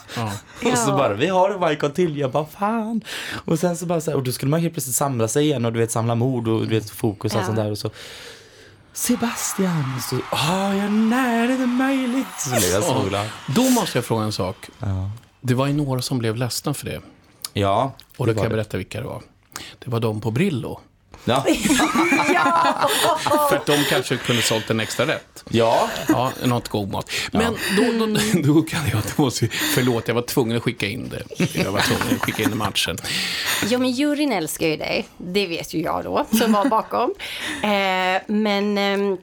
Och 0.72 0.78
så 0.78 0.86
bara, 0.92 1.14
vi 1.14 1.26
har 1.26 1.50
en 1.50 1.68
wildcard 1.68 1.94
till. 1.94 2.16
Jag 2.18 2.30
bara, 2.30 2.46
fan. 2.46 3.00
Och 3.44 3.58
sen 3.58 3.76
så 3.76 3.86
bara 3.86 4.00
så 4.00 4.10
här, 4.10 4.18
och 4.18 4.22
då 4.24 4.32
skulle 4.32 4.50
man 4.50 4.60
helt 4.60 4.74
plötsligt 4.74 4.96
samla 4.96 5.28
sig 5.28 5.44
igen 5.44 5.64
och 5.64 5.72
du 5.72 5.78
vet 5.78 5.90
samla 5.90 6.14
mod 6.14 6.48
och 6.48 6.60
du 6.60 6.66
vet 6.74 6.90
fokus 6.90 7.34
och 7.34 7.40
Ja. 7.40 7.44
sånt 7.44 7.56
där. 7.56 7.70
Och 7.70 7.78
så, 7.78 7.90
Sebastian. 8.92 10.00
Så, 10.10 10.16
ah, 10.30 10.74
ja, 10.74 10.88
nej 10.88 11.46
det 11.46 11.52
är 11.52 11.54
inte 11.54 11.66
möjligt. 11.66 12.26
Så 12.38 12.50
blev 12.50 12.70
jag 12.70 12.82
så 12.84 13.02
glad. 13.08 13.26
Då 13.56 13.62
måste 13.70 13.98
jag 13.98 14.04
fråga 14.04 14.24
en 14.24 14.32
sak. 14.32 14.56
Ja. 14.78 15.10
Det 15.40 15.54
var 15.54 15.66
ju 15.66 15.72
några 15.72 16.02
som 16.02 16.18
blev 16.18 16.36
ledsna 16.36 16.74
för 16.74 16.86
det. 16.86 17.00
Ja, 17.52 17.92
Och 18.16 18.26
då 18.26 18.34
kan 18.34 18.42
jag 18.42 18.52
berätta 18.52 18.76
vilka 18.76 19.00
det 19.00 19.06
var. 19.06 19.22
Det 19.78 19.90
var 19.90 20.00
de 20.00 20.20
på 20.20 20.30
Brillo. 20.30 20.80
Ja. 22.34 22.88
För 23.50 23.56
att 23.56 23.66
de 23.66 23.84
kanske 23.84 24.16
kunde 24.16 24.42
sålt 24.42 24.70
en 24.70 24.80
extra 24.80 25.06
rätt. 25.06 25.44
ja. 25.50 25.88
Ja, 26.08 26.32
något 26.44 26.68
god 26.68 26.90
mat. 26.92 27.10
Men 27.32 27.56
då, 27.76 28.06
då, 28.06 28.16
då 28.54 28.62
kan 28.62 28.80
jag, 28.92 29.02
då 29.16 29.22
måste, 29.22 29.48
förlåt, 29.48 30.08
jag 30.08 30.14
var 30.14 30.22
tvungen 30.22 30.56
att 30.56 30.62
skicka 30.62 30.86
in 30.86 31.08
det. 31.08 31.22
Jag 31.58 31.72
var 31.72 31.80
tvungen 31.80 32.14
att 32.16 32.22
skicka 32.22 32.42
in 32.42 32.56
matchen. 32.56 32.98
Ja, 33.70 33.78
men 33.78 33.90
juryn 33.90 34.32
älskar 34.32 34.66
ju 34.66 34.76
dig. 34.76 35.08
Det 35.16 35.46
vet 35.46 35.74
ju 35.74 35.82
jag 35.82 36.04
då, 36.04 36.26
som 36.38 36.52
var 36.52 36.64
bakom. 36.68 37.14
eh, 37.62 38.22
men 38.26 38.78
ehm, 38.78 39.16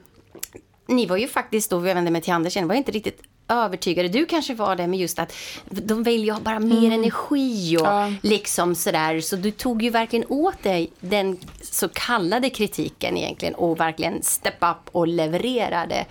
ni 0.88 1.06
var 1.06 1.18
ju 1.18 1.28
faktiskt, 1.28 1.70
då 1.70 1.78
vi 1.78 1.94
vände 1.94 2.12
mig 2.12 2.22
till 2.22 2.34
Anders 2.34 2.56
igen, 2.56 2.68
var 2.68 2.76
inte 2.76 2.92
riktigt 2.92 3.22
övertygade. 3.50 4.10
Du 4.10 4.26
kanske 4.26 4.54
var 4.54 4.76
det 4.76 4.88
med 4.88 5.00
just 5.00 5.20
att 5.20 5.34
de 5.70 6.04
vill 6.04 6.24
ju 6.24 6.32
ha 6.32 6.40
bara 6.40 6.60
mer 6.60 6.92
energi 6.92 7.78
och 7.78 7.86
Ja. 7.86 8.12
liksom 8.22 8.76
sådär. 8.76 9.22
Så 9.22 9.36
du 9.36 9.52
tog 9.52 9.84
ju 9.84 9.90
verkligen 9.90 10.26
åt 10.30 10.64
dig 10.64 10.90
den 11.00 11.38
så 11.62 11.90
kallade 11.94 12.50
kritiken 12.50 13.18
egentligen 13.18 13.56
och 13.56 13.80
verkligen 13.80 14.24
step 14.24 14.54
up 14.62 14.90
och 14.92 15.08
levererade. 15.08 16.06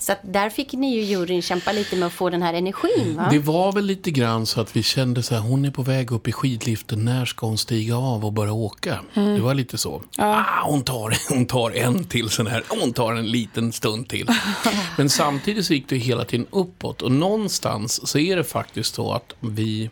Så 0.00 0.12
att 0.12 0.18
där 0.22 0.50
fick 0.50 0.72
ni 0.72 0.94
ju 0.94 1.02
juryn 1.02 1.42
kämpa 1.42 1.72
lite 1.72 1.96
med 1.96 2.06
att 2.06 2.12
få 2.12 2.30
den 2.30 2.42
här 2.42 2.54
energin. 2.54 3.16
Va? 3.16 3.28
Det 3.30 3.38
var 3.38 3.72
väl 3.72 3.84
lite 3.84 4.10
grann 4.10 4.46
så 4.46 4.60
att 4.60 4.76
vi 4.76 4.82
kände 4.82 5.22
så 5.22 5.34
här, 5.34 5.42
hon 5.42 5.64
är 5.64 5.70
på 5.70 5.82
väg 5.82 6.12
upp 6.12 6.28
i 6.28 6.32
skidliften, 6.32 7.04
när 7.04 7.24
ska 7.24 7.46
hon 7.46 7.58
stiga 7.58 7.96
av 7.96 8.24
och 8.24 8.32
börja 8.32 8.52
åka? 8.52 8.98
Det 9.14 9.40
var 9.40 9.54
lite 9.54 9.78
så. 9.78 10.02
Ah, 10.18 10.42
hon, 10.64 10.84
tar, 10.84 11.16
hon 11.34 11.46
tar 11.46 11.70
en 11.70 12.04
till 12.04 12.30
sån 12.30 12.46
här, 12.46 12.62
hon 12.68 12.92
tar 12.92 13.12
en 13.12 13.26
liten 13.30 13.72
stund 13.72 14.08
till. 14.08 14.28
Men 14.98 15.10
samtidigt 15.10 15.66
så 15.66 15.74
gick 15.74 15.88
det 15.88 15.96
hela 15.96 16.24
tiden 16.24 16.46
uppåt 16.84 17.02
och 17.02 17.12
någonstans 17.12 18.08
så 18.08 18.18
är 18.18 18.36
det 18.36 18.44
faktiskt 18.44 18.94
så 18.94 19.12
att 19.12 19.34
vi 19.40 19.90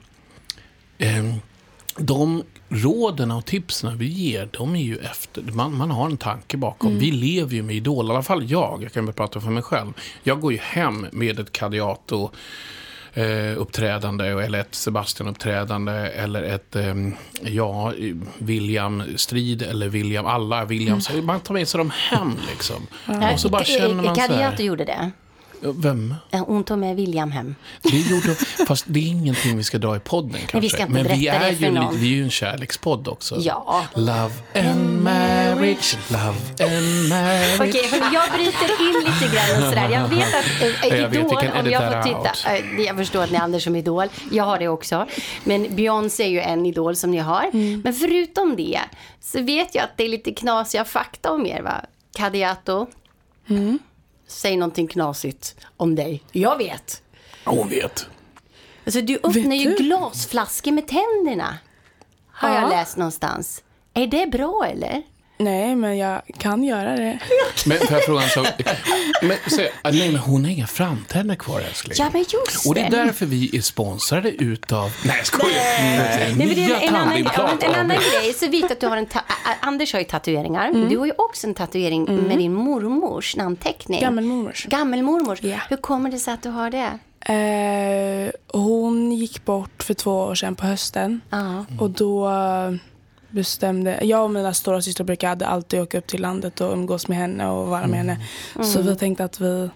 ehm, 0.98 1.34
de 1.96 2.42
råden 2.68 3.30
och 3.30 3.44
tipsen 3.44 3.98
vi 3.98 4.06
ger, 4.06 4.48
de 4.52 4.76
är 4.76 4.82
ju 4.82 4.96
efter, 4.96 5.42
man, 5.42 5.76
man 5.76 5.90
har 5.90 6.06
en 6.06 6.16
tanke 6.16 6.56
bakom. 6.56 6.98
Vi 6.98 7.10
lever 7.10 7.54
ju 7.54 7.62
med 7.62 7.76
Idol, 7.76 8.06
i 8.06 8.10
alla 8.10 8.22
fall 8.22 8.50
jag, 8.50 8.82
jag 8.82 8.92
kan 8.92 9.06
väl 9.06 9.14
prata 9.14 9.40
för 9.40 9.50
mig 9.50 9.62
själv. 9.62 9.92
Jag 10.22 10.40
går 10.40 10.52
ju 10.52 10.58
hem 10.58 11.06
med 11.12 11.40
ett 11.40 11.52
Kadiato 11.52 12.30
eh, 13.14 13.58
uppträdande 13.58 14.26
eller 14.26 14.58
ett 14.58 14.74
Sebastian-uppträdande 14.74 16.10
eller 16.10 16.42
ett 16.42 16.76
eh, 16.76 16.94
ja, 17.42 17.92
William-strid 18.38 19.62
eller 19.62 19.88
William, 19.88 20.26
alla 20.26 20.64
Williams. 20.64 21.10
Man 21.22 21.40
tar 21.40 21.54
med 21.54 21.68
sig 21.68 21.78
dem 21.78 21.92
hem 22.10 22.36
liksom. 22.50 22.86
Och 23.32 23.40
så 23.40 23.48
bara 23.48 23.64
känner 23.64 24.02
man. 24.02 24.14
Kadiato 24.14 24.62
gjorde 24.62 24.84
det. 24.84 25.10
Vem? 25.62 26.14
Eh, 26.30 26.44
Hon 26.46 26.64
tog 26.64 26.78
med 26.78 26.96
William 26.96 27.30
hem. 27.30 27.54
Det 27.82 27.96
gjorde, 27.98 28.34
fast 28.66 28.84
det 28.88 29.00
är 29.00 29.06
ingenting 29.06 29.56
vi 29.56 29.64
ska 29.64 29.78
dra 29.78 29.96
i 29.96 30.00
podden 30.00 30.32
kanske. 30.32 30.60
vi 30.60 30.68
ska 30.68 30.80
inte 30.82 30.92
Men 30.92 31.04
vi 31.18 31.28
är, 31.28 31.50
det 31.50 31.56
för 31.56 31.64
ju, 31.64 31.70
någon. 31.70 31.84
lite- 31.92 32.02
vi 32.02 32.12
är 32.12 32.16
ju 32.16 32.22
en 32.24 32.30
kärlekspodd 32.30 33.08
också. 33.08 33.36
Ja. 33.40 33.84
Love 33.94 34.30
and 34.54 35.02
marriage, 35.02 35.96
love 36.08 36.66
and 36.76 37.08
marriage. 37.08 37.60
Okej, 37.60 37.88
hörni, 37.90 38.14
jag 38.14 38.30
bryter 38.32 38.80
in 38.80 39.12
lite 39.12 39.36
grann 39.36 39.62
och 39.62 39.68
sådär. 39.68 39.88
Jag 39.90 40.08
vet 40.08 40.34
att 40.34 40.92
äh, 40.92 40.98
Jag 40.98 41.08
vet, 41.08 41.18
Idol, 41.18 41.40
kan 41.40 41.64
om 41.66 41.70
jag 41.70 41.92
får 41.92 42.02
titta. 42.02 42.54
Äh, 42.56 42.80
jag 42.86 42.96
förstår 42.96 43.22
att 43.22 43.30
ni 43.30 43.36
är 43.36 43.40
Anders 43.42 43.64
som 43.64 43.76
Idol. 43.76 44.06
Jag 44.30 44.44
har 44.44 44.58
det 44.58 44.68
också. 44.68 45.06
Men 45.44 45.76
Beyoncé 45.76 46.22
är 46.24 46.28
ju 46.28 46.40
en 46.40 46.66
Idol 46.66 46.96
som 46.96 47.10
ni 47.10 47.18
har. 47.18 47.44
Mm. 47.52 47.80
Men 47.84 47.92
förutom 47.92 48.56
det 48.56 48.80
så 49.20 49.42
vet 49.42 49.74
jag 49.74 49.84
att 49.84 49.96
det 49.96 50.04
är 50.04 50.08
lite 50.08 50.32
knasiga 50.32 50.84
fakta 50.84 51.30
om 51.32 51.46
er, 51.46 51.62
va? 51.62 51.74
Kadiato. 52.16 52.86
Mm. 53.48 53.78
Säg 54.32 54.56
någonting 54.56 54.86
knasigt 54.86 55.56
om 55.76 55.94
dig. 55.94 56.22
Jag 56.32 56.56
vet. 56.58 57.02
Hon 57.44 57.68
vet. 57.68 58.06
Alltså, 58.86 59.00
du 59.00 59.16
öppnar 59.16 59.56
ju 59.56 59.74
glasflaskor 59.76 60.72
med 60.72 60.88
tänderna. 60.88 61.58
Har 62.30 62.48
Ja. 62.48 62.60
jag 62.60 62.70
läst 62.70 62.96
någonstans. 62.96 63.62
Är 63.94 64.06
det 64.06 64.26
bra 64.26 64.66
eller? 64.66 65.02
Nej, 65.44 65.76
men 65.76 65.98
jag 65.98 66.22
kan 66.38 66.64
göra 66.64 66.96
det. 66.96 67.18
Men 67.66 67.78
får 67.78 67.92
jag 67.92 68.04
fråga 68.04 68.22
en 68.22 68.28
sak? 68.28 68.46
Men, 69.22 69.36
så, 69.46 69.60
nej, 69.84 70.10
men 70.12 70.16
hon 70.16 70.44
har 70.44 70.50
inga 70.52 70.66
framtänder 70.66 71.34
kvar 71.34 71.60
älskling. 71.60 71.94
Ja, 71.98 72.10
men 72.12 72.20
just 72.20 72.66
Och 72.66 72.74
det 72.74 72.80
är 72.80 72.90
det. 72.90 72.96
därför 72.96 73.26
vi 73.26 73.56
är 73.56 73.60
sponsrade 73.60 74.30
utav... 74.30 74.90
Nej, 75.04 75.16
jag 75.16 75.26
skojar. 75.26 75.54
Nej, 75.80 76.34
men 76.36 76.48
det 76.48 76.54
Nya 76.54 76.80
är 76.80 76.88
en, 76.88 76.94
annan, 76.96 77.18
ja, 77.18 77.30
tandimplant 77.30 77.60
men 77.60 77.70
en 77.70 77.80
annan 77.80 77.96
grej. 77.96 78.32
Så 78.34 78.48
vet 78.48 78.70
att 78.70 78.80
du 78.80 78.86
har 78.86 78.96
en 78.96 79.06
Anders 79.60 79.92
har 79.92 80.00
ju 80.00 80.06
tatueringar. 80.06 80.68
Mm. 80.68 80.80
Men 80.80 80.88
du 80.90 80.98
har 80.98 81.06
ju 81.06 81.12
också 81.18 81.46
en 81.46 81.54
tatuering 81.54 82.04
med 82.28 82.38
din 82.38 82.52
mormors 82.54 83.36
namnteckning. 83.36 84.00
Gammelmormors. 84.00 84.66
Gammelmormors. 84.66 85.42
Ja. 85.42 85.58
Hur 85.68 85.76
kommer 85.76 86.10
det 86.10 86.18
sig 86.18 86.34
att 86.34 86.42
du 86.42 86.48
har 86.48 86.70
det? 86.70 86.98
Eh, 87.24 88.30
hon 88.60 89.12
gick 89.12 89.44
bort 89.44 89.82
för 89.82 89.94
två 89.94 90.10
år 90.10 90.34
sedan 90.34 90.54
på 90.54 90.66
hösten. 90.66 91.20
Ja. 91.30 91.64
Och 91.78 91.90
då 91.90 92.30
bestämde... 93.32 93.98
Jag 94.02 94.24
och 94.24 94.30
mina 94.30 94.54
stora 94.54 94.82
systrar 94.82 95.06
brukade 95.06 95.46
alltid 95.46 95.80
åka 95.80 95.98
upp 95.98 96.06
till 96.06 96.22
landet 96.22 96.60
och 96.60 96.72
umgås 96.72 97.08
med 97.08 97.18
henne 97.18 97.48
och 97.48 97.66
vara 97.66 97.86
med 97.86 97.98
henne. 97.98 98.26
Så 98.62 98.82
vi 98.82 98.96
tänkte 98.96 99.24
att 99.24 99.40
vi 99.40 99.70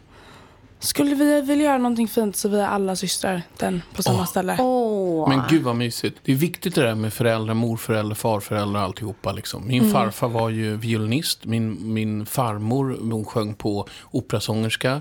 skulle 0.87 1.15
vi 1.15 1.41
vilja 1.41 1.65
göra 1.65 1.79
någonting 1.79 2.09
fint 2.09 2.37
så 2.37 2.49
vi 2.49 2.61
är 2.61 2.67
alla 2.67 2.97
systrar 2.97 3.43
den 3.57 3.83
på 3.95 4.03
samma 4.03 4.27
ställe. 4.27 4.57
Åh. 4.61 5.29
Men 5.29 5.41
gud 5.51 5.63
vad 5.63 5.77
mysigt. 5.77 6.19
Det 6.25 6.33
är 6.33 6.37
viktigt 6.37 6.75
det 6.75 6.83
där 6.83 6.95
med 6.95 7.13
föräldrar, 7.13 7.55
morföräldrar, 7.55 8.15
farföräldrar 8.15 8.81
och 8.81 8.85
alltihopa. 8.87 9.33
Liksom. 9.33 9.67
Min 9.67 9.91
farfar 9.93 10.29
var 10.29 10.49
ju 10.51 10.77
violinist. 10.77 11.45
Min, 11.45 11.93
min 11.95 12.27
farmor 12.27 12.97
hon 13.13 13.25
sjöng 13.25 13.55
på 13.55 13.87
operasångerska. 14.11 15.01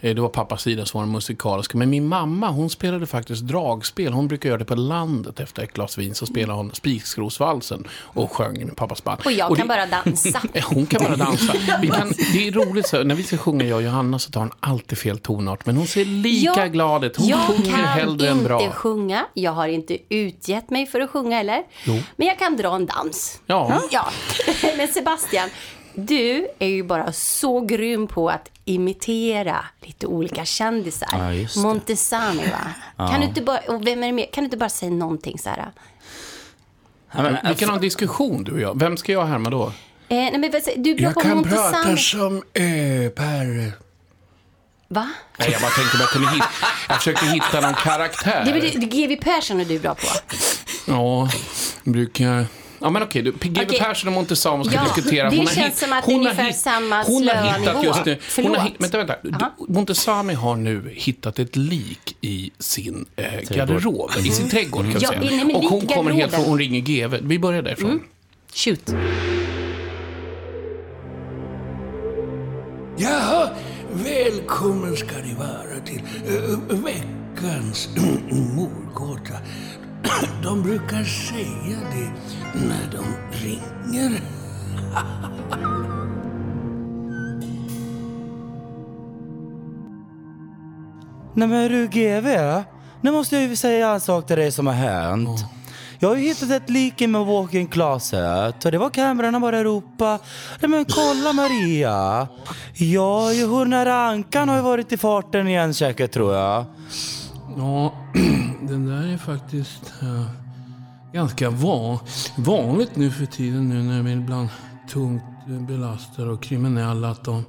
Eh, 0.00 0.14
Det 0.14 0.20
var 0.20 0.28
pappas 0.28 0.62
sida 0.62 0.86
som 0.86 0.98
var 0.98 1.04
den 1.06 1.12
musikaliska. 1.12 1.78
Men 1.78 1.90
min 1.90 2.06
mamma 2.08 2.50
hon 2.50 2.70
spelade 2.70 3.06
faktiskt 3.06 3.42
dragspel. 3.42 4.12
Hon 4.12 4.28
brukar 4.28 4.48
göra 4.48 4.58
det 4.58 4.64
på 4.64 4.74
landet 4.74 5.40
efter 5.40 5.62
ett 5.62 5.72
glas 5.72 5.98
vin. 5.98 6.14
Så 6.14 6.26
spelade 6.26 6.58
hon 6.58 6.70
Spikskrosvalsen 6.74 7.84
och 7.92 8.32
sjöng 8.32 8.66
med 8.66 8.76
pappas 8.76 9.04
band. 9.04 9.20
Och 9.24 9.32
jag 9.32 9.50
Och 9.50 9.56
kan 9.56 9.68
det- 9.68 9.74
bara 9.74 9.86
dansa. 10.04 10.42
Hon 10.64 10.86
kan 10.86 11.04
bara 11.04 11.16
dansa. 11.16 11.52
Vi 11.80 11.88
kan, 11.88 12.12
det 12.32 12.48
är 12.48 12.52
roligt, 12.52 12.86
så, 12.88 13.02
när 13.04 13.14
vi 13.14 13.22
ska 13.22 13.36
sjunga 13.38 13.64
jag 13.64 13.76
och 13.76 13.82
Johanna 13.82 14.18
så 14.18 14.30
tar 14.30 14.40
hon 14.40 14.50
alltid 14.60 14.98
fel 14.98 15.17
tonart. 15.18 15.66
Men 15.66 15.76
hon 15.76 15.86
ser 15.86 16.04
lika 16.04 16.60
Jag- 16.60 16.72
glad 16.72 17.04
ut. 17.04 17.16
Hon 17.16 17.26
jag 17.28 17.40
sjunger 17.40 17.70
kan 17.70 17.84
hellre 17.84 18.28
än 18.28 18.32
inte 18.32 18.44
bra. 18.48 18.70
sjunga. 18.70 19.26
Jag 19.34 19.52
har 19.52 19.68
inte 19.68 19.98
utgett 20.14 20.70
mig 20.70 20.86
för 20.86 21.00
att 21.00 21.10
sjunga 21.10 21.40
eller? 21.40 21.62
Jo. 21.84 22.00
Men 22.16 22.26
jag 22.28 22.38
kan 22.38 22.56
dra 22.56 22.74
en 22.74 22.86
dans. 22.86 23.40
Ja. 23.46 23.82
Ja. 23.90 24.08
Men 24.76 24.88
Sebastian, 24.88 25.48
du 25.94 26.48
är 26.58 26.68
ju 26.68 26.82
bara 26.82 27.12
så 27.12 27.60
grym 27.60 28.06
på 28.06 28.28
att 28.30 28.50
imitera 28.64 29.64
lite 29.80 30.06
olika 30.06 30.44
kändisar. 30.44 31.08
Ja. 31.12 31.60
Montesami, 31.62 32.42
va? 32.96 33.08
Kan, 33.08 33.20
du 33.20 33.26
inte 33.26 33.42
bara, 33.42 33.58
och 33.58 33.86
vem 33.86 34.02
är 34.04 34.12
det 34.12 34.22
kan 34.22 34.42
du 34.42 34.46
inte 34.46 34.56
bara 34.56 34.68
säga 34.68 34.90
någonting 34.92 35.38
så 35.38 35.48
här? 35.48 35.70
Ja, 37.12 37.22
men, 37.22 37.36
Vi 37.48 37.54
kan 37.54 37.68
ha 37.68 37.76
en 37.76 37.82
diskussion 37.82 38.44
du 38.44 38.52
och 38.52 38.60
jag. 38.60 38.78
Vem 38.78 38.96
ska 38.96 39.12
jag 39.12 39.26
härma 39.26 39.50
då? 39.50 39.72
Eh, 40.10 40.16
nej, 40.16 40.38
men, 40.38 40.50
du 40.76 40.94
blir 40.94 41.10
på 41.10 41.28
Montesami. 41.28 41.96
som 41.96 42.36
äh, 42.36 43.10
Per. 43.14 43.72
Va? 44.90 45.08
Nej, 45.38 45.48
jag 45.52 45.60
bara 45.60 45.70
tänkte 45.70 45.94
att 45.96 46.00
jag 46.00 46.08
kunde 46.10 46.28
hitta, 46.30 46.48
jag 46.88 46.96
försökte 46.96 47.26
hitta 47.26 47.60
någon 47.60 47.74
karaktär. 47.74 48.42
Det, 48.44 48.52
det, 48.52 48.86
det 48.86 48.86
GW 48.86 49.16
Persson 49.16 49.60
är 49.60 49.64
du 49.64 49.78
bra 49.78 49.94
på. 49.94 50.06
Ja, 50.86 51.28
brukar... 51.84 52.46
Ja, 52.80 52.90
men 52.90 53.02
okej, 53.02 53.22
du, 53.22 53.32
GW 53.32 53.62
Okej. 53.66 53.78
Persson 53.80 54.08
och 54.08 54.14
Montesami 54.14 54.64
ska 54.64 54.74
Ja, 54.74 54.82
diskutera. 54.94 55.30
det 55.30 55.36
har 55.38 55.46
känns 55.46 55.78
som 55.80 55.92
att 55.92 56.04
det 56.06 56.10
är 56.12 56.14
hon 56.14 56.20
ungefär 56.26 56.44
hitt- 56.44 56.56
samma 56.56 57.02
Hon 57.02 57.28
har 57.28 57.58
hittat 57.58 57.76
nivå. 57.76 57.84
just 57.84 58.04
nu... 58.04 58.18
Hon 58.36 58.56
har, 58.56 58.70
vänta, 58.78 58.98
vänta. 58.98 59.16
Aha. 59.32 59.54
Montesami 59.68 60.34
har 60.34 60.56
nu 60.56 60.90
hittat 60.94 61.38
ett 61.38 61.56
lik 61.56 62.16
i 62.20 62.50
sin 62.58 63.06
eh, 63.16 63.24
garderob, 63.50 64.10
i 64.18 64.30
sin 64.30 64.48
trädgård 64.50 64.84
kan 64.84 64.94
vi 64.94 65.00
Ja, 65.00 65.08
säga. 65.08 65.20
nej, 65.44 65.54
Och 65.54 65.64
hon 65.64 65.86
kommer 65.86 66.10
helt 66.12 66.34
från, 66.34 66.44
hon 66.44 66.58
ringer 66.58 66.80
GW. 66.80 67.18
Vi 67.22 67.38
börjar 67.38 67.62
därifrån. 67.62 68.00
Shoot. 68.54 68.90
Jaha, 73.00 73.37
välkommen 74.04 74.96
ska 74.96 75.16
ni 75.16 75.34
vara 75.34 75.80
till 75.84 76.02
äh, 76.26 76.58
veckans 76.78 77.88
mordgåta. 78.56 79.34
De 80.42 80.62
brukar 80.62 81.04
säga 81.04 81.78
det 81.92 82.12
när 82.54 82.90
de 82.92 83.04
ringer. 83.44 84.20
Nej 91.34 91.48
men 91.48 91.70
du 91.70 91.86
GV, 91.86 92.28
nu 93.00 93.10
måste 93.10 93.36
jag 93.36 93.48
ju 93.48 93.56
säga 93.56 93.90
en 93.90 94.00
sak 94.00 94.26
till 94.26 94.36
dig 94.36 94.52
som 94.52 94.66
har 94.66 94.74
hänt. 94.74 95.44
Jag 96.00 96.08
har 96.08 96.16
ju 96.16 96.22
hittat 96.22 96.50
ett 96.50 96.70
lik 96.70 97.00
i 97.00 97.06
min 97.06 97.26
walk-in 97.26 97.66
closet 97.66 98.64
och 98.64 98.72
det 98.72 98.78
var 98.78 98.90
kamerorna 98.90 99.40
bara 99.40 99.64
ropa 99.64 100.18
Nej 100.60 100.70
men 100.70 100.84
kolla 100.84 101.32
Maria! 101.32 102.28
Ja, 102.74 103.32
ju 103.32 103.46
hon 103.46 103.72
här 103.72 103.86
ankan 103.86 104.48
har 104.48 104.56
ju 104.56 104.62
varit 104.62 104.92
i 104.92 104.96
farten 104.96 105.48
igen 105.48 105.74
säkert 105.74 106.12
tror 106.12 106.34
jag. 106.34 106.64
Ja, 107.56 107.94
den 108.62 108.86
där 108.86 109.12
är 109.12 109.16
faktiskt 109.16 109.92
äh, 110.02 110.26
ganska 111.12 111.50
van, 111.50 111.98
vanligt 112.36 112.96
nu 112.96 113.10
för 113.10 113.26
tiden 113.26 113.68
nu 113.68 113.82
när 113.82 114.02
vi 114.02 114.12
är 114.12 114.16
bland 114.16 114.48
tungt 114.92 115.22
belastade 115.68 116.30
och 116.30 116.42
kriminella 116.42 117.10
att 117.10 117.24
de 117.24 117.44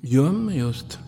gömmer 0.00 0.52
just 0.52 0.98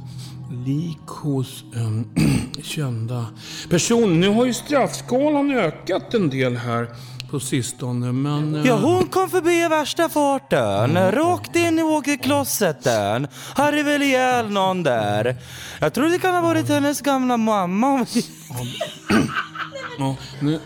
lik 0.66 1.06
hos 1.06 1.64
eh, 1.74 2.22
kända 2.62 3.26
personer. 3.70 4.06
Nu 4.14 4.28
har 4.28 4.44
ju 4.44 4.54
straffskalan 4.54 5.50
ökat 5.50 6.14
en 6.14 6.30
del 6.30 6.56
här 6.56 6.88
på 7.30 7.40
sistone, 7.40 8.12
men... 8.12 8.54
eh, 8.54 8.66
Ja, 8.66 8.76
hon 8.76 9.06
kom 9.06 9.30
förbi 9.30 9.64
i 9.64 9.68
värsta 9.68 10.08
farten. 10.08 11.12
Rakt 11.12 11.56
in 11.56 11.78
i 11.78 11.82
walk-in-closeten. 11.82 13.28
Hade 13.54 13.82
väl 13.82 14.02
ihjäl 14.02 14.50
någon 14.50 14.82
där. 14.82 15.36
Jag 15.80 15.92
tror 15.92 16.08
det 16.08 16.18
kan 16.18 16.34
ha 16.34 16.40
varit 16.40 16.68
hennes 16.68 17.00
gamla 17.00 17.36
mamma. 17.36 18.06
Ja, 19.98 20.16
nu 20.40 20.60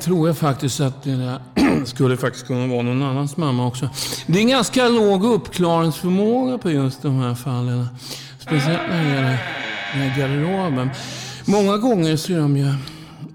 tror 0.00 0.28
jag 0.28 0.38
faktiskt 0.38 0.80
att 0.80 1.02
det 1.02 1.16
där 1.16 1.40
skulle 1.84 2.16
faktiskt 2.16 2.46
kunna 2.46 2.66
vara 2.66 2.82
någon 2.82 3.02
annans 3.02 3.36
mamma 3.36 3.66
också. 3.66 3.88
Det 4.26 4.38
är 4.38 4.42
en 4.42 4.48
ganska 4.48 4.88
låg 4.88 5.24
uppklaringsförmåga 5.24 6.58
på 6.58 6.70
just 6.70 7.02
de 7.02 7.18
här 7.20 7.34
fallen. 7.34 7.86
Speciellt 8.46 8.88
när 8.88 9.04
det 9.04 9.10
gäller 9.10 10.18
garderoben. 10.18 10.90
Många 11.44 11.76
gånger 11.76 12.16
så 12.16 12.32
är 12.32 12.38
de 12.38 12.56
ju 12.56 12.74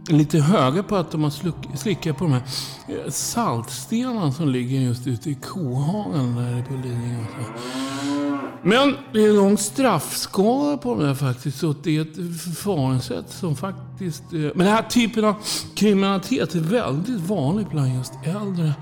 lite 0.08 0.40
höga 0.40 0.84
på 0.84 0.96
att 0.96 1.12
de 1.12 1.24
har 1.24 1.78
slickat 1.78 2.18
på 2.18 2.24
de 2.24 2.34
här 2.34 2.44
eh, 2.88 3.12
saltstenarna 3.12 4.32
som 4.32 4.50
ligger 4.50 4.80
just 4.80 5.08
ute 5.08 5.30
i 5.30 5.36
kohagen 5.36 6.36
där 6.36 6.64
på 6.68 6.74
Lidingö. 6.74 7.26
Men 8.64 8.96
det 9.14 9.26
är 9.26 9.34
lång 9.34 9.58
straffskala 9.58 10.78
på 10.78 10.96
de 10.96 11.04
där, 11.04 11.16
faktiskt. 11.16 11.60
Så 11.60 11.76
det 11.84 11.98
är 11.98 12.02
ett 12.02 12.16
förfaringssätt 12.16 13.30
som 13.30 13.56
faktiskt... 13.56 14.24
Eh, 14.34 14.40
men 14.40 14.58
den 14.58 14.68
här 14.68 14.84
typen 14.84 15.26
av 15.26 15.36
kriminalitet 15.76 16.56
är 16.56 16.60
väldigt 16.60 17.20
vanlig 17.20 17.68
bland 17.68 17.96
just 17.96 18.14
äldre 18.26 18.74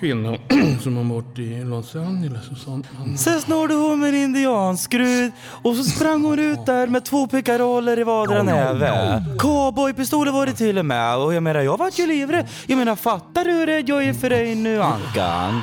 kvinnor 0.00 0.38
som 0.82 0.96
har 0.96 1.04
bort 1.04 1.38
i 1.38 1.64
Los 1.64 1.96
Angeles 1.96 2.50
och 2.50 2.56
sånt. 2.56 2.86
Men- 2.98 3.18
Sen 3.18 3.40
snodde 3.40 3.74
hon 3.74 4.00
med 4.00 4.08
en 4.08 4.14
indianskrud 4.14 5.32
och 5.62 5.76
så 5.76 5.84
sprang 5.84 6.24
hon 6.24 6.38
ut 6.38 6.66
där 6.66 6.86
med 6.86 7.04
två 7.04 7.26
pickaroller 7.26 7.98
i 7.98 8.02
vardera 8.04 8.42
näve. 8.42 9.24
Cowboypistoler 9.38 10.32
var 10.32 10.46
det 10.46 10.52
till 10.52 10.78
och 10.78 10.86
med 10.86 11.16
och 11.16 11.34
jag 11.34 11.42
menar 11.42 11.60
jag 11.60 11.78
vart 11.78 11.98
ju 11.98 12.06
livrädd. 12.06 12.48
Jag 12.66 12.78
menar 12.78 12.96
fattar 12.96 13.44
du 13.44 13.50
hur 13.52 13.66
rädd 13.66 13.88
jag 13.88 14.04
är 14.04 14.12
för 14.12 14.30
dig 14.30 14.54
nu 14.54 14.82
Ankan? 14.82 15.62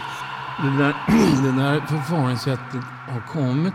Det 0.63 0.83
där, 0.83 0.93
det 1.43 1.61
där 1.63 1.81
förfaringssättet 1.87 2.81
har 3.09 3.21
kommit 3.33 3.73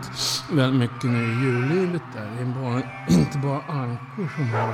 väldigt 0.51 0.79
mycket 0.79 1.03
nu 1.03 1.17
i 1.17 1.45
djurlivet 1.45 2.01
där. 2.13 2.27
Det 2.37 2.41
är 2.41 2.45
bara, 2.63 2.81
inte 3.19 3.37
bara 3.37 3.61
ankor 3.81 4.29
som 4.35 4.49
har 4.53 4.73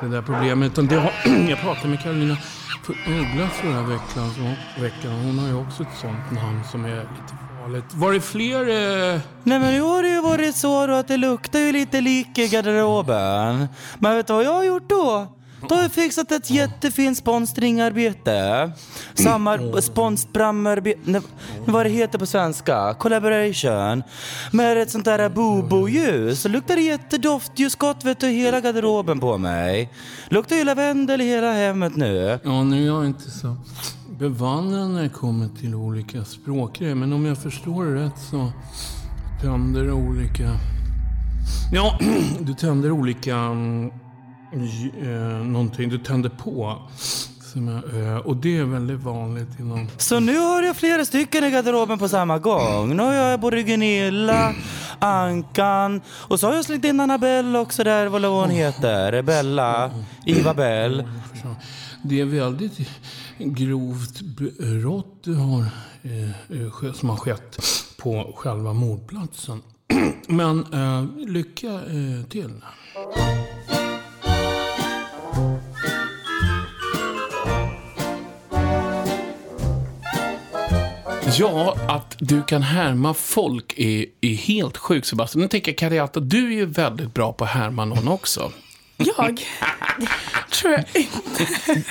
det 0.00 0.08
där 0.08 0.22
problemet. 0.22 0.72
Utan 0.72 0.86
det 0.86 0.96
har, 0.96 1.12
jag 1.50 1.58
pratade 1.60 1.88
med 1.88 2.02
Karolina 2.02 2.36
Ugglas 2.92 3.52
förra 3.52 3.82
veckan, 3.82 4.30
så, 4.34 4.80
veckan. 4.82 5.12
Hon 5.12 5.38
har 5.38 5.48
ju 5.48 5.54
också 5.54 5.82
ett 5.82 5.98
sånt 6.00 6.42
namn 6.42 6.64
som 6.70 6.84
är 6.84 6.96
lite 6.96 7.34
farligt. 7.60 7.94
Var 7.94 8.12
det 8.12 8.20
fler... 8.20 8.60
Eh... 8.60 9.20
Nej 9.42 9.58
men 9.58 9.74
nu 9.74 9.80
har 9.80 10.02
det 10.02 10.08
ju 10.08 10.20
varit 10.20 10.56
så 10.56 10.86
då 10.86 10.92
att 10.94 11.08
det 11.08 11.16
luktar 11.16 11.58
ju 11.58 11.72
lite 11.72 12.00
lik 12.00 12.38
i 12.38 12.48
garderoben. 12.48 13.68
Men 13.98 14.16
vet 14.16 14.26
du 14.26 14.32
vad 14.32 14.44
jag 14.44 14.52
har 14.52 14.64
gjort 14.64 14.88
då? 14.88 15.35
Då 15.68 15.74
har 15.74 15.82
jag 15.82 15.92
fixat 15.92 16.32
ett 16.32 16.50
jättefint 16.50 17.18
sponsringarbete. 17.18 18.72
Samma 19.14 19.58
sponsbramarbete, 19.80 21.00
nej, 21.04 21.20
vad 21.64 21.86
det 21.86 21.90
heter 21.90 22.18
på 22.18 22.26
svenska, 22.26 22.94
collaboration. 22.94 24.02
Med 24.52 24.78
ett 24.78 24.90
sånt 24.90 25.04
där 25.04 25.28
bobo-ljus. 25.28 26.40
Så 26.40 26.48
luktar 26.48 26.76
det 26.76 26.82
jättedoftljus 26.82 27.76
gott 27.76 28.04
vet 28.04 28.20
du, 28.20 28.28
hela 28.28 28.60
garderoben 28.60 29.20
på 29.20 29.38
mig. 29.38 29.92
Luktar 30.28 30.56
ju 30.56 30.64
lavendel 30.64 31.20
i 31.20 31.24
hela 31.24 31.52
hemmet 31.52 31.96
nu. 31.96 32.38
Ja, 32.44 32.64
nu 32.64 32.82
är 32.82 32.86
jag 32.86 33.06
inte 33.06 33.30
så 33.30 33.56
bevandrad 34.18 34.90
när 34.90 35.02
det 35.02 35.08
kommer 35.08 35.48
till 35.60 35.74
olika 35.74 36.24
språkgrejer. 36.24 36.94
Men 36.94 37.12
om 37.12 37.24
jag 37.26 37.38
förstår 37.38 37.84
det 37.84 38.04
rätt 38.04 38.18
så 38.30 38.52
tänder 39.42 39.92
olika... 39.92 40.50
Ja, 41.72 41.98
du 42.40 42.54
tänder 42.54 42.90
olika... 42.90 43.36
mm, 43.36 43.90
eh, 44.52 45.08
någonting. 45.46 45.88
Du 45.88 45.98
tänder 45.98 46.28
på. 46.30 46.82
Eh, 47.56 48.16
och 48.16 48.36
det 48.36 48.58
är 48.58 48.64
väldigt 48.64 49.00
vanligt 49.00 49.60
inom... 49.60 49.88
Så 49.96 50.20
nu 50.20 50.38
har 50.38 50.62
jag 50.62 50.76
flera 50.76 51.04
stycken 51.04 51.44
i 51.44 51.50
garderoben 51.50 51.98
på 51.98 52.08
samma 52.08 52.38
gång. 52.38 52.96
Nu 52.96 53.02
har 53.02 53.14
jag 53.14 53.40
både 53.40 53.62
Gunilla, 53.62 54.54
Ankan 54.98 56.00
och 56.08 56.40
så 56.40 56.46
har 56.46 56.54
jag 56.54 56.64
slängt 56.64 56.84
in 56.84 57.00
Annabelle 57.00 57.58
också 57.58 57.84
där, 57.84 58.06
vad 58.06 58.22
hon 58.24 58.50
heter. 58.50 59.22
Bella, 59.22 59.90
Iva 60.26 60.54
Bell. 60.54 61.08
Det 62.02 62.20
är 62.20 62.24
väldigt 62.24 62.78
grovt 63.38 64.20
brott 64.20 65.20
du 65.24 65.34
har, 65.34 65.64
eh, 66.02 66.60
eh, 66.62 66.92
som 66.92 67.08
har 67.08 67.16
skett 67.16 67.58
på 67.98 68.32
själva 68.36 68.72
mordplatsen. 68.72 69.62
Men 70.26 70.66
lycka 71.26 71.80
till. 72.28 72.60
Ja, 81.34 81.76
att 81.88 82.16
du 82.18 82.42
kan 82.42 82.62
härma 82.62 83.14
folk 83.14 83.74
är, 83.76 84.06
är 84.20 84.34
helt 84.34 84.76
sjukt 84.76 85.06
Sebastian. 85.06 85.42
Nu 85.42 85.48
tänker 85.48 85.70
jag 85.72 85.78
Kariata, 85.78 86.20
du 86.20 86.46
är 86.46 86.56
ju 86.56 86.66
väldigt 86.66 87.14
bra 87.14 87.32
på 87.32 87.44
att 87.44 87.50
härma 87.50 87.84
någon 87.84 88.08
också. 88.08 88.52
Jag? 88.96 89.46
tror 90.52 90.72
jag 90.72 90.84
inte. 90.94 91.46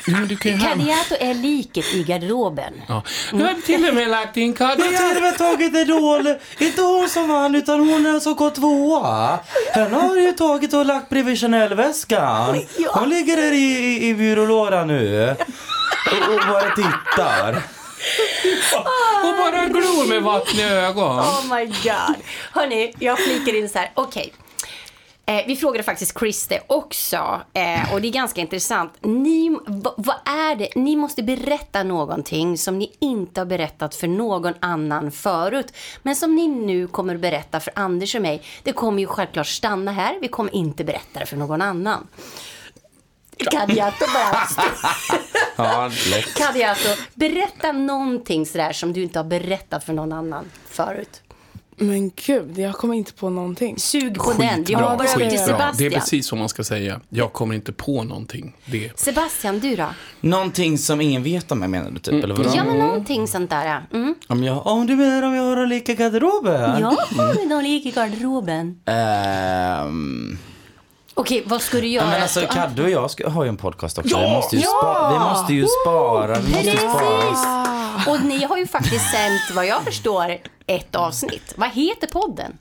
Jo, 0.08 0.18
men 0.18 0.28
du 0.28 0.38
kan 0.38 0.52
ju 0.52 0.58
härma. 0.58 0.84
Är 1.20 1.34
liket 1.34 1.86
i 1.94 2.04
garderoben. 2.04 2.74
Ja. 2.88 3.04
Du 3.32 3.44
har 3.44 3.54
till 3.66 3.90
och 3.90 3.96
med 3.96 4.10
lagt 4.10 4.38
in 4.38 4.56
Men 4.60 4.94
jag 4.94 5.02
hade 5.02 5.20
väl 5.20 5.36
tagit 5.36 5.76
Idol, 5.76 6.28
inte 6.58 6.82
hon 6.82 7.10
som 7.10 7.28
vann 7.28 7.56
utan 7.56 7.90
hon 7.90 8.22
som 8.22 8.36
gått 8.36 8.56
tvåa. 8.56 9.40
Henne 9.74 9.96
har 9.96 10.16
ju 10.16 10.32
tagit 10.32 10.74
och 10.74 10.86
lagt 10.86 11.10
bredvid 11.10 11.40
Chanel-väskan. 11.40 12.62
Hon 12.90 13.10
ligger 13.10 13.38
där 13.38 13.52
i, 13.52 13.58
i, 13.58 14.10
i 14.10 14.16
byrålådan 14.16 14.88
nu. 14.88 15.36
Och, 16.12 16.34
och 16.34 16.42
bara 16.48 16.76
tittar. 16.76 17.64
Och 19.24 19.38
bara 19.38 19.66
glor 19.66 20.10
med 20.10 20.24
vatten 20.24 20.60
ögon. 20.60 21.20
Oh 21.20 21.56
my 21.56 21.66
god. 21.66 22.16
Hörni, 22.52 22.94
jag 23.00 23.20
flikar 23.20 23.56
in 23.60 23.70
så 23.70 23.80
här. 23.80 23.92
Okej. 23.94 24.34
Eh, 25.28 25.44
vi 25.48 25.56
frågade 25.56 25.84
faktiskt 25.84 26.20
Chris 26.20 26.48
det 26.48 26.60
också. 26.68 27.42
Eh, 27.54 27.94
och 27.94 28.02
det 28.02 28.08
är 28.08 28.12
ganska 28.12 28.42
intressant. 28.42 28.94
Ni, 29.02 29.58
va, 29.68 29.94
vad 29.98 30.16
är 30.26 30.56
det? 30.56 30.70
Ni 30.76 30.96
måste 30.96 31.24
berätta 31.24 31.84
någonting 31.84 32.58
som 32.58 32.80
ni 32.80 32.92
inte 33.00 33.42
har 33.42 33.46
berättat 33.46 33.96
för 33.96 34.08
någon 34.08 34.54
annan 34.60 35.12
förut. 35.12 35.74
Men 36.04 36.16
som 36.16 36.36
ni 36.36 36.48
nu 36.48 36.88
kommer 36.88 37.16
att 37.16 37.22
berätta 37.22 37.60
för 37.60 37.74
Anders 37.76 38.16
och 38.16 38.22
mig. 38.22 38.42
Det 38.64 38.72
kommer 38.72 39.00
ju 39.00 39.08
självklart 39.08 39.48
stanna 39.48 39.92
här. 39.92 40.18
Vi 40.22 40.28
kommer 40.28 40.56
inte 40.56 40.84
berätta 40.84 41.20
det 41.20 41.26
för 41.26 41.38
någon 41.38 41.62
annan. 41.62 42.08
Kadiato 43.38 44.06
bara 44.14 44.48
Ja. 45.56 45.92
Kadiato, 46.36 46.90
berätta 47.14 47.72
någonting 47.72 48.46
sådär 48.46 48.74
som 48.74 48.94
du 48.94 49.04
inte 49.04 49.20
har 49.20 49.24
berättat 49.24 49.84
för 49.84 49.94
någon 49.94 50.12
annan 50.14 50.46
förut. 50.70 51.22
Men 51.78 52.12
gud, 52.16 52.60
jag 52.60 52.76
kommer 52.76 52.94
inte 52.94 53.14
på 53.14 53.30
någonting. 53.30 53.80
Sug 53.80 54.18
på 54.18 54.34
den. 54.34 54.48
Jag 54.48 54.56
Skitbra, 54.58 54.82
går 54.82 55.06
över 55.06 55.06
till 55.06 55.14
skitbra. 55.14 55.28
Det 55.28 55.34
är 55.34 55.48
Sebastian. 55.48 55.92
precis 55.92 56.28
så 56.28 56.36
man 56.36 56.50
ska 56.50 56.64
säga. 56.64 57.02
Jag 57.10 57.34
kommer 57.34 57.56
inte 57.56 57.74
på 57.74 58.04
någonting. 58.04 58.56
Det. 58.66 59.00
Sebastian, 59.00 59.60
du 59.60 59.76
då? 59.76 59.88
Någonting 60.22 60.78
som 60.78 61.02
ingen 61.02 61.24
vet 61.24 61.52
om 61.52 61.60
mig 61.60 61.70
menar 61.70 61.92
du 61.92 62.00
typ? 62.00 62.24
Eller 62.24 62.36
vadå? 62.36 62.50
Ja, 62.56 62.64
men 62.64 62.78
någonting 62.78 63.28
sånt 63.28 63.50
där. 63.50 63.86
Mm. 63.94 64.16
Om, 64.28 64.44
jag, 64.44 64.68
om 64.68 64.88
du 64.88 64.96
menar 64.96 65.24
om 65.24 65.36
jag 65.36 65.44
har 65.44 65.66
lika 65.66 65.94
garderoben? 65.94 66.82
Ja, 66.82 67.62
ligger 67.62 67.90
i 67.90 67.92
garderoben. 67.92 68.82
Ehm, 68.86 70.38
Okej, 71.18 71.44
vad 71.46 71.62
ska 71.62 71.78
du 71.78 71.88
Ja, 71.88 71.94
göra? 72.02 72.10
men 72.10 72.22
alltså, 72.22 72.48
Kaddo 72.52 72.84
och 72.84 72.90
jag 72.90 73.12
ska, 73.12 73.30
har 73.30 73.44
ju 73.44 73.50
en 73.50 73.58
podcast 73.58 73.98
också. 73.98 74.10
Ja! 74.10 74.20
Vi, 74.28 74.30
måste 74.36 74.56
ju 74.56 74.62
Ja! 74.62 74.68
spa, 74.82 75.14
vi 75.14 75.20
måste 75.20 75.54
ju 75.54 75.66
spara. 75.84 76.40
Vi 76.40 76.52
måste 76.54 76.70
ju 76.72 76.78
spara. 76.78 77.22
Precis. 77.22 78.08
Och 78.08 78.26
ni 78.26 78.44
har 78.44 78.58
ju 78.58 78.68
faktiskt 78.68 79.12
sänt, 79.12 79.42
vad 79.56 79.66
jag 79.66 79.84
förstår, 79.84 80.38
ett 80.68 80.96
avsnitt. 80.96 81.54
Vad 81.58 81.70
heter 81.70 82.08
podden? 82.08 82.58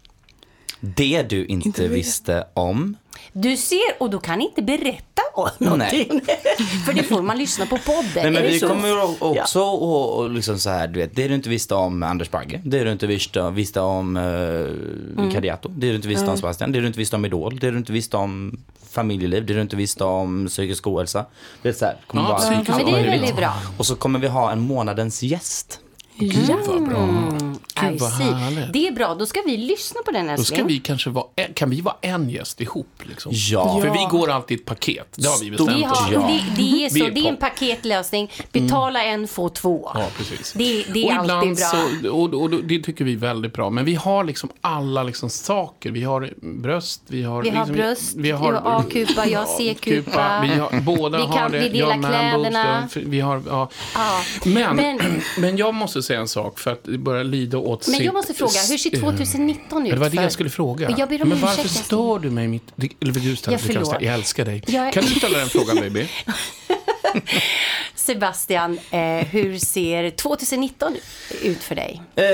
Det 0.81 1.23
du 1.23 1.47
inte, 1.47 1.89
visste 1.89 2.47
om. 2.55 2.97
Du 3.37 3.57
ser, 3.57 3.97
och 3.99 4.11
du 4.11 4.21
kan 4.21 4.41
inte 4.41 4.63
berätta 4.63 5.23
om 5.35 5.49
någonting. 5.59 6.21
För 6.87 6.93
det 6.93 7.03
får 7.03 7.23
man 7.23 7.39
lyssna 7.39 7.67
på 7.67 7.79
podden. 7.79 8.11
Nej, 8.15 8.31
men 8.31 8.43
vi 8.43 8.59
så? 8.59 8.69
kommer 8.69 9.23
också 9.23 9.61
och, 9.61 10.19
och 10.19 10.31
liksom 10.31 10.59
så 10.59 10.71
här, 10.71 10.89
du 10.89 11.01
vet, 11.01 11.17
det 11.17 11.29
du 11.29 11.35
inte 11.35 11.49
visste 11.49 11.75
om 11.75 12.03
Anders 12.03 12.31
Bagge, 12.31 12.61
det 12.65 12.85
du 12.85 12.93
inte 12.93 13.07
visste, 13.07 13.51
visste 13.51 13.81
om 13.81 14.17
uh, 14.17 15.33
Kadiato, 15.33 15.69
det 15.69 15.89
du 15.89 15.95
inte 15.95 16.09
visste 16.09 16.25
om 16.25 16.29
Mm. 16.29 16.37
Sebastian, 16.37 16.73
det 16.73 16.81
du 16.81 16.87
inte 16.87 16.99
visste 16.99 17.17
om 17.17 17.25
Idol, 17.25 17.59
det 17.59 17.71
du 17.71 17.79
inte 17.79 17.93
visste 17.93 18.17
om 18.17 18.59
familjeliv, 18.91 19.47
det 19.47 19.55
du 19.55 19.61
inte 19.61 19.77
visste 19.77 20.05
om 20.05 20.47
psykisk 20.47 20.87
ohälsa. 20.87 21.27
Det 21.63 21.69
är 21.69 21.73
så 21.73 21.85
här, 21.85 21.97
kommer 22.07 22.25
Ja, 22.25 22.29
vara 22.29 22.39
psykisk 22.39 22.69
Men 22.69 22.87
det 22.87 23.01
är 23.01 23.11
väldigt 23.11 23.37
bra. 23.37 23.55
Och 23.79 23.87
så 23.87 23.97
kommer 23.97 24.19
vi 24.19 24.29
ha 24.29 24.53
en 24.53 24.61
månadens 24.61 25.23
gäst. 25.23 25.81
Gud 26.19 26.51
vad 26.67 26.89
bra. 26.89 26.99
Mm, 26.99 27.39
Gud, 27.81 27.95
I 27.95 27.99
vad 27.99 28.13
see. 28.13 28.25
härligt. 28.25 28.73
Det 28.73 28.87
är 28.89 28.93
bra, 28.93 29.15
då 29.15 29.27
ska 29.27 29.41
vi 29.47 29.57
lyssna 29.57 30.01
på 30.05 30.11
den 30.11 30.27
Då 30.27 30.33
älskling. 30.33 30.59
ska 30.59 30.67
vi 30.67 30.79
kanske 30.79 31.11
vara, 31.11 31.27
kan 31.55 31.71
vi 31.71 31.81
vara 31.81 31.97
en 32.01 32.31
gäst 32.31 32.61
ihop? 32.61 33.03
Liksom? 33.03 33.33
Ja. 33.35 33.81
För 33.83 33.91
vi 33.91 34.07
går 34.11 34.31
alltid 34.31 34.59
ett 34.61 34.65
paket. 34.67 35.09
Det 35.17 35.29
har 35.29 35.41
vi 35.45 35.51
bestämt 35.51 35.71
Vi 35.79 35.83
har, 35.83 35.93
oss 35.93 36.07
för. 36.09 36.13
det, 36.13 36.45
det 36.57 36.85
är 36.85 36.89
så, 36.89 36.95
Vi 37.05 37.11
det 37.11 37.21
är 37.21 37.29
en 37.29 37.37
paketlösning. 37.37 38.33
Betala 38.53 39.05
en, 39.05 39.29
få 39.29 39.49
två. 39.49 39.91
Ja, 39.95 40.07
precis. 40.17 40.53
Det, 40.53 40.83
det 40.95 41.09
är 41.09 41.19
och 41.19 41.25
alltid 41.31 41.57
bra. 41.57 41.67
Så, 42.03 42.11
och, 42.11 42.35
och, 42.43 42.51
det 42.51 42.79
tycker 42.83 43.05
vi 43.05 43.13
är 43.13 43.17
väldigt 43.17 43.53
bra. 43.53 43.71
Men 43.71 43.85
vi 43.85 43.95
har 43.95 44.25
liksom 44.25 44.49
alla 44.61 45.03
liksom 45.03 45.31
saker. 45.31 45.91
Vi 45.91 46.03
har 46.05 46.33
bröst, 46.43 47.03
vi 47.07 47.23
har... 47.23 47.43
Vi 47.43 47.51
har 47.51 47.57
liksom, 47.59 47.75
bröst, 47.77 48.15
vi 48.17 48.31
har 48.31 48.53
A-kupa, 48.65 49.27
jag 49.27 49.39
har 49.41 49.47
C-kupa. 49.59 50.41
Vi 50.43 50.49
har, 50.59 50.81
båda 50.81 51.19
Vi 51.19 51.25
kan- 51.25 51.33
har 51.33 51.49
det. 51.49 51.59
vi 51.61 51.69
delar 51.69 51.99
kläderna. 51.99 52.89
Vi 52.95 53.21
har, 53.21 53.43
ja. 53.49 53.71
Ja. 53.95 54.21
Men, 54.45 54.77
men, 54.77 55.23
Men- 55.39 55.57
jag 55.57 55.75
måste 55.75 56.03
säga 56.05 56.21
en 56.21 56.29
sak 56.29 56.59
för 56.59 56.73
att 56.73 56.85
det 56.85 56.99
börjar 56.99 57.25
lida 57.25 57.59
åt 57.59 57.87
Men 57.87 57.97
sitt- 57.97 58.05
jag 58.05 58.15
måste 58.15 58.35
fråga, 58.35 58.61
hur 58.71 58.79
ser 58.79 58.91
2019 59.01 59.83
ut? 59.83 59.89
Ja, 59.89 59.95
det 59.95 60.01
var 60.01 60.11
det 60.11 60.23
jag 60.23 60.33
skulle 60.33 60.51
fråga. 60.51 60.95
Jag 60.99 61.09
ber 61.09 61.23
om 61.23 61.29
men 61.29 61.41
varför 61.41 61.65
ursäkt, 61.65 61.85
stör 61.85 62.19
du 62.19 62.31
mig 62.31 62.49
mitt... 62.49 62.63
Eller 63.01 63.13
du 63.13 63.37
ställa 63.37 63.57
Ja, 63.57 63.59
du 63.63 63.67
kan 63.69 63.73
förlåt. 63.73 63.87
ställa, 63.87 64.03
Jag 64.03 64.15
älskar 64.15 64.45
dig. 64.45 64.63
Jag- 64.67 64.93
Kan 64.93 65.05
du 65.05 65.11
ställa 65.15 65.39
den 65.39 65.49
frågan, 65.49 65.77
baby? 65.77 66.07
Sebastian, 67.95 68.79
eh, 68.91 69.27
hur 69.27 69.59
ser 69.59 70.11
2019 70.11 70.97
ut 71.43 71.59
för 71.63 71.75
dig? 71.75 72.03
Eh, 72.17 72.25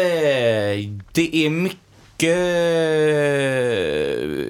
det 1.12 1.36
är 1.46 1.50
mycket 1.50 1.80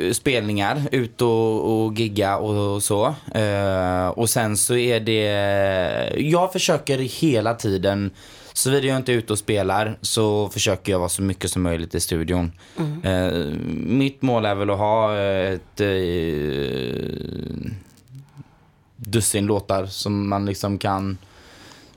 eh, 0.08 0.12
spelningar, 0.12 0.82
ut 0.92 1.22
och, 1.22 1.84
och 1.84 1.94
gigga 1.94 2.36
och, 2.36 2.74
och 2.74 2.82
så. 2.82 3.14
Eh, 3.34 4.06
och 4.08 4.30
sen 4.30 4.56
så 4.56 4.76
är 4.76 5.00
det, 5.00 6.20
jag 6.20 6.52
försöker 6.52 6.98
hela 6.98 7.54
tiden, 7.54 8.10
såvida 8.52 8.86
jag 8.86 8.96
inte 8.96 9.12
är 9.12 9.16
ute 9.16 9.32
och 9.32 9.38
spelar 9.38 9.98
så 10.00 10.48
försöker 10.48 10.92
jag 10.92 10.98
vara 10.98 11.08
så 11.08 11.22
mycket 11.22 11.50
som 11.50 11.62
möjligt 11.62 11.94
i 11.94 12.00
studion. 12.00 12.52
Mm. 12.78 13.04
Eh, 13.04 13.58
mitt 13.86 14.22
mål 14.22 14.44
är 14.44 14.54
väl 14.54 14.70
att 14.70 14.78
ha 14.78 15.18
ett 15.18 15.80
eh, 15.80 15.88
dussin 18.96 19.46
låtar 19.46 19.86
som 19.86 20.28
man 20.28 20.46
liksom 20.46 20.78
kan 20.78 21.18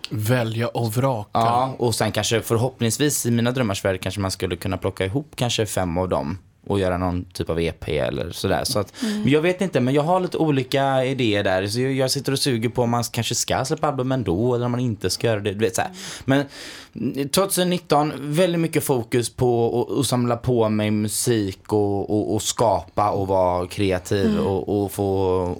Välja 0.10 0.68
och 0.68 0.94
vraka. 0.94 1.30
Ja, 1.34 1.76
och 1.78 1.96
sen 1.96 2.12
kanske 2.12 2.42
förhoppningsvis 2.42 3.26
i 3.26 3.32
mina 3.32 3.52
drömmars 3.52 3.86
värld 3.86 4.02
kanske 4.02 4.22
man 4.22 4.32
skulle 4.32 4.56
kunna 4.56 4.78
plocka 4.78 5.06
ihop 5.06 5.32
kanske 5.36 5.66
fem 5.66 5.98
av 5.98 6.10
dem 6.10 6.38
och 6.68 6.80
göra 6.80 6.98
någon 6.98 7.26
typ 7.26 7.50
av 7.50 7.60
EP 7.60 7.90
eller 7.90 8.32
sådär. 8.32 8.62
Så 8.64 8.80
att, 8.80 8.94
Mm. 9.04 9.22
men 9.22 9.30
Jag 9.32 9.42
vet 9.42 9.62
inte, 9.62 9.80
men 9.80 9.94
jag 9.94 10.02
har 10.04 10.20
lite 10.20 10.38
olika 10.38 11.06
idéer 11.06 11.44
där. 11.44 11.68
Så 11.68 11.82
jag, 11.82 11.94
jag 11.94 12.12
sitter 12.12 12.32
och 12.32 12.40
suger 12.40 12.70
på 12.70 12.82
om 12.82 12.90
man 12.90 13.04
kanske 13.04 13.36
ska 13.36 13.66
släppa 13.66 13.88
album 13.88 14.12
ändå 14.12 14.56
eller 14.56 14.66
om 14.66 14.72
man 14.72 14.80
inte 14.80 15.10
ska 15.10 15.28
göra 15.28 15.40
det. 15.40 15.52
Du 15.54 15.60
vet, 15.60 15.76
så 15.76 15.82
här. 15.82 15.92
Men 16.26 16.46
mm, 16.96 17.30
2019, 17.30 18.14
väldigt 18.20 18.62
mycket 18.62 18.84
fokus 18.84 19.30
på 19.30 19.82
att- 19.92 20.00
att 20.00 20.06
samla 20.06 20.36
på 20.38 20.70
mig 20.70 20.92
musik 20.92 21.74
och, 21.74 22.10
och, 22.10 22.34
och 22.36 22.42
skapa 22.42 23.10
och 23.12 23.28
vara 23.28 23.68
kreativ 23.68 24.26
Mm. 24.26 24.46
och, 24.48 24.84
och 24.84 24.92
få... 24.92 25.06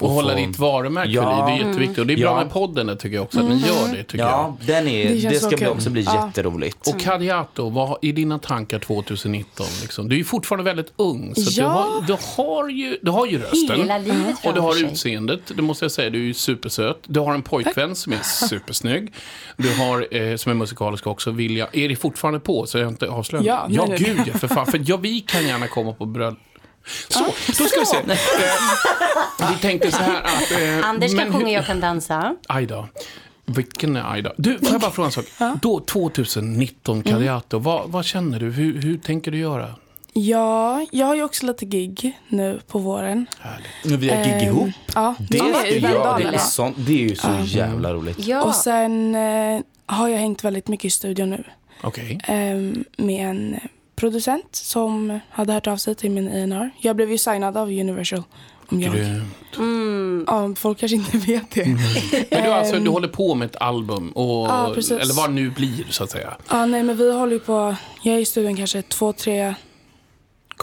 Och 0.02 0.10
hålla 0.10 0.32
få... 0.34 0.38
ditt 0.40 0.60
varumärke 0.60 1.12
Ja. 1.12 1.46
Det 1.48 1.52
är 1.54 1.68
jätteviktigt. 1.68 1.98
Och 2.00 2.08
det 2.08 2.14
är 2.14 2.18
bra 2.18 2.26
Ja. 2.26 2.36
med 2.44 2.54
podden, 2.54 2.98
tycker 2.98 3.16
jag 3.16 3.24
också. 3.24 3.40
Att 3.40 3.46
ni 3.46 3.56
gör 3.56 3.96
det, 3.98 4.04
tycker 4.04 4.24
Ja, 4.24 4.56
jag. 4.60 4.68
den 4.68 4.88
är, 4.88 5.10
Det 5.10 5.30
det, 5.30 5.36
ska 5.40 5.58
bli 5.58 5.68
också 5.68 5.90
bli 5.90 6.02
Ja. 6.04 6.26
jätteroligt. 6.28 6.88
Och 6.88 7.00
Kadiato, 7.02 7.70
vad 7.70 7.98
är 8.02 8.14
dina 8.14 8.40
tankar 8.40 8.80
2019? 8.80 9.66
Liksom? 9.82 10.10
Du 10.10 10.16
är 10.16 10.18
ju 10.18 10.24
fortfarande 10.26 10.64
väldigt 10.64 10.93
ung, 10.96 11.36
så 11.36 11.62
Ja. 11.62 12.04
du, 12.08 12.14
har, 12.14 12.18
du, 12.38 12.42
har 12.44 12.70
ju, 12.70 12.98
du 13.02 13.12
har 13.12 13.26
ju 13.26 13.40
rösten. 13.40 13.80
Hela 13.80 13.98
livet 13.98 14.36
och 14.46 14.54
du 14.54 14.60
har 14.60 14.74
sig. 14.74 14.84
utseendet, 14.84 15.42
det 15.56 15.62
måste 15.62 15.86
jag 15.86 15.92
säga. 15.92 16.10
Du 16.10 16.20
är 16.20 16.24
ju 16.24 16.34
supersöt. 16.34 16.98
Du 17.06 17.20
har 17.20 17.34
en 17.34 17.42
pojkvän 17.42 17.96
som 17.96 18.14
är 18.14 18.20
supersnygg. 18.24 19.14
Du 19.58 19.76
har, 19.76 20.16
eh, 20.16 20.36
som 20.36 20.50
är 20.50 20.54
musikalisk 20.56 21.08
också, 21.08 21.32
Vilja. 21.32 21.68
Är 21.74 21.90
det 21.90 21.96
fortfarande 21.96 22.40
på, 22.40 22.66
så 22.66 22.78
jag 22.78 22.88
inte 22.88 23.10
avslöjar? 23.10 23.46
Ja, 23.46 23.68
ja 23.70 23.86
nej, 23.90 23.98
gud 23.98 24.22
ja, 24.26 24.34
för 24.34 24.48
fan. 24.48 24.66
För 24.66 24.82
ja, 24.86 24.98
vi 24.98 25.20
kan 25.22 25.48
gärna 25.48 25.68
komma 25.68 25.94
på 25.94 26.06
bröllop. 26.06 26.40
Så, 27.10 27.26
då 27.48 27.54
ska 27.66 27.80
vi 27.80 27.86
se. 27.86 27.98
Eh, 27.98 29.52
vi 29.52 29.58
tänkte 29.62 29.92
så 29.92 29.98
här 30.04 30.22
att... 30.24 30.52
Eh, 30.82 30.90
Anders 30.90 31.18
kan 31.18 31.34
sjunga, 31.34 31.52
jag 31.52 31.66
kan 31.66 31.80
dansa. 31.80 32.36
Aida. 32.48 32.88
Vilken 33.46 33.96
är 33.96 34.12
Aida? 34.12 34.34
Du, 34.38 34.58
får 34.58 34.68
jag 34.72 34.82
bara 34.82 34.92
fråga 34.92 35.06
en 35.06 35.12
sak? 35.12 35.26
Då, 35.62 35.80
2019, 35.80 37.04
Kadiato, 37.04 37.60
vad, 37.60 37.90
vad 37.92 38.06
känner 38.06 38.40
du? 38.40 38.52
Hur, 38.52 38.82
hur 38.82 38.98
tänker 38.98 39.32
du 39.32 39.38
göra? 39.38 39.76
Ja, 40.14 40.86
jag 40.92 41.06
har 41.08 41.16
ju 41.16 41.24
också 41.24 41.46
lite 41.46 41.66
gig 41.66 42.20
nu 42.28 42.60
på 42.68 42.80
våren. 42.80 43.26
Men 43.84 44.00
vi 44.00 44.10
har 44.10 44.24
gig 44.24 44.34
Ehm, 44.34 44.44
ihop. 44.44 44.70
Ja, 44.96 45.16
Det, 45.30 45.38
ja, 45.38 45.66
i 45.66 45.80
jag, 45.80 46.18
det, 46.20 46.24
är 46.24 46.38
sånt, 46.38 46.76
det 46.80 46.94
är 46.94 46.98
ju 47.10 47.16
så 47.16 47.30
jävla 47.46 47.94
roligt. 47.94 48.20
Ja. 48.28 48.42
Och 48.44 48.56
sen 48.56 49.16
eh, 49.16 49.62
har 49.86 50.08
jag 50.08 50.18
hängt 50.18 50.44
väldigt 50.44 50.68
mycket 50.68 50.86
i 50.86 50.90
studion 50.90 51.30
nu. 51.30 51.44
Okej. 51.84 52.20
ehm, 52.28 52.84
med 52.98 53.30
en 53.30 53.60
producent 53.96 54.56
som 54.56 55.20
hade 55.30 55.54
hört 55.54 55.68
av 55.68 55.78
sig 55.78 55.96
till 55.96 56.12
min 56.12 56.28
A&R. 56.54 56.70
Jag 56.80 56.96
blev 56.96 57.12
ju 57.12 57.18
signad 57.18 57.58
av 57.58 57.68
Universal. 57.68 58.24
Om 58.68 58.82
jag, 58.82 58.94
Grymt. 58.94 59.58
Mm. 59.58 60.26
ja, 60.28 60.56
folk 60.56 60.78
kanske 60.80 60.96
inte 60.96 61.18
vet 61.28 61.52
det. 61.52 61.66
Men 62.32 62.44
du, 62.44 62.52
alltså, 62.52 62.76
Ehm, 62.76 62.84
du 62.84 62.90
håller 62.90 63.08
på 63.08 63.36
med 63.36 63.46
ett 63.46 63.56
album, 63.62 64.10
och, 64.12 64.48
Ja, 64.48 64.72
precis. 64.76 64.92
eller 64.92 65.14
vad 65.14 65.30
det 65.30 65.34
nu 65.34 65.50
blir, 65.50 65.86
så 65.90 66.04
att 66.04 66.12
säga. 66.12 66.34
Ja, 66.50 66.66
nej, 66.66 66.84
men 66.84 66.98
vi 66.98 67.14
håller 67.14 67.34
ju 67.34 67.40
på. 67.40 67.76
Jag 68.02 68.16
är 68.16 68.20
i 68.20 68.26
studion 68.26 68.56
kanske 68.58 68.82
två, 68.82 69.14
tre 69.14 69.54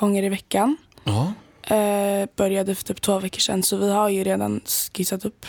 gånger 0.07 0.23
i 0.23 0.29
veckan. 0.29 0.77
Ja. 1.05 1.33
Eh, 1.77 2.29
började 2.37 2.75
för 2.75 2.85
typ 2.85 3.03
två 3.03 3.19
veckor 3.19 3.41
sedan, 3.41 3.63
så 3.63 3.77
vi 3.77 3.91
har 3.93 4.09
ju 4.09 4.25
redan 4.25 4.61
skissat 4.95 5.25
upp 5.25 5.47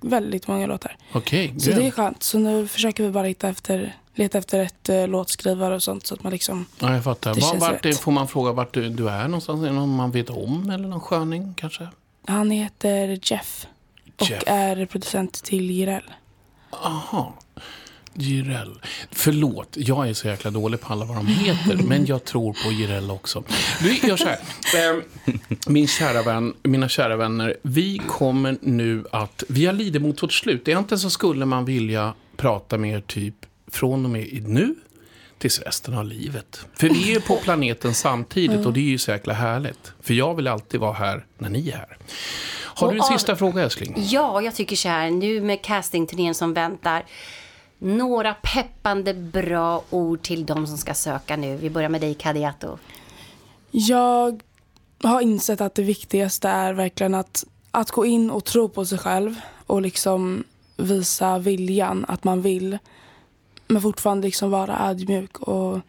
väldigt 0.00 0.46
många 0.48 0.66
låtar. 0.66 0.96
Okej, 1.12 1.54
Så 1.60 1.70
det 1.70 1.86
är 1.86 1.90
skönt. 1.90 2.22
Så 2.22 2.38
nu 2.38 2.68
försöker 2.68 3.04
vi 3.04 3.10
bara 3.10 3.26
hitta 3.26 3.48
efter, 3.48 3.96
leta 4.14 4.38
efter 4.38 4.58
ett 4.60 4.88
eh, 4.88 5.08
låtskrivare 5.08 5.74
och 5.74 5.82
sånt 5.82 6.06
så 6.06 6.14
att 6.14 6.22
man 6.22 6.32
liksom... 6.32 6.66
Ja, 6.78 6.94
jag 6.94 7.04
fattar. 7.04 7.34
Det 7.34 7.40
Var, 7.40 7.50
känns 7.50 7.60
vart, 7.60 7.86
rätt. 7.86 7.98
får 7.98 8.12
man 8.12 8.28
fråga 8.28 8.52
vart 8.52 8.74
du, 8.74 8.88
du 8.88 9.08
är 9.08 9.22
någonstans? 9.28 9.62
Är 9.62 9.66
det 9.66 9.72
någon 9.72 9.96
man 9.96 10.10
vet 10.10 10.30
om? 10.30 10.70
Eller 10.70 10.88
någon 10.88 11.00
sköning 11.00 11.54
kanske? 11.56 11.88
Han 12.26 12.50
heter 12.50 13.18
Jeff 13.22 13.66
och 14.20 14.30
Jeff. 14.30 14.42
är 14.46 14.86
producent 14.86 15.32
till 15.44 15.70
Jireel. 15.70 16.02
Aha. 16.70 17.34
Jireel. 18.18 18.80
Förlåt, 19.10 19.68
jag 19.76 20.08
är 20.08 20.14
så 20.14 20.28
jäkla 20.28 20.50
dålig 20.50 20.80
på 20.80 20.92
alla 20.92 21.04
vad 21.04 21.16
de 21.16 21.26
heter, 21.26 21.76
men 21.86 22.06
jag 22.06 22.24
tror 22.24 22.52
på 22.52 22.72
Jireel 22.72 23.10
också. 23.10 23.44
Vi 23.82 24.00
gör 24.08 24.16
så 24.16 24.26
här. 24.26 24.38
Ehm, 24.76 25.02
Min 25.66 25.88
kära 25.88 26.22
vän, 26.22 26.54
mina 26.62 26.88
kära 26.88 27.16
vänner, 27.16 27.56
vi 27.62 28.00
kommer 28.08 28.56
nu 28.60 29.04
att... 29.12 29.44
Vi 29.48 29.66
har 29.66 29.72
lidit 29.72 30.02
mot 30.02 30.22
vårt 30.22 30.32
slut. 30.32 30.68
Egentligen 30.68 30.98
så 30.98 31.10
skulle 31.10 31.44
man 31.46 31.64
vilja 31.64 32.14
prata 32.36 32.78
med 32.78 32.92
er 32.96 33.00
typ 33.00 33.34
från 33.70 34.04
och 34.04 34.10
med 34.10 34.48
nu 34.48 34.74
tills 35.38 35.60
resten 35.60 35.94
av 35.94 36.04
livet. 36.04 36.66
För 36.74 36.88
vi 36.88 37.14
är 37.14 37.20
på 37.20 37.36
planeten 37.44 37.94
samtidigt 37.94 38.66
och 38.66 38.72
det 38.72 38.80
är 38.80 38.90
ju 38.90 38.98
så 38.98 39.10
jäkla 39.10 39.34
härligt. 39.34 39.92
För 40.02 40.14
jag 40.14 40.34
vill 40.34 40.46
alltid 40.48 40.80
vara 40.80 40.92
här 40.92 41.24
när 41.38 41.48
ni 41.48 41.68
är 41.68 41.76
här. 41.76 41.96
Har 42.78 42.92
du 42.92 42.98
en 42.98 43.04
sista 43.04 43.36
fråga, 43.36 43.62
älskling? 43.62 43.94
Ja, 43.96 44.42
jag 44.42 44.54
tycker 44.54 44.76
så 44.76 44.88
här, 44.88 45.10
nu 45.10 45.40
med 45.40 45.62
castingturnén 45.62 46.34
som 46.34 46.54
väntar. 46.54 47.04
Några 47.78 48.34
peppande 48.34 49.14
bra 49.14 49.84
ord 49.90 50.22
till 50.22 50.46
de 50.46 50.66
som 50.66 50.78
ska 50.78 50.94
söka 50.94 51.36
nu. 51.36 51.56
Vi 51.56 51.70
börjar 51.70 51.88
med 51.88 52.00
dig, 52.00 52.14
Kadiato. 52.14 52.78
Jag 53.70 54.42
har 55.02 55.20
insett 55.20 55.60
att 55.60 55.74
det 55.74 55.82
viktigaste 55.82 56.48
är 56.48 56.72
verkligen 56.72 57.14
att, 57.14 57.44
att 57.70 57.90
gå 57.90 58.06
in 58.06 58.30
och 58.30 58.44
tro 58.44 58.68
på 58.68 58.84
sig 58.84 58.98
själv 58.98 59.40
och 59.66 59.82
liksom 59.82 60.44
visa 60.76 61.38
viljan 61.38 62.04
att 62.08 62.24
man 62.24 62.42
vill. 62.42 62.78
Men 63.68 63.82
fortfarande 63.82 64.26
liksom 64.26 64.50
vara 64.50 64.88
ödmjuk 64.90 65.38
och 65.38 65.80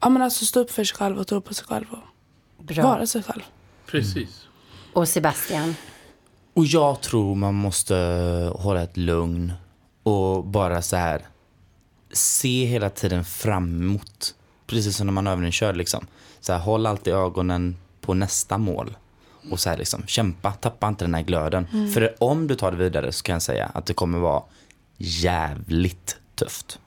ja, 0.00 0.08
men 0.08 0.22
alltså 0.22 0.44
stå 0.44 0.60
upp 0.60 0.70
för 0.70 0.84
sig 0.84 0.96
själv 0.96 1.18
och 1.18 1.26
tro 1.26 1.40
på 1.40 1.54
sig 1.54 1.66
själv 1.66 1.86
och 1.90 2.64
Bra. 2.64 2.82
vara 2.82 3.06
sig 3.06 3.22
själv. 3.22 3.42
Precis. 3.86 4.46
Och 4.92 5.08
Sebastian. 5.08 5.74
Och 6.54 6.66
jag 6.66 7.00
tror 7.00 7.34
man 7.34 7.54
måste 7.54 7.94
hålla 8.54 8.82
ett 8.82 8.96
lugn 8.96 9.52
och 10.04 10.44
bara 10.44 10.82
så 10.82 10.96
här 10.96 11.22
se 12.12 12.64
hela 12.64 12.90
tiden 12.90 13.24
fram 13.24 13.80
emot. 13.82 14.34
Precis 14.66 14.96
som 14.96 15.06
när 15.06 15.12
man 15.12 15.26
övningskör 15.26 15.74
liksom. 15.74 16.06
Så 16.40 16.52
här, 16.52 16.60
håll 16.60 16.86
alltid 16.86 17.14
ögonen 17.14 17.76
på 18.00 18.14
nästa 18.14 18.58
mål. 18.58 18.96
Och 19.50 19.60
så 19.60 19.70
här 19.70 19.76
liksom, 19.76 20.06
kämpa, 20.06 20.52
tappa 20.52 20.88
inte 20.88 21.04
den 21.04 21.14
här 21.14 21.22
glöden. 21.22 21.66
Mm. 21.72 21.92
För 21.92 22.14
om 22.18 22.46
du 22.46 22.54
tar 22.54 22.70
det 22.70 22.76
vidare 22.76 23.12
så 23.12 23.22
kan 23.22 23.32
jag 23.32 23.42
säga 23.42 23.70
att 23.74 23.86
det 23.86 23.94
kommer 23.94 24.18
vara 24.18 24.42
jävligt 24.96 26.16
tufft. 26.34 26.78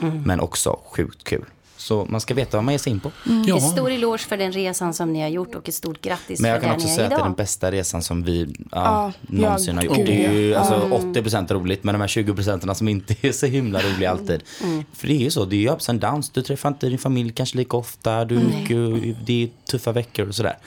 Mm. 0.00 0.22
Men 0.22 0.40
också 0.40 0.80
sjukt 0.84 1.24
kul. 1.24 1.44
Så 1.86 2.04
man 2.08 2.20
ska 2.20 2.34
veta 2.34 2.56
vad 2.56 2.64
man 2.64 2.74
ger 2.74 2.78
sig 2.78 2.92
in 2.92 3.00
på. 3.00 3.10
En 3.24 3.60
stor 3.60 3.90
eloge 3.90 4.18
för 4.18 4.36
den 4.36 4.52
resan 4.52 4.94
som 4.94 5.12
ni 5.12 5.20
har 5.20 5.28
gjort 5.28 5.54
och 5.54 5.68
ett 5.68 5.74
stort 5.74 6.00
grattis 6.00 6.40
Men 6.40 6.50
jag 6.50 6.60
för 6.60 6.66
kan 6.66 6.74
också 6.76 6.88
ni 6.88 6.94
säga 6.94 7.06
att 7.06 7.10
det 7.10 7.16
är 7.20 7.24
den 7.24 7.34
bästa 7.34 7.70
resan 7.70 8.02
som 8.02 8.22
vi 8.22 8.42
ja, 8.42 8.66
Ja, 8.70 9.12
någonsin 9.20 9.74
ja, 9.74 9.80
har 9.80 9.84
gjort. 9.84 9.96
gud, 9.96 10.06
Det 10.06 10.24
är 10.26 10.32
ju 10.32 10.48
ja. 10.50 10.58
alltså, 10.58 10.74
Mm. 10.74 11.14
80% 11.14 11.52
roligt, 11.54 11.84
men 11.84 11.92
de 11.94 12.00
här 12.00 12.08
20% 12.08 12.74
som 12.74 12.88
inte 12.88 13.14
är 13.22 13.32
så 13.32 13.46
himla 13.46 13.80
roliga 13.80 14.10
alltid. 14.10 14.42
Mm. 14.62 14.84
För 14.92 15.06
det 15.06 15.14
är 15.14 15.18
ju 15.18 15.30
så, 15.30 15.44
det 15.44 15.56
är 15.56 15.60
ju 15.60 15.70
ups 15.70 15.88
and 15.88 16.00
downs. 16.00 16.30
Du 16.30 16.42
träffar 16.42 16.68
inte 16.68 16.88
din 16.88 16.98
familj 16.98 17.32
kanske 17.32 17.56
lika 17.58 17.76
ofta, 17.76 18.24
du, 18.24 18.34
Nej. 18.34 18.44
mycket, 18.46 19.16
det 19.26 19.42
är 19.42 19.48
tuffa 19.70 19.92
veckor 19.92 20.28
och 20.28 20.34
sådär. 20.34 20.58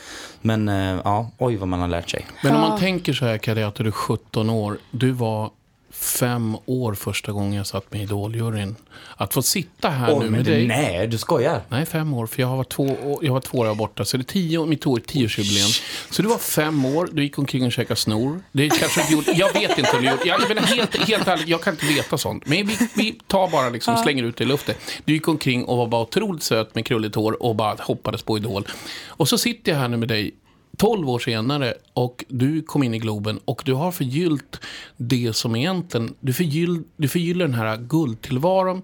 Men 0.42 0.70
eh, 0.70 1.00
ja, 1.04 1.32
oj 1.38 1.56
vad 1.56 1.68
man 1.68 1.80
har 1.80 1.88
lärt 1.88 2.10
sig. 2.10 2.26
Men 2.44 2.56
om 2.56 2.62
man 2.62 2.80
tänker 2.80 3.14
så 3.14 3.26
här, 3.26 3.38
Kari, 3.38 3.64
att 3.64 3.76
du 3.76 3.88
är 3.88 3.92
17 3.92 4.50
år. 4.50 4.78
Du 4.92 5.12
var 5.12 5.52
fem 6.00 6.58
år 6.66 6.94
första 6.94 7.32
gången 7.32 7.54
jag 7.54 7.68
satt 7.68 7.92
med 7.92 8.02
i 8.02 8.04
Idoljuryn. 8.04 8.76
Att 9.16 9.34
få 9.34 9.42
sitta 9.42 9.90
här 9.90 10.10
Oj, 10.14 10.16
nu 10.16 10.24
men 10.24 10.32
med 10.32 10.46
det- 10.46 10.52
dig. 10.52 10.68
nej, 10.68 11.08
du 11.08 11.18
skojar. 11.18 11.62
Nej, 11.70 11.86
fem 11.86 12.14
år. 12.14 12.28
För 12.28 12.42
jag 12.42 12.58
var 12.58 12.64
två, 12.64 12.84
år- 12.84 13.26
jag 13.26 13.34
var 13.34 13.40
två 13.42 13.58
år 13.58 13.76
borta. 13.76 14.06
Så 14.06 14.18
det 14.18 14.22
är 14.22 14.24
tio, 14.34 14.66
mitt 14.66 14.88
år, 14.88 15.00
tioårsjubileum. 15.00 15.70
Så 16.10 16.22
du 16.22 16.28
var 16.28 16.38
fem 16.38 16.86
år, 16.86 17.10
du 17.14 17.24
gick 17.24 17.38
omkring 17.40 17.66
och 17.66 17.72
käkade 17.72 18.00
snor. 18.00 18.42
Det 18.52 18.70
kanske 18.70 19.06
du 19.08 19.14
gjorde, 19.14 19.32
jag 19.32 19.54
vet 19.54 19.78
inte 19.78 19.92
om 19.98 20.02
du 20.04 20.10
gjorde. 20.10 20.22
Jag 20.26 20.48
menar 20.50 20.62
helt, 20.62 21.08
helt 21.08 21.28
ärligt, 21.28 21.48
jag 21.48 21.62
kan 21.62 21.74
inte 21.74 21.86
veta 21.86 22.18
sånt. 22.18 22.46
Men 22.46 22.68
vi, 22.68 22.78
vi 22.96 23.20
tar 23.28 23.48
bara 23.48 23.70
liksom, 23.70 23.98
slänger 23.98 24.24
ut 24.24 24.38
det 24.38 24.44
i 24.44 24.48
luften. 24.48 24.76
Du 25.06 25.14
gick 25.14 25.28
omkring 25.28 25.64
och 25.66 25.78
var 25.78 25.88
bara 25.88 26.02
otroligt 26.02 26.44
söt 26.44 26.76
med 26.76 26.86
krulligt 26.86 27.16
hår 27.16 27.44
och 27.44 27.56
bara 27.56 27.76
hoppades 27.80 28.22
på 28.24 28.38
Idol. 28.38 28.68
Och 29.08 29.28
så 29.28 29.38
sitter 29.38 29.72
jag 29.72 29.80
här 29.80 29.88
nu 29.88 29.98
med 29.98 30.08
dig 30.08 30.32
12 30.80 31.10
år 31.10 31.20
senare 31.20 31.74
och 31.94 32.26
du 32.28 32.62
kom 32.62 32.84
in 32.84 32.94
i 32.94 33.00
Globen 33.00 33.40
och 33.46 33.62
du 33.66 33.74
har 33.74 33.92
förgyllt 33.92 34.60
det 34.98 35.36
som 35.36 35.56
egentligen, 35.56 36.16
du, 36.20 36.34
förgyll, 36.34 36.84
du 36.98 37.08
förgyller 37.08 37.46
den 37.46 37.54
här 37.54 37.78
guldtillvaron 37.78 38.82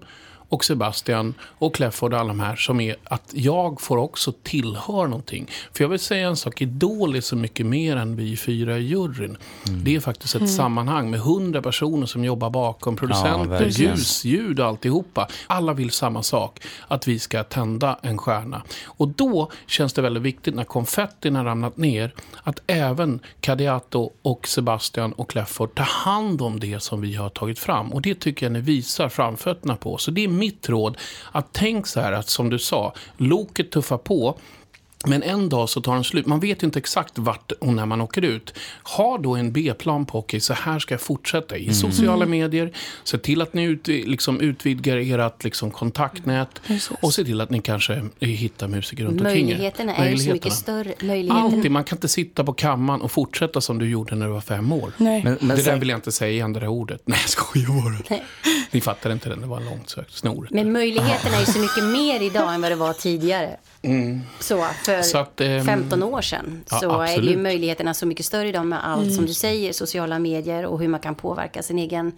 och 0.48 0.64
Sebastian 0.64 1.34
och 1.58 1.74
Clefford 1.74 2.12
och 2.14 2.20
alla 2.20 2.28
de 2.28 2.40
här 2.40 2.56
som 2.56 2.80
är 2.80 2.96
att 3.04 3.30
jag 3.32 3.80
får 3.80 3.96
också 3.96 4.32
tillhöra 4.42 5.06
någonting. 5.06 5.50
För 5.72 5.84
jag 5.84 5.88
vill 5.88 5.98
säga 5.98 6.28
en 6.28 6.36
sak, 6.36 6.60
Idol 6.62 7.16
är 7.16 7.20
så 7.20 7.36
mycket 7.36 7.66
mer 7.66 7.96
än 7.96 8.16
vi 8.16 8.36
fyra 8.36 8.78
i 8.78 8.82
juryn. 8.82 9.36
Det 9.64 9.96
är 9.96 10.00
faktiskt 10.00 10.34
ett 10.34 10.40
Mm. 10.40 10.52
sammanhang 10.54 11.10
med 11.10 11.20
hundra 11.20 11.62
personer 11.62 12.06
som 12.06 12.24
jobbar 12.24 12.50
bakom, 12.50 12.96
producenter, 12.96 13.48
verkligen. 13.48 13.90
ljus, 13.96 14.24
ljud 14.24 14.60
och 14.60 14.66
alltihopa. 14.66 15.28
Alla 15.46 15.72
vill 15.72 15.90
samma 15.90 16.22
sak, 16.22 16.60
att 16.88 17.08
vi 17.08 17.18
ska 17.18 17.44
tända 17.44 17.98
en 18.02 18.18
stjärna. 18.18 18.62
Och 18.86 19.08
då 19.08 19.50
känns 19.66 19.92
det 19.92 20.02
väldigt 20.02 20.22
viktigt 20.22 20.54
när 20.54 20.64
konfettin 20.64 21.36
har 21.36 21.44
ramlat 21.44 21.76
ner 21.76 22.14
att 22.42 22.60
även 22.66 23.20
Kadiato 23.40 24.10
och 24.22 24.48
Sebastian 24.48 25.12
och 25.12 25.30
Clefford 25.30 25.74
tar 25.74 25.84
hand 25.84 26.42
om 26.42 26.60
det 26.60 26.80
som 26.82 27.00
vi 27.00 27.14
har 27.14 27.28
tagit 27.28 27.58
fram. 27.58 27.92
Och 27.92 28.02
det 28.02 28.14
tycker 28.20 28.46
jag 28.46 28.52
ni 28.52 28.60
visar 28.60 29.08
framfötterna 29.08 29.76
på. 29.76 29.98
Så 29.98 30.10
det 30.10 30.24
är 30.24 30.28
mitt 30.38 30.68
råd, 30.68 30.96
att 31.32 31.46
tänk 31.52 31.86
så 31.86 32.00
här 32.00 32.12
att 32.12 32.28
som 32.28 32.50
du 32.50 32.58
sa, 32.58 32.94
loket 33.16 33.70
tuffar 33.70 33.98
på 33.98 34.38
men 35.04 35.22
en 35.22 35.48
dag 35.48 35.68
så 35.68 35.80
tar 35.80 35.94
den 35.94 36.04
slut. 36.04 36.26
Man 36.26 36.40
vet 36.40 36.62
ju 36.62 36.66
inte 36.66 36.78
exakt 36.78 37.18
vart 37.18 37.52
och 37.52 37.72
när 37.72 37.86
man 37.86 38.00
åker 38.00 38.22
ut. 38.22 38.54
Ha 38.82 39.18
då 39.18 39.34
en 39.36 39.52
B-plan 39.52 40.06
på, 40.06 40.18
okej, 40.18 40.40
så 40.40 40.52
här 40.54 40.78
ska 40.78 40.94
jag 40.94 41.00
fortsätta. 41.00 41.56
I 41.56 41.62
Mm. 41.62 41.74
sociala 41.74 42.26
medier, 42.26 42.72
se 43.04 43.18
till 43.18 43.42
att 43.42 43.54
ni 43.54 43.62
ut, 43.64 43.86
liksom, 43.88 44.40
utvidgar 44.40 44.96
ert 45.20 45.44
liksom, 45.44 45.70
kontaktnät 45.70 46.48
och 47.02 47.14
se 47.14 47.24
till 47.24 47.40
att 47.40 47.50
ni 47.50 47.60
kanske 47.62 48.04
hittar 48.20 48.68
musiker 48.68 49.04
runt 49.04 49.20
omkring 49.20 49.36
er. 49.36 49.44
Möjligheterna 49.54 49.94
är 49.96 50.10
ju 50.10 50.18
så 50.18 50.30
mycket 50.32 50.52
större. 50.52 50.94
Möjligheterna. 51.02 51.40
Alltid. 51.56 51.70
Man 51.70 51.84
kan 51.84 51.96
inte 51.98 52.08
sitta 52.08 52.44
på 52.44 52.52
kammaren 52.52 53.00
och 53.00 53.12
fortsätta 53.12 53.60
som 53.60 53.78
du 53.78 53.88
gjorde 53.90 54.14
när 54.14 54.26
du 54.26 54.32
var 54.32 54.40
fem 54.40 54.72
år. 54.72 54.92
Nej. 54.96 55.24
Men- 55.24 55.38
men 55.40 55.56
det 55.56 55.62
där 55.62 55.76
vill 55.76 55.88
jag 55.88 55.98
inte 55.98 56.12
säga 56.12 56.30
igen, 56.32 56.52
det 56.52 56.60
där 56.60 56.68
ordet. 56.68 57.02
Nej, 57.04 57.18
jag 57.22 57.28
skojar 57.30 57.82
bara. 57.82 57.98
Nej. 58.10 58.24
Ni 58.70 58.80
fattar 58.80 59.12
inte 59.12 59.28
den, 59.28 59.40
det 59.40 59.46
var 59.46 59.60
långt 59.60 59.90
sökt. 59.90 60.12
Snor. 60.12 60.48
Men 60.50 60.72
möjligheterna 60.72 61.36
är 61.36 61.40
ju 61.40 61.46
så 61.46 61.58
mycket 61.58 61.84
mer 61.84 62.22
idag 62.22 62.54
än 62.54 62.60
vad 62.60 62.72
det 62.72 62.76
var 62.76 62.92
tidigare. 62.92 63.56
Så 64.40 64.66
för 64.84 64.95
Mm. 64.96 65.04
Så 65.04 65.18
att, 65.18 65.40
ehm, 65.40 65.64
15 65.66 66.02
år 66.02 66.22
sedan 66.22 66.64
ja, 66.70 66.78
så 66.80 66.90
är 67.00 67.06
det 67.06 67.12
ju 67.12 67.18
absolut. 67.18 67.38
möjligheterna 67.38 67.94
så 67.94 68.06
mycket 68.06 68.26
större 68.26 68.48
idag 68.48 68.66
med 68.66 68.86
allt 68.86 69.14
som 69.14 69.26
du 69.26 69.34
säger, 69.34 69.72
sociala 69.72 70.18
medier 70.18 70.66
och 70.66 70.80
hur 70.80 70.88
man 70.88 71.00
kan 71.00 71.14
påverka 71.14 71.62
sin 71.62 71.78
egen, 71.78 72.12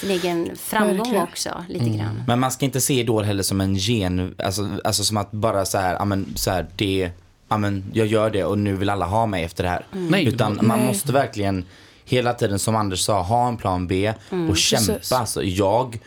sin 0.00 0.10
egen 0.10 0.56
framgång 0.56 0.96
Verkligen. 0.96 1.22
också 1.22 1.64
lite 1.68 1.84
Mm. 1.84 1.98
grann. 1.98 2.22
Men 2.26 2.38
man 2.40 2.50
ska 2.50 2.64
inte 2.64 2.80
se 2.80 2.94
Idol 3.00 3.24
heller 3.24 3.42
som 3.42 3.60
en 3.60 3.74
gen, 3.74 4.34
alltså, 4.38 4.68
alltså 4.84 5.04
som 5.04 5.16
att 5.16 5.30
bara 5.30 5.64
så 5.64 5.78
här, 5.78 5.94
ja 5.94 6.04
men 6.04 6.26
så 6.36 6.50
här, 6.50 6.66
det, 6.76 7.10
ja 7.48 7.58
men 7.58 7.84
jag 7.92 8.06
gör 8.06 8.30
det 8.30 8.44
och 8.44 8.58
nu 8.58 8.76
vill 8.76 8.90
alla 8.90 9.06
ha 9.06 9.26
mig 9.26 9.44
efter 9.44 9.64
det 9.64 9.70
här. 9.70 9.86
Nej, 9.92 10.24
Utan 10.28 10.56
det- 10.56 10.62
man 10.62 10.78
Nej. 10.78 10.88
måste 10.88 11.12
verkligen 11.12 11.64
hela 12.04 12.32
tiden 12.34 12.58
som 12.58 12.76
Anders 12.76 13.00
sa, 13.00 13.22
ha 13.22 13.48
en 13.48 13.56
plan 13.56 13.86
B 13.86 14.12
och 14.50 14.56
kämpa. 14.56 14.92
Precis. 14.92 15.12
Alltså 15.12 15.42
jag, 15.42 15.98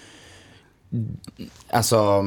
alltså 1.70 2.24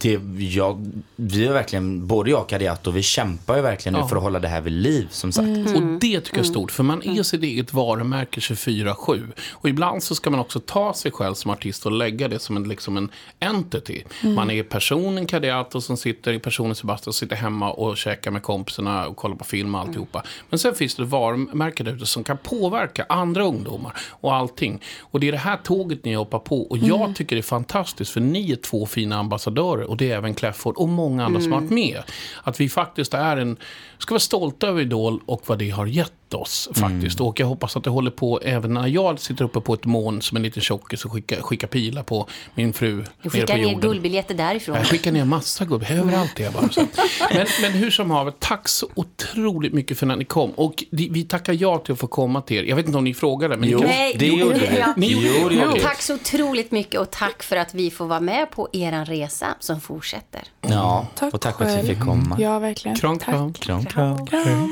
det, 0.00 0.20
jag, 0.38 0.92
vi 1.16 1.46
är 1.46 1.52
verkligen, 1.52 2.06
både 2.06 2.30
jag 2.30 2.40
och 2.40 2.48
Kadiato, 2.48 2.90
vi 2.90 3.02
kämpar 3.02 3.56
ju 3.56 3.62
verkligen 3.62 3.94
nu 3.94 3.98
Ja. 4.00 4.08
för 4.08 4.16
att 4.16 4.22
hålla 4.22 4.38
det 4.40 4.48
här 4.48 4.60
vid 4.60 4.72
liv 4.72 5.06
som 5.10 5.32
sagt. 5.32 5.48
Och 5.76 5.82
det 6.00 6.20
tycker 6.20 6.36
jag 6.36 6.44
är 6.46 6.48
stort, 6.50 6.70
för 6.70 6.82
man 6.82 7.02
är 7.02 7.22
sitt 7.22 7.42
eget 7.42 7.72
varumärke 7.72 8.40
24-7. 8.40 9.32
Och 9.52 9.68
ibland 9.68 10.02
så 10.02 10.14
ska 10.14 10.30
man 10.30 10.40
också 10.40 10.60
ta 10.60 10.94
sig 10.94 11.10
själv 11.12 11.34
som 11.34 11.50
artist 11.50 11.86
och 11.86 11.92
lägga 11.92 12.28
det 12.28 12.38
som 12.38 12.56
en, 12.56 12.62
liksom 12.68 12.96
en 12.96 13.08
entity. 13.40 14.02
Man 14.22 14.50
är 14.50 14.62
personen 14.62 15.26
Kadiato 15.26 15.80
som 15.80 15.96
sitter, 15.96 16.38
personen 16.38 16.74
Sebastian 16.74 17.12
som 17.12 17.26
sitter 17.26 17.36
hemma 17.36 17.70
och 17.72 17.96
käkar 17.96 18.30
med 18.30 18.42
kompisarna 18.42 19.06
och 19.08 19.16
kollar 19.16 19.36
på 19.36 19.44
film 19.44 19.74
och 19.74 19.80
alltihopa. 19.80 20.22
Men 20.50 20.58
sen 20.58 20.74
finns 20.74 20.94
det 20.94 21.02
ett 21.02 21.08
varumärke 21.08 21.82
där 21.82 21.92
ute 21.92 22.06
som 22.06 22.24
kan 22.24 22.38
påverka 22.42 23.06
andra 23.08 23.44
ungdomar 23.44 23.92
och 24.10 24.34
allting. 24.34 24.82
Och 25.00 25.20
det 25.20 25.28
är 25.28 25.32
det 25.32 25.38
här 25.38 25.56
tåget 25.56 26.04
ni 26.04 26.14
hoppar 26.14 26.38
på. 26.38 26.62
Och 26.62 26.78
jag 26.78 27.16
tycker 27.16 27.36
det 27.36 27.40
är 27.40 27.42
fantastiskt, 27.42 28.10
för 28.10 28.20
ni 28.20 28.52
är 28.52 28.56
två 28.56 28.86
fina 28.86 29.16
ambassadörer. 29.18 29.77
Och 29.84 29.96
det 29.96 30.10
är 30.10 30.16
även 30.16 30.34
Kläfford 30.34 30.76
och 30.76 30.88
många 30.88 31.24
andra 31.24 31.40
som 31.40 31.52
har 31.52 31.60
varit 31.60 31.70
med. 31.70 32.02
Att 32.42 32.60
vi 32.60 32.68
faktiskt 32.68 33.14
är 33.14 33.36
en, 33.36 33.56
ska 33.98 34.14
vara 34.14 34.20
stolta 34.20 34.66
över 34.68 34.80
Idol 34.82 35.20
och 35.26 35.42
vad 35.46 35.58
det 35.58 35.70
har 35.70 35.86
gett 35.86 36.12
oss 36.34 36.68
faktiskt. 36.74 37.20
Och 37.20 37.40
jag 37.40 37.46
hoppas 37.46 37.76
att 37.76 37.84
det 37.84 37.90
håller 37.90 38.10
på 38.10 38.40
även 38.44 38.74
när 38.74 38.86
jag 38.86 39.20
sitter 39.20 39.44
uppe 39.44 39.60
på 39.60 39.74
ett 39.74 39.84
moln 39.84 40.22
som 40.22 40.36
en 40.36 40.42
liten 40.42 40.62
tjockis 40.62 41.04
och 41.04 41.12
skickar, 41.12 41.40
skickar 41.42 41.68
pilar 41.68 42.02
på 42.02 42.28
min 42.54 42.72
fru 42.72 43.04
Du 43.22 43.30
skickar 43.30 43.56
ner 43.56 43.62
jorden. 43.62 43.80
guldbiljetter 43.80 44.34
därifrån. 44.34 44.76
Jag 44.76 44.86
skickar 44.86 45.12
ner 45.12 45.24
massa 45.24 45.64
gubb, 45.64 45.84
överallt 45.90 46.40
är 46.40 46.44
jag 46.44 46.52
bara. 46.52 46.68
Så. 46.68 46.80
Men, 47.34 47.46
men 47.62 47.72
hur 47.72 47.90
som 47.90 48.10
haver, 48.10 48.32
tack 48.38 48.68
så 48.68 48.86
otroligt 48.94 49.72
mycket 49.72 49.98
för 49.98 50.06
att 50.10 50.18
ni 50.18 50.24
kom. 50.24 50.50
Och 50.50 50.84
vi 50.90 51.22
tackar 51.24 51.52
ja 51.60 51.78
till 51.78 51.92
att 51.92 51.98
få 51.98 52.06
komma 52.06 52.40
till 52.42 52.56
er. 52.56 52.62
Jag 52.64 52.76
vet 52.76 52.86
inte 52.86 52.98
om 52.98 53.04
ni 53.04 53.14
frågade, 53.14 53.56
men 53.56 53.68
Jo. 53.68 53.78
ni 53.78 53.82
kan... 53.82 53.90
Nej, 53.90 54.16
det 54.18 54.26
gjorde 54.26 54.58
vi. 54.58 54.78
ja. 54.78 54.94
Ni 54.96 55.12
gjorde 55.12 55.54
gjorde. 55.54 55.80
Tack 55.80 56.02
så 56.02 56.14
otroligt 56.14 56.70
mycket 56.70 57.00
och 57.00 57.10
tack 57.10 57.42
för 57.42 57.56
att 57.56 57.74
vi 57.74 57.90
får 57.90 58.06
vara 58.06 58.20
med 58.20 58.50
på 58.50 58.68
er 58.72 59.04
resa 59.04 59.54
som 59.58 59.80
fortsätter. 59.80 60.42
Ja, 60.60 61.06
Tack 61.14 61.34
och 61.34 61.40
tack 61.40 61.56
för 61.58 61.64
att 61.64 61.70
vi 61.70 61.74
själv. 61.76 61.86
fick 61.86 62.00
komma. 62.00 62.36
Ja, 62.40 62.58
verkligen. 62.58 62.96
Kram, 62.96 63.18
Tack. 63.18 63.26
kram. 63.26 63.52
Kram, 63.84 64.26
kram. 64.26 64.68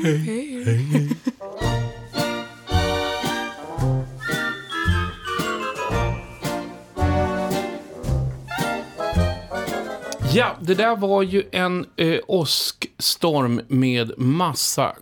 Ja, 10.33 10.55
det 10.61 10.73
där 10.75 10.95
var 10.95 11.21
ju 11.23 11.43
en 11.51 11.85
eh, 11.95 12.19
åskstorm 12.27 13.61
med 13.67 14.11
massa 14.17 14.95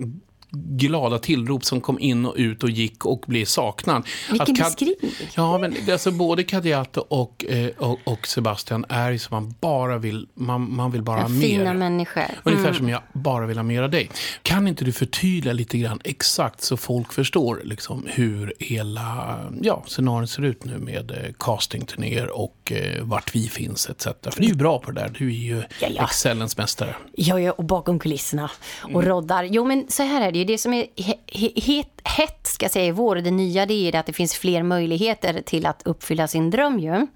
glada 0.56 1.20
tillrop 1.20 1.66
som 1.66 1.82
kom 1.82 2.00
in 2.00 2.26
och 2.26 2.34
ut 2.38 2.64
och 2.64 2.70
gick 2.70 3.06
och 3.06 3.24
blev 3.28 3.46
saknad. 3.46 4.04
Vilken 4.32 4.56
Kad- 4.56 4.66
beskrivning. 4.66 5.12
Ja, 5.36 5.58
men 5.58 5.76
alltså 5.92 6.12
både 6.12 6.44
Kadiato 6.44 7.02
och, 7.08 7.46
eh, 7.50 7.70
och, 7.78 8.00
och 8.04 8.28
Sebastian 8.28 8.86
är 8.90 9.12
ju 9.12 9.20
som 9.20 9.36
man 9.36 9.56
bara 9.60 9.98
vill, 9.98 10.28
man, 10.34 10.76
man 10.76 10.92
vill 10.92 11.02
bara 11.02 11.22
ha 11.22 11.28
mer. 11.28 11.42
Fina 11.42 11.74
människor. 11.74 12.24
Ungefär 12.44 12.74
som 12.74 12.90
jag 12.90 13.02
bara 13.14 13.46
vill 13.46 13.58
ha 13.58 13.64
mer 13.64 13.82
av 13.84 13.90
dig. 13.90 14.10
Kan 14.42 14.68
inte 14.68 14.86
du 14.86 14.92
förtydliga 14.92 15.54
lite 15.54 15.78
grann 15.78 16.00
exakt 16.04 16.62
så 16.62 16.78
folk 16.78 17.14
förstår 17.14 17.62
liksom, 17.64 18.06
hur 18.10 18.54
hela 18.60 19.40
ja, 19.62 19.84
scenarion 19.88 20.28
ser 20.28 20.44
ut 20.44 20.66
nu 20.66 20.78
med 20.78 21.12
eh, 21.12 21.18
castingturnéer 21.40 22.38
och 22.38 22.72
eh, 22.72 23.04
vart 23.04 23.36
vi 23.36 23.48
finns 23.50 23.90
etc. 23.90 24.04
För 24.04 24.40
du 24.42 24.44
är 24.46 24.50
ju 24.50 24.56
bra 24.56 24.80
på 24.80 24.92
det 24.92 25.02
där. 25.02 25.12
Du 25.20 25.28
är 25.28 25.32
ju 25.32 25.64
Ja, 25.82 25.88
ja. 25.96 26.04
excellens 26.06 26.58
mästare. 26.58 26.96
Ja, 27.16 27.40
ja, 27.40 27.52
och 27.52 27.64
bakom 27.64 28.00
kulisserna 28.00 28.50
och 28.84 28.90
Mm. 28.90 29.06
roddar. 29.06 29.44
Jo, 29.44 29.66
men 29.66 29.86
så 29.90 30.04
här 30.04 30.28
är 30.28 30.32
det 30.32 30.38
ju. 30.40 30.45
Det 30.48 30.58
som 30.58 30.74
är 30.74 30.86
he- 30.96 31.20
he- 31.32 31.62
het, 31.62 31.95
hett, 32.08 32.40
ska 32.48 32.70
säga, 32.70 32.86
i 32.86 32.92
vår, 32.92 33.16
det 33.16 33.32
nya, 33.32 33.66
det 33.66 33.74
är 33.88 33.92
det 33.92 34.00
att 34.00 34.06
det 34.06 34.14
finns 34.14 34.34
fler 34.36 34.64
möjligheter 34.64 35.42
till 35.46 35.66
att 35.66 35.82
uppfylla 35.86 36.28
sin 36.28 36.50
dröm 36.50 36.80
ju. 36.80 37.08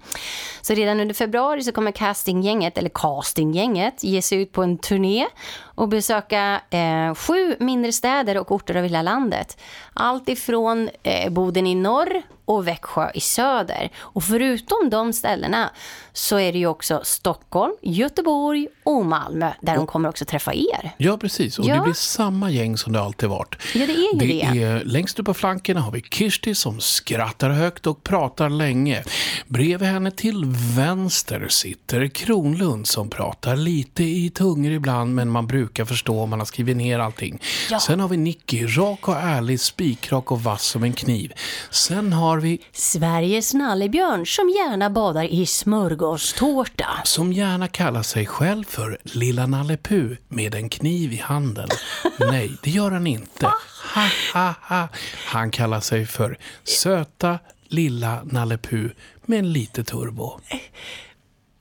Så 0.62 0.74
redan 0.74 1.00
under 1.00 1.14
februari 1.14 1.62
så 1.62 1.72
kommer 1.72 1.90
castinggänget, 1.92 2.78
eller 2.78 2.90
castinggänget, 2.94 4.04
ge 4.04 4.22
sig 4.22 4.38
ut 4.42 4.52
på 4.52 4.62
en 4.62 4.78
turné 4.78 5.26
och 5.62 5.88
besöka 5.88 6.60
eh, 6.70 7.14
sju 7.14 7.56
mindre 7.60 7.92
städer 7.92 8.38
och 8.38 8.52
orter 8.52 8.74
över 8.74 8.88
hela 8.88 9.02
landet. 9.02 9.58
Allt 9.94 10.28
ifrån 10.28 10.88
eh, 11.02 11.30
Boden 11.30 11.66
i 11.66 11.74
norr 11.74 12.22
och 12.44 12.68
Växjö 12.68 13.10
i 13.14 13.20
söder. 13.20 13.90
Och 13.98 14.24
förutom 14.24 14.90
de 14.90 15.12
ställena 15.12 15.70
så 16.12 16.38
är 16.38 16.52
det 16.52 16.58
ju 16.58 16.66
också 16.66 17.00
Stockholm, 17.04 17.72
Göteborg 17.82 18.68
och 18.84 19.06
Malmö 19.06 19.50
där 19.60 19.74
de 19.76 19.86
kommer 19.86 20.08
också 20.08 20.24
träffa 20.24 20.54
er. 20.54 20.90
Ja, 20.96 21.18
precis. 21.18 21.58
Och 21.58 21.64
Ja. 21.64 21.74
det 21.74 21.80
blir 21.82 21.92
samma 21.94 22.50
gäng 22.50 22.76
som 22.76 22.92
det 22.92 23.00
alltid 23.00 23.28
varit. 23.28 23.56
Ja, 23.74 23.86
det 23.86 23.92
är 23.92 24.14
ju 24.14 24.18
det. 24.28 24.42
Är, 24.62 24.79
längst 24.84 25.18
upp 25.18 25.26
på 25.26 25.34
flankerna 25.34 25.80
har 25.80 25.92
vi 25.92 26.00
Kirsti 26.00 26.54
som 26.54 26.80
skrattar 26.80 27.50
högt 27.50 27.86
och 27.86 28.04
pratar 28.04 28.48
länge. 28.48 29.02
Bredvid 29.46 29.88
henne 29.88 30.10
till 30.10 30.44
vänster 30.76 31.46
sitter 31.48 32.08
Kronlund 32.08 32.86
som 32.86 33.10
pratar 33.10 33.56
lite 33.56 34.04
i 34.04 34.30
tungor 34.30 34.72
ibland, 34.72 35.14
men 35.14 35.30
man 35.30 35.46
brukar 35.46 35.84
förstå 35.84 36.20
om 36.20 36.30
man 36.30 36.38
har 36.38 36.46
skrivit 36.46 36.76
ner 36.76 36.98
allting. 36.98 37.42
Sen 37.80 38.00
har 38.00 38.08
vi 38.08 38.16
Nicky, 38.16 38.66
rak 38.66 39.08
och 39.08 39.16
ärlig, 39.16 39.60
spikrak 39.60 40.32
och 40.32 40.42
vass 40.42 40.64
som 40.64 40.82
en 40.84 40.92
kniv. 40.92 41.32
Sen 41.70 42.12
har 42.12 42.38
vi 42.38 42.58
Sveriges 42.72 43.54
nallebjörn 43.54 44.26
som 44.26 44.48
gärna 44.48 44.90
badar 44.90 45.24
i 45.24 45.46
smörgåstårta. 45.46 46.86
som 47.04 47.32
gärna 47.32 47.68
kallar 47.68 48.02
sig 48.02 48.26
själv 48.26 48.64
för 48.64 48.98
Lilla 49.02 49.46
Nalle 49.46 49.76
Puh 49.76 50.16
med 50.28 50.54
en 50.54 50.68
kniv 50.68 51.12
i 51.12 51.16
handen. 51.16 51.68
Nej, 52.18 52.50
det 52.62 52.70
gör 52.70 52.90
han 52.90 53.06
inte. 53.06 53.46
Ha, 53.94 54.08
ha. 54.34 54.54
Han 55.26 55.50
kallar 55.50 55.80
sig 55.80 56.06
för 56.06 56.38
Söta 56.64 57.38
Lilla 57.68 58.20
Nalle 58.24 58.58
Puh 58.58 58.90
med 59.26 59.38
en 59.38 59.52
lite 59.52 59.84
turbo. 59.84 60.40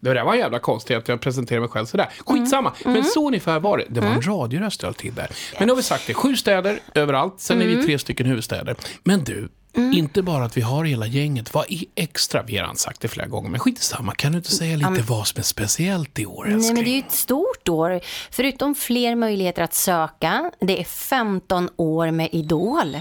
Det 0.01 0.13
där 0.13 0.23
var 0.23 0.35
jävla 0.35 0.59
konstigt 0.59 0.97
att 0.97 1.07
jag 1.07 1.21
presenterade 1.21 1.59
mig 1.61 1.69
själv 1.69 1.85
sådär. 1.85 2.09
Skitsamma, 2.25 2.73
men 2.85 3.03
så 3.03 3.27
ungefär 3.27 3.59
var 3.59 3.77
det. 3.77 3.85
Det 3.89 4.01
var 4.01 4.07
en 4.07 4.21
radioröst 4.21 4.83
jag 4.83 4.97
till 4.97 5.15
där. 5.15 5.27
Men 5.57 5.67
nu 5.67 5.71
har 5.71 5.77
vi 5.77 5.83
sagt 5.83 6.07
det, 6.07 6.13
sju 6.13 6.35
städer 6.35 6.79
överallt, 6.95 7.39
sen 7.39 7.61
är 7.61 7.65
vi 7.67 7.83
tre 7.83 7.99
stycken 7.99 8.25
huvudstäder. 8.25 8.75
Men 9.03 9.23
du, 9.23 9.49
inte 9.77 10.21
bara 10.21 10.45
att 10.45 10.57
vi 10.57 10.61
har 10.61 10.85
hela 10.85 11.07
gänget, 11.07 11.53
vad 11.53 11.65
är 11.69 11.83
extra? 11.95 12.43
Vi 12.43 12.57
har 12.57 12.75
sagt 12.75 13.01
det 13.01 13.07
flera 13.07 13.27
gånger, 13.27 13.49
men 13.49 13.59
skit 13.59 13.79
samma. 13.79 14.15
Kan 14.15 14.31
du 14.31 14.37
inte 14.37 14.51
säga 14.51 14.77
lite 14.77 15.03
vad 15.07 15.27
som 15.27 15.39
är 15.39 15.43
speciellt 15.43 16.19
i 16.19 16.25
år, 16.25 16.47
älskling? 16.47 16.61
Nej, 16.61 16.73
men 16.73 16.83
det 16.83 16.89
är 16.89 16.93
ju 16.93 16.99
ett 16.99 17.11
stort 17.11 17.69
år. 17.69 18.01
Förutom 18.31 18.75
fler 18.75 19.15
möjligheter 19.15 19.61
att 19.61 19.73
söka, 19.73 20.51
det 20.59 20.79
är 20.79 20.83
15 20.83 21.69
år 21.75 22.11
med 22.11 22.29
Idol. 22.31 22.97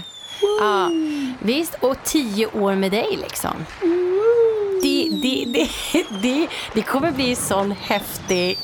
Ja, 0.59 0.89
visst, 1.41 1.75
och 1.81 1.97
10 2.03 2.47
år 2.47 2.75
med 2.75 2.91
dig 2.91 3.17
liksom. 3.21 3.65
Det, 4.81 5.09
det, 5.09 5.45
det, 5.45 5.69
det, 6.21 6.47
det 6.73 6.81
kommer 6.81 7.11
bli 7.11 7.35
sån 7.35 7.71
häftig, 7.71 8.57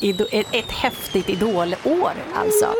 ett, 0.51 0.71
häftigt 0.71 1.29
idolår 1.29 2.13
alltså. 2.35 2.73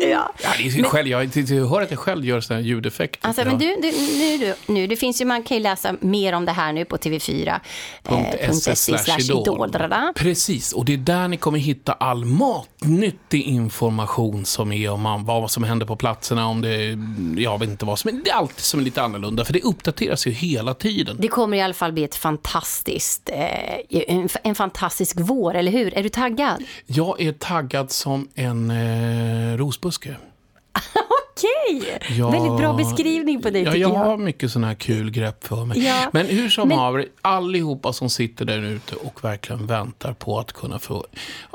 Ja. 0.00 0.32
Ja, 0.42 0.50
det 0.58 0.66
är 0.66 0.82
själv, 0.84 1.08
jag, 1.08 1.36
jag 1.36 1.66
hör 1.66 1.82
att 1.82 1.90
jag 1.90 2.00
själv 2.00 2.24
gör 2.24 2.40
sådana 2.40 2.62
ljudeffekter. 2.62 3.28
Alltså, 3.28 3.42
ja. 3.42 3.46
men 3.46 3.58
du, 3.58 3.66
du, 3.66 3.92
nu, 4.18 4.38
du, 4.38 4.72
nu, 4.72 4.86
det 4.86 4.96
finns 4.96 5.20
ju, 5.20 5.24
man 5.24 5.42
kan 5.42 5.56
ju 5.56 5.62
läsa 5.62 5.94
mer 6.00 6.32
om 6.32 6.44
det 6.44 6.52
här 6.52 6.72
nu 6.72 6.84
på 6.84 6.96
tv4. 6.96 7.60
eh, 8.08 8.52
slash 8.52 9.18
idol. 9.18 9.72
Precis, 10.14 10.72
och 10.72 10.84
det 10.84 10.92
är 10.92 10.96
där 10.96 11.28
ni 11.28 11.36
kommer 11.36 11.58
hitta 11.58 11.92
all 11.92 12.24
matnyttig 12.24 13.42
information 13.42 14.44
som 14.44 14.72
är 14.72 14.90
om 14.90 15.00
man, 15.00 15.24
vad 15.24 15.50
som 15.50 15.64
händer 15.64 15.86
på 15.86 15.96
platserna, 15.96 16.46
om 16.46 16.60
det, 16.60 16.98
jag 17.42 17.58
vet 17.58 17.68
inte 17.68 17.84
vad 17.84 17.98
som 17.98 18.22
det 18.24 18.30
är 18.30 18.34
alltid 18.34 18.64
som 18.64 18.80
är 18.80 18.84
lite 18.84 19.02
annorlunda, 19.02 19.44
för 19.44 19.52
det 19.52 19.62
uppdateras 19.62 20.26
ju 20.26 20.30
hela 20.30 20.74
tiden. 20.74 21.16
Det 21.20 21.28
kommer 21.28 21.56
i 21.56 21.60
alla 21.60 21.74
fall 21.74 21.92
bli 21.92 22.04
ett 22.04 22.14
fantastiskt, 22.14 22.77
eh, 23.30 23.78
en, 23.90 24.28
en 24.42 24.54
fantastisk 24.54 25.16
vår, 25.20 25.54
eller 25.54 25.72
hur? 25.72 25.94
Är 25.94 26.02
du 26.02 26.08
taggad? 26.08 26.64
Jag 26.86 27.20
är 27.20 27.32
taggad 27.32 27.90
som 27.90 28.28
en 28.34 28.70
eh, 28.70 29.56
rosbuske. 29.56 30.16
Okej! 31.38 31.98
Ja. 32.18 32.30
Väldigt 32.30 32.56
bra 32.56 32.72
beskrivning 32.72 33.42
på 33.42 33.50
dig 33.50 33.62
Ja, 33.62 33.70
tycker 33.72 33.80
jag 33.82 33.90
jag. 33.90 33.98
har 33.98 34.16
mycket 34.16 34.50
sådana 34.52 34.66
här 34.66 34.74
kul 34.74 35.10
grepp 35.10 35.44
för 35.46 35.64
mig. 35.64 35.84
Ja, 35.86 36.10
Men 36.12 36.26
hur 36.26 36.48
som 36.48 36.68
men- 36.68 36.78
haver, 36.78 37.06
allihopa 37.22 37.92
som 37.92 38.10
sitter 38.10 38.44
där 38.44 38.62
ute 38.62 38.94
och 38.94 39.24
verkligen 39.24 39.66
väntar 39.66 40.12
på 40.12 40.38
att 40.38 40.52
kunna 40.52 40.78
få 40.78 41.06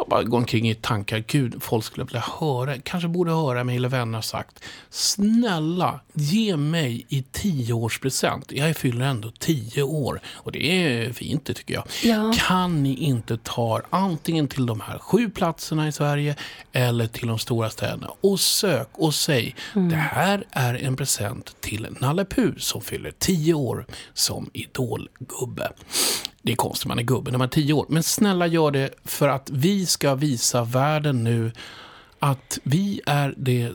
bara 0.10 0.24
gå 0.24 0.38
omkring 0.38 0.70
i 0.70 0.76
tankar. 0.76 1.24
Gud, 1.28 1.64
folk 1.64 1.86
skulle 1.86 2.06
vilja 2.06 2.24
höra, 2.40 2.78
kanske 2.84 3.08
borde 3.10 3.32
höra 3.32 3.64
mig 3.64 3.76
eller 3.76 3.90
vänner 3.90 4.22
sagt. 4.22 4.60
Snälla, 4.90 6.00
ge 6.14 6.58
mig 6.58 7.06
i 7.10 7.24
tioårspresent. 7.32 8.52
Jag 8.52 8.78
fyller 8.78 9.06
ändå 9.06 9.32
tio 9.40 9.84
år 9.84 10.22
och 10.34 10.52
det 10.52 10.66
är 10.72 11.14
fint 11.14 11.46
det 11.46 11.54
tycker 11.54 11.74
jag. 11.74 11.84
Ja. 12.04 12.34
Kan 12.38 12.84
ni 12.84 12.94
inte 12.96 13.38
ta 13.38 13.82
antingen 13.90 14.48
till 14.48 14.66
de 14.66 14.82
här 14.82 14.98
sju 15.00 15.30
platserna 15.30 15.88
i 15.88 15.92
Sverige 15.92 16.36
eller 16.72 17.08
till 17.08 17.28
de 17.28 17.40
stora 17.40 17.70
städerna 17.70 18.12
och 18.22 18.40
sök 18.40 18.90
och 18.94 19.14
säg 19.16 19.56
Mm. 19.76 19.90
det 19.90 19.96
här 19.96 20.44
är 20.52 20.74
en 20.74 20.96
present 20.96 21.56
till 21.62 21.88
Nalle 22.00 22.26
Puh 22.26 22.54
som 22.58 22.82
fyller 22.82 23.12
tio 23.12 23.54
år 23.54 23.86
som 24.14 24.50
idolgubbe. 24.54 25.72
Det 26.42 26.52
är 26.52 26.56
konstigt, 26.56 26.88
man 26.88 27.00
är 27.00 27.04
gubbe 27.04 27.32
när 27.32 27.38
man 27.38 27.48
är 27.48 27.52
tio 27.52 27.74
år. 27.74 27.86
Men 27.90 28.04
snälla 28.04 28.48
gör 28.48 28.72
det 28.72 28.90
för 29.04 29.30
att 29.30 29.50
vi 29.50 29.86
ska 29.86 30.16
visa 30.16 30.64
världen 30.64 31.24
nu 31.24 31.52
att 32.20 32.60
vi 32.64 33.02
är 33.06 33.34
det 33.38 33.72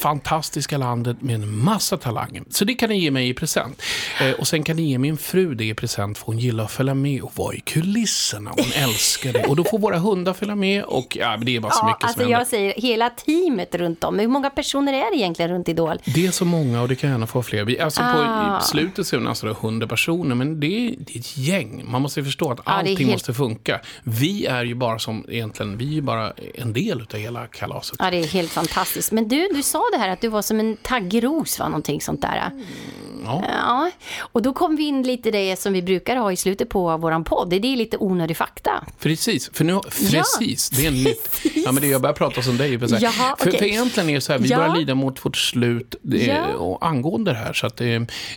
fantastiska 0.00 0.78
landet 0.78 1.22
med 1.22 1.34
en 1.34 1.64
massa 1.64 1.96
talanger. 1.96 2.42
Så 2.50 2.64
det 2.64 2.74
kan 2.74 2.88
ni 2.88 2.98
ge 2.98 3.10
mig 3.10 3.28
i 3.28 3.34
present. 3.34 3.82
Eh, 4.20 4.30
och 4.30 4.48
sen 4.48 4.62
kan 4.62 4.76
ni 4.76 4.90
ge 4.90 4.98
min 4.98 5.16
fru 5.16 5.54
det 5.54 5.64
i 5.64 5.74
present 5.74 6.18
för 6.18 6.26
hon 6.26 6.38
gillar 6.38 6.64
att 6.64 6.70
följa 6.70 6.94
med 6.94 7.22
och 7.22 7.32
vara 7.36 7.54
i 7.54 7.60
kulisserna. 7.60 8.50
Hon 8.56 8.72
älskar 8.74 9.32
det. 9.32 9.44
Och 9.46 9.56
då 9.56 9.64
får 9.64 9.78
våra 9.78 9.98
hundar 9.98 10.32
följa 10.32 10.54
med 10.54 10.84
och 10.84 11.16
ja, 11.20 11.36
det 11.36 11.56
är 11.56 11.60
bara 11.60 11.72
så 11.72 11.78
Ja, 11.82 11.86
mycket 11.88 12.04
alltså 12.04 12.14
som 12.14 12.20
händer. 12.22 12.38
jag 12.38 12.46
säger 12.46 12.74
hela 12.76 13.10
teamet 13.10 13.74
runt 13.74 14.04
om. 14.04 14.18
Hur 14.18 14.28
många 14.28 14.50
personer 14.50 14.92
är 14.92 15.10
det 15.10 15.16
egentligen 15.16 15.50
runt 15.50 15.68
Idol? 15.68 15.98
Det 16.04 16.26
är 16.26 16.30
så 16.30 16.44
många 16.44 16.82
och 16.82 16.88
det 16.88 16.96
kan 16.96 17.10
gärna 17.10 17.26
få 17.26 17.42
fler. 17.42 17.64
Vi, 17.64 17.80
alltså 17.80 18.02
Ah. 18.04 18.58
på, 18.60 18.64
I 18.64 18.68
slutet 18.68 19.06
så 19.06 19.16
är 19.16 19.20
det 19.20 19.28
alltså 19.28 19.46
100 19.50 19.86
personer, 19.86 20.34
men 20.34 20.60
det 20.60 20.66
är, 20.66 20.94
det 20.98 21.14
är 21.16 21.18
ett 21.20 21.36
gäng. 21.36 21.82
Man 21.86 22.02
måste 22.02 22.24
förstå 22.24 22.50
att 22.52 22.60
allting 22.64 22.96
helt- 22.98 23.10
måste 23.10 23.34
funka. 23.34 23.80
Vi 24.02 24.46
är 24.46 24.64
ju 24.64 24.74
bara 24.74 24.98
som, 24.98 25.24
egentligen, 25.28 25.78
vi 25.78 25.98
är 25.98 26.02
bara 26.02 26.32
en 26.54 26.72
del 26.72 27.00
av 27.00 27.18
hela 27.18 27.46
kalaset. 27.46 27.96
Ja, 27.98 28.10
det 28.10 28.16
är 28.18 28.26
helt 28.26 28.50
fantastiskt. 28.52 29.12
Men 29.12 29.25
du, 29.28 29.48
du 29.48 29.62
sa 29.62 29.82
det 29.92 29.98
här 29.98 30.08
att 30.08 30.20
du 30.20 30.28
var 30.28 30.42
som 30.42 30.60
en 30.60 30.76
taggros, 30.76 31.58
var 31.58 31.68
Någonting 31.68 32.00
sånt 32.00 32.22
där. 32.22 32.50
Mm. 32.52 32.64
Ja. 33.26 33.44
Ja, 33.48 33.90
och 34.20 34.42
då 34.42 34.52
kom 34.52 34.76
vi 34.76 34.84
in 34.84 35.02
lite 35.02 35.30
det 35.30 35.56
som 35.56 35.72
vi 35.72 35.82
brukar 35.82 36.16
ha 36.16 36.32
i 36.32 36.36
slutet 36.36 36.68
på 36.68 36.96
våran 36.96 37.24
podd. 37.24 37.50
Det 37.50 37.56
är 37.56 37.76
lite 37.76 37.96
onödig 37.96 38.36
fakta. 38.36 38.84
Precis, 39.00 39.50
för 39.52 39.64
nu, 39.64 39.80
precis, 40.10 40.70
det 40.70 40.86
är 40.86 40.90
nytt. 40.90 41.30
Ja, 41.66 41.72
men 41.72 41.82
det, 41.82 41.88
jag 41.88 42.00
börjar 42.00 42.14
prata 42.14 42.42
som 42.42 42.56
dig. 42.56 42.78
Jaha, 43.00 43.10
för, 43.38 43.48
okej. 43.48 43.58
för 43.58 43.66
egentligen 43.66 44.10
är 44.10 44.14
det 44.14 44.20
så 44.20 44.32
här, 44.32 44.38
vi 44.38 44.48
Ja. 44.48 44.56
börjar 44.56 44.76
lida 44.76 44.94
mot 44.94 45.24
vårt 45.24 45.36
slut 45.36 45.94
eh, 46.14 46.26
Ja. 46.28 46.46
och 46.54 46.86
angående 46.86 47.30
det 47.32 47.36
här. 47.38 47.52
Så 47.52 47.66
att, 47.66 47.80
eh, 47.80 47.86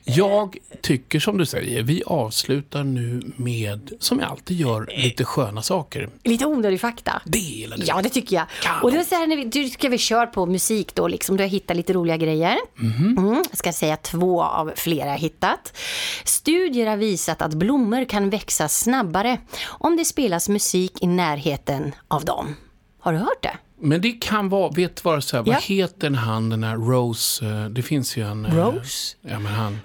jag 0.04 0.58
tycker 0.82 1.20
som 1.20 1.38
du 1.38 1.46
säger, 1.46 1.84
vi 1.84 2.04
avslutar 2.06 2.84
nu 2.84 3.22
med, 3.36 3.92
som 4.00 4.20
jag 4.20 4.30
alltid 4.30 4.60
gör, 4.60 4.90
lite 5.04 5.26
sköna 5.26 5.62
saker. 5.62 6.10
Lite 6.24 6.46
onödig 6.46 6.82
fakta. 6.82 7.22
Det 7.26 7.38
gillar 7.40 7.78
du. 7.78 7.84
Ja, 7.86 8.02
det 8.02 8.10
tycker 8.10 8.36
jag. 8.36 8.46
Och 8.84 8.92
då 8.92 9.04
så 9.04 9.16
här, 9.16 9.28
när 9.28 9.38
vi, 9.38 9.44
du 9.46 9.70
ska 9.70 9.90
vi 9.90 9.98
köra 9.98 10.28
på 10.28 10.46
musik 10.46 10.96
då, 10.96 11.08
liksom. 11.08 11.38
Du 11.38 11.44
har 11.44 11.50
hittat 11.50 11.78
lite 11.78 11.94
roliga 11.94 12.18
grejer. 12.18 12.58
Mhm. 12.76 13.18
Mm, 13.18 13.44
jag 13.50 13.58
ska 13.58 13.74
säga 13.74 13.98
två 13.98 14.44
av 14.44 14.72
flera 14.80 15.14
hittat. 15.14 15.78
Studier 16.26 16.88
har 16.88 16.98
visat 16.98 17.42
att 17.42 17.54
blommor 17.54 18.06
kan 18.06 18.30
växa 18.30 18.68
snabbare 18.70 19.38
om 19.68 19.98
det 19.98 20.06
spelas 20.06 20.50
musik 20.50 20.92
i 21.02 21.08
närheten 21.08 21.96
av 22.08 22.26
dem. 22.26 22.56
Har 23.02 23.14
du 23.14 23.20
hört 23.20 23.44
det? 23.44 23.58
Men 23.82 24.02
det 24.02 24.12
kan 24.12 24.50
vara, 24.50 24.72
vet 24.72 24.96
du 24.96 25.02
vad, 25.04 25.24
så 25.24 25.38
här, 25.38 25.44
Ja. 25.48 25.54
vad 25.54 25.64
heter 25.64 26.10
han 26.12 26.50
den 26.50 26.64
här 26.64 26.76
Rose, 26.76 27.46
eh, 27.46 27.66
det 27.66 27.82
finns 27.82 28.18
ju 28.18 28.28
en... 28.32 28.46
eh, 28.46 28.56
Rose? 28.56 29.16
Ja, 29.22 29.40
men 29.40 29.54
han... 29.54 29.80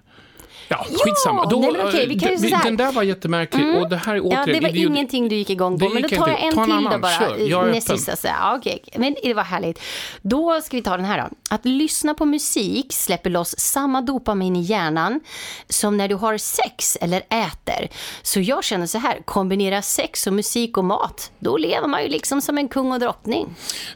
Ja, 0.79 0.99
skitsamma. 1.05 1.51
nej, 1.51 1.73
men 1.73 1.87
okej, 1.89 2.07
vi 2.09 2.19
kan 2.19 2.37
ju 2.37 2.49
eh. 2.49 2.61
Den 2.65 2.77
där 2.77 2.93
var 2.93 3.03
jättemärklig 3.03 3.63
Mm. 3.65 3.83
och 3.83 3.89
det 3.89 3.97
här 3.97 4.13
är 4.15 4.17
Ja, 4.17 4.45
det 4.47 4.61
var 4.61 4.69
idiot- 4.69 4.77
ingenting 4.87 5.29
du 5.29 5.37
gick 5.37 5.51
igång 5.51 5.79
på. 5.79 5.89
Det 5.89 5.95
Men 5.95 6.03
då 6.03 6.09
tar 6.09 6.29
jag 6.29 6.43
en 6.45 6.55
Ta 6.55 6.61
en 6.61 6.67
till 6.67 6.75
annan, 6.75 6.93
då 6.93 6.99
bara. 6.99 7.13
kör. 7.19 7.37
Jag 7.49 7.67
näst 7.71 7.89
sista. 7.89 8.17
Så. 8.17 8.27
Ja, 8.27 8.57
okej. 8.59 8.83
Men 8.97 9.17
det 9.23 9.35
var 9.35 9.43
härligt. 9.43 9.81
Då 10.23 10.61
ska 10.61 10.77
vi 10.77 10.83
ta 10.83 10.97
den 10.97 11.07
här 11.07 11.19
då. 11.23 11.29
Att 11.55 11.65
lyssna 11.65 12.15
på 12.15 12.25
musik 12.25 12.93
släpper 12.93 13.31
loss 13.31 13.55
samma 13.59 14.01
dopamin 14.01 14.57
i 14.57 14.61
hjärnan 14.61 15.21
som 15.69 15.97
när 15.97 16.09
du 16.09 16.15
har 16.15 16.39
sex 16.39 16.97
eller 17.01 17.19
äter. 17.29 17.89
Så 18.23 18.41
jag 18.41 18.65
känner 18.65 18.87
så 18.87 18.99
här, 18.99 19.19
kombinera 19.25 19.83
sex 19.83 20.27
och 20.27 20.33
musik 20.33 20.77
och 20.79 20.85
mat. 20.85 21.31
Då 21.39 21.57
lever 21.57 21.89
man 21.89 22.03
ju 22.03 22.09
liksom 22.09 22.41
som 22.41 22.59
en 22.59 22.69
kung 22.69 22.93
och 22.93 23.01
drottning. 23.01 23.47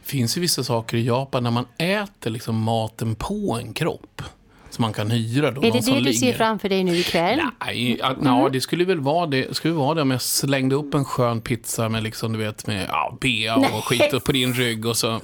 finns 0.03 0.37
ju 0.37 0.41
vissa 0.41 0.63
saker 0.63 0.97
i 0.97 1.05
Japan 1.05 1.43
när 1.43 1.51
man 1.51 1.65
äter 1.77 2.29
liksom 2.29 2.55
maten 2.63 3.15
på 3.15 3.59
en 3.63 3.73
kropp. 3.73 4.21
Som 4.79 4.83
man 4.83 4.93
kan 4.93 5.11
hyra 5.11 5.51
då. 5.51 5.61
är 5.61 5.65
det 5.65 5.71
det 5.71 5.77
du 5.77 5.83
ser 5.83 5.99
ligger. 6.25 6.33
framför 6.37 6.69
dig 6.69 6.83
nu 6.83 6.97
ikväll? 6.97 7.41
Nej, 7.65 7.99
Mm. 8.01 8.17
ja, 8.25 8.49
det 8.53 8.61
skulle 8.61 8.85
väl 8.85 8.99
vara 8.99 9.25
det, 9.25 9.55
skulle 9.55 9.73
vara 9.73 9.93
det 9.95 10.01
om 10.01 10.11
jag 10.11 10.21
slängde 10.21 10.75
upp 10.75 10.93
en 10.93 11.05
skön 11.05 11.41
pizza 11.41 11.89
med 11.89 12.03
liksom, 12.03 12.33
du 12.33 12.39
vet, 12.39 12.67
med 12.67 12.85
ja, 12.89 13.17
bea 13.21 13.55
och 13.55 13.61
Nej. 13.61 13.81
skit 13.83 14.23
på 14.23 14.31
din 14.31 14.53
rygg 14.53 14.85
och 14.85 14.97
så... 14.97 15.09
Och 15.15 15.23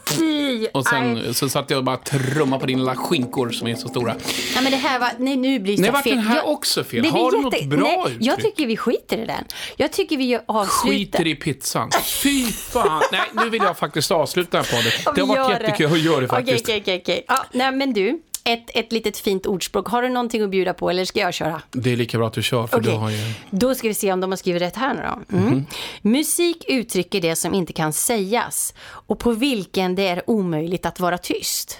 Aj. 0.79 0.83
sen 1.23 1.33
så 1.33 1.49
satt 1.49 1.69
jag 1.69 1.77
och 1.77 1.83
bara 1.83 1.97
trummade 1.97 2.59
på 2.61 2.65
dina 2.67 2.79
lilla 2.79 2.95
skinkor 2.95 3.49
som 3.49 3.67
är 3.67 3.75
så 3.75 3.87
stora. 3.87 4.13
Nej, 4.53 4.63
men 4.63 4.71
det 4.71 4.77
här 4.77 4.99
var, 4.99 5.09
nej, 5.19 5.35
nu 5.35 5.59
blir 5.59 5.77
det 5.77 5.91
Nej, 5.91 6.03
fel. 6.03 6.15
den 6.15 6.25
här 6.25 6.35
Jag- 6.35 6.47
också 6.49 6.83
fel? 6.83 7.03
det 7.03 7.09
Har 7.09 7.31
du 7.31 7.41
något 7.41 7.65
bra 7.65 8.03
nej, 8.07 8.17
Jag 8.19 8.33
uttryck? 8.37 8.55
tycker 8.55 8.67
vi 8.67 8.77
skiter 8.77 9.17
i 9.17 9.25
den. 9.25 9.43
Jag 9.77 9.91
tycker 9.93 10.17
vi 10.17 10.25
gör- 10.25 10.43
avslutar. 10.47 10.89
Skiter 10.97 11.27
i 11.27 11.35
pizzan. 11.35 11.89
Fy 12.23 12.43
fan. 12.45 13.01
Nej, 13.11 13.21
nu 13.43 13.49
vill 13.49 13.61
jag 13.63 13.77
faktiskt 13.77 14.11
avsluta 14.11 14.57
den 14.57 14.65
här 14.65 14.77
podden. 14.77 15.15
Det 15.15 15.21
har 15.21 15.27
varit 15.27 15.51
gör 15.51 15.59
jättekul 15.67 15.91
att 15.91 15.99
göra 16.03 16.21
det 16.21 16.27
faktiskt. 16.27 16.65
Okej, 16.65 16.81
okej, 16.81 16.99
okej. 17.03 17.25
Ja, 17.27 17.45
nej, 17.53 17.71
men 17.71 17.93
du, 17.93 18.19
ett, 18.45 18.69
ett 18.73 18.91
litet 18.91 19.17
fint 19.17 19.45
ordspråk. 19.45 19.87
Har 19.87 20.01
du 20.01 20.09
någonting 20.09 20.41
att 20.41 20.49
bjuda 20.49 20.73
på 20.73 20.89
eller 20.89 21.05
ska 21.05 21.19
jag 21.19 21.33
köra? 21.33 21.61
Det 21.71 21.91
är 21.91 21.95
lika 21.95 22.17
bra 22.17 22.27
att 22.27 22.33
du 22.33 22.43
kör, 22.43 22.67
för 22.67 22.77
Okej. 22.77 22.91
du 22.91 22.97
har 22.97 23.09
ju... 23.09 23.33
Då 23.49 23.75
ska 23.75 23.87
vi 23.87 23.93
se 23.93 24.13
om 24.13 24.21
de 24.21 24.31
har 24.31 24.37
skrivit 24.37 24.61
rätt 24.61 24.75
här 24.75 24.93
nu 24.93 25.01
då. 25.01 25.37
Mm. 25.37 25.49
Mhm. 25.49 25.65
Musik 26.01 26.65
uttrycker 26.67 27.21
det 27.21 27.35
som 27.35 27.53
inte 27.53 27.73
kan 27.73 27.93
sägas 27.93 28.73
och 28.81 29.19
på 29.19 29.31
vilken 29.31 29.95
det 29.95 30.07
är 30.07 30.29
omöjligt 30.29 30.85
att 30.85 30.99
vara 30.99 31.17
tyst. 31.17 31.79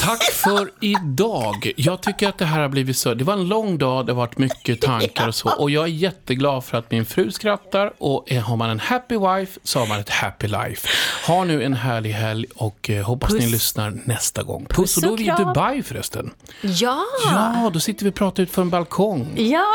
Tack 0.00 0.22
för 0.22 0.70
idag. 0.80 1.72
Jag 1.76 2.00
tycker 2.02 2.28
att 2.28 2.38
det 2.38 2.44
här 2.44 2.60
har 2.60 2.68
blivit 2.68 2.96
så. 2.96 3.14
Det 3.14 3.24
var 3.24 3.32
en 3.32 3.48
lång 3.48 3.78
dag, 3.78 4.06
det 4.06 4.12
har 4.12 4.16
varit 4.16 4.38
mycket 4.38 4.80
tankar 4.80 5.28
och 5.28 5.34
så. 5.34 5.50
Och 5.58 5.70
jag 5.70 5.84
är 5.84 5.88
jätteglad 5.88 6.64
för 6.64 6.78
att 6.78 6.90
min 6.90 7.04
fru 7.06 7.30
skrattar. 7.30 7.92
Och 7.98 8.30
har 8.30 8.56
man 8.56 8.70
en 8.70 8.80
happy 8.80 9.18
wife 9.18 9.60
så 9.64 9.78
har 9.78 9.86
man 9.86 10.00
ett 10.00 10.08
happy 10.10 10.46
life. 10.46 10.88
Ha 11.26 11.44
nu 11.44 11.62
en 11.62 11.74
härlig 11.74 12.10
helg 12.10 12.46
och 12.54 12.90
eh, 12.90 13.04
hoppas 13.04 13.32
ni 13.32 13.38
Puss. 13.40 13.50
lyssnar 13.52 13.98
nästa 14.04 14.42
gång. 14.42 14.66
Puss, 14.68 14.76
Puss 14.76 14.96
och 14.96 15.02
då 15.02 15.12
är 15.14 15.16
vi 15.18 15.24
i. 15.24 15.32
Dubai 15.38 15.82
förresten. 15.82 16.30
Ja! 16.60 17.04
Ja, 17.24 17.70
då 17.74 17.80
sitter 17.80 18.04
vi 18.04 18.10
och 18.10 18.14
pratar 18.14 18.42
ut 18.42 18.50
för 18.50 18.62
en 18.62 18.70
balkong. 18.70 19.28
Ja, 19.36 19.66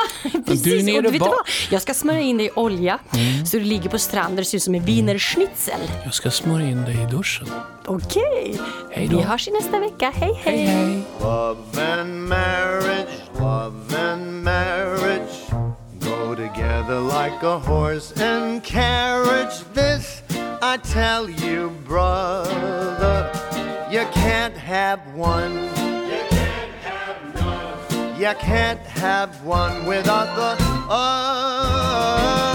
precis. 0.46 0.62
Du 0.64 0.80
är 0.80 0.84
nere 0.84 0.98
och 0.98 1.04
du 1.04 1.10
vet 1.10 1.22
vad? 1.22 1.34
Jag 1.70 1.82
ska 1.82 1.94
smörja 1.94 2.22
in 2.22 2.38
dig 2.38 2.46
i 2.48 2.50
olja 2.56 3.00
Mm. 3.14 3.46
så 3.46 3.58
du 3.58 3.64
ligger 3.64 3.90
på 3.90 4.00
stranden 4.00 4.40
och 4.40 4.48
ser 4.48 4.58
ut 4.58 4.64
som 4.64 4.76
en 4.76 4.86
wienerschnitzel. 4.86 5.80
Jag 6.04 6.14
ska 6.14 6.32
smörja 6.32 6.68
in 6.70 6.82
dig 6.86 6.94
i 7.02 7.06
duschen. 7.16 7.48
Okej. 7.86 8.60
Hej 8.92 9.08
då. 9.08 9.18
Vi 9.18 9.24
hörs 9.24 9.48
i 9.48 9.52
nästa 9.52 9.75
vecka. 9.80 10.12
Hej, 10.12 10.34
hej. 10.44 11.04
Love 11.20 11.78
and 11.78 12.30
marriage, 12.30 13.10
love 13.40 13.94
and 13.94 14.44
marriage 14.44 15.46
go 16.06 16.36
together 16.36 17.00
like 17.00 17.42
a 17.44 17.60
horse 17.60 18.12
and 18.22 18.64
carriage. 18.64 19.64
This 19.74 20.22
I 20.62 20.78
tell 20.78 21.30
you, 21.30 21.70
brother, 21.86 23.32
you 23.92 24.06
can't 24.12 24.56
have 24.56 25.00
one. 25.16 25.54
You 28.20 28.34
can't 28.40 28.80
have 28.80 29.44
one 29.44 29.86
without 29.86 30.36
the 30.36 30.56
other. 30.90 32.55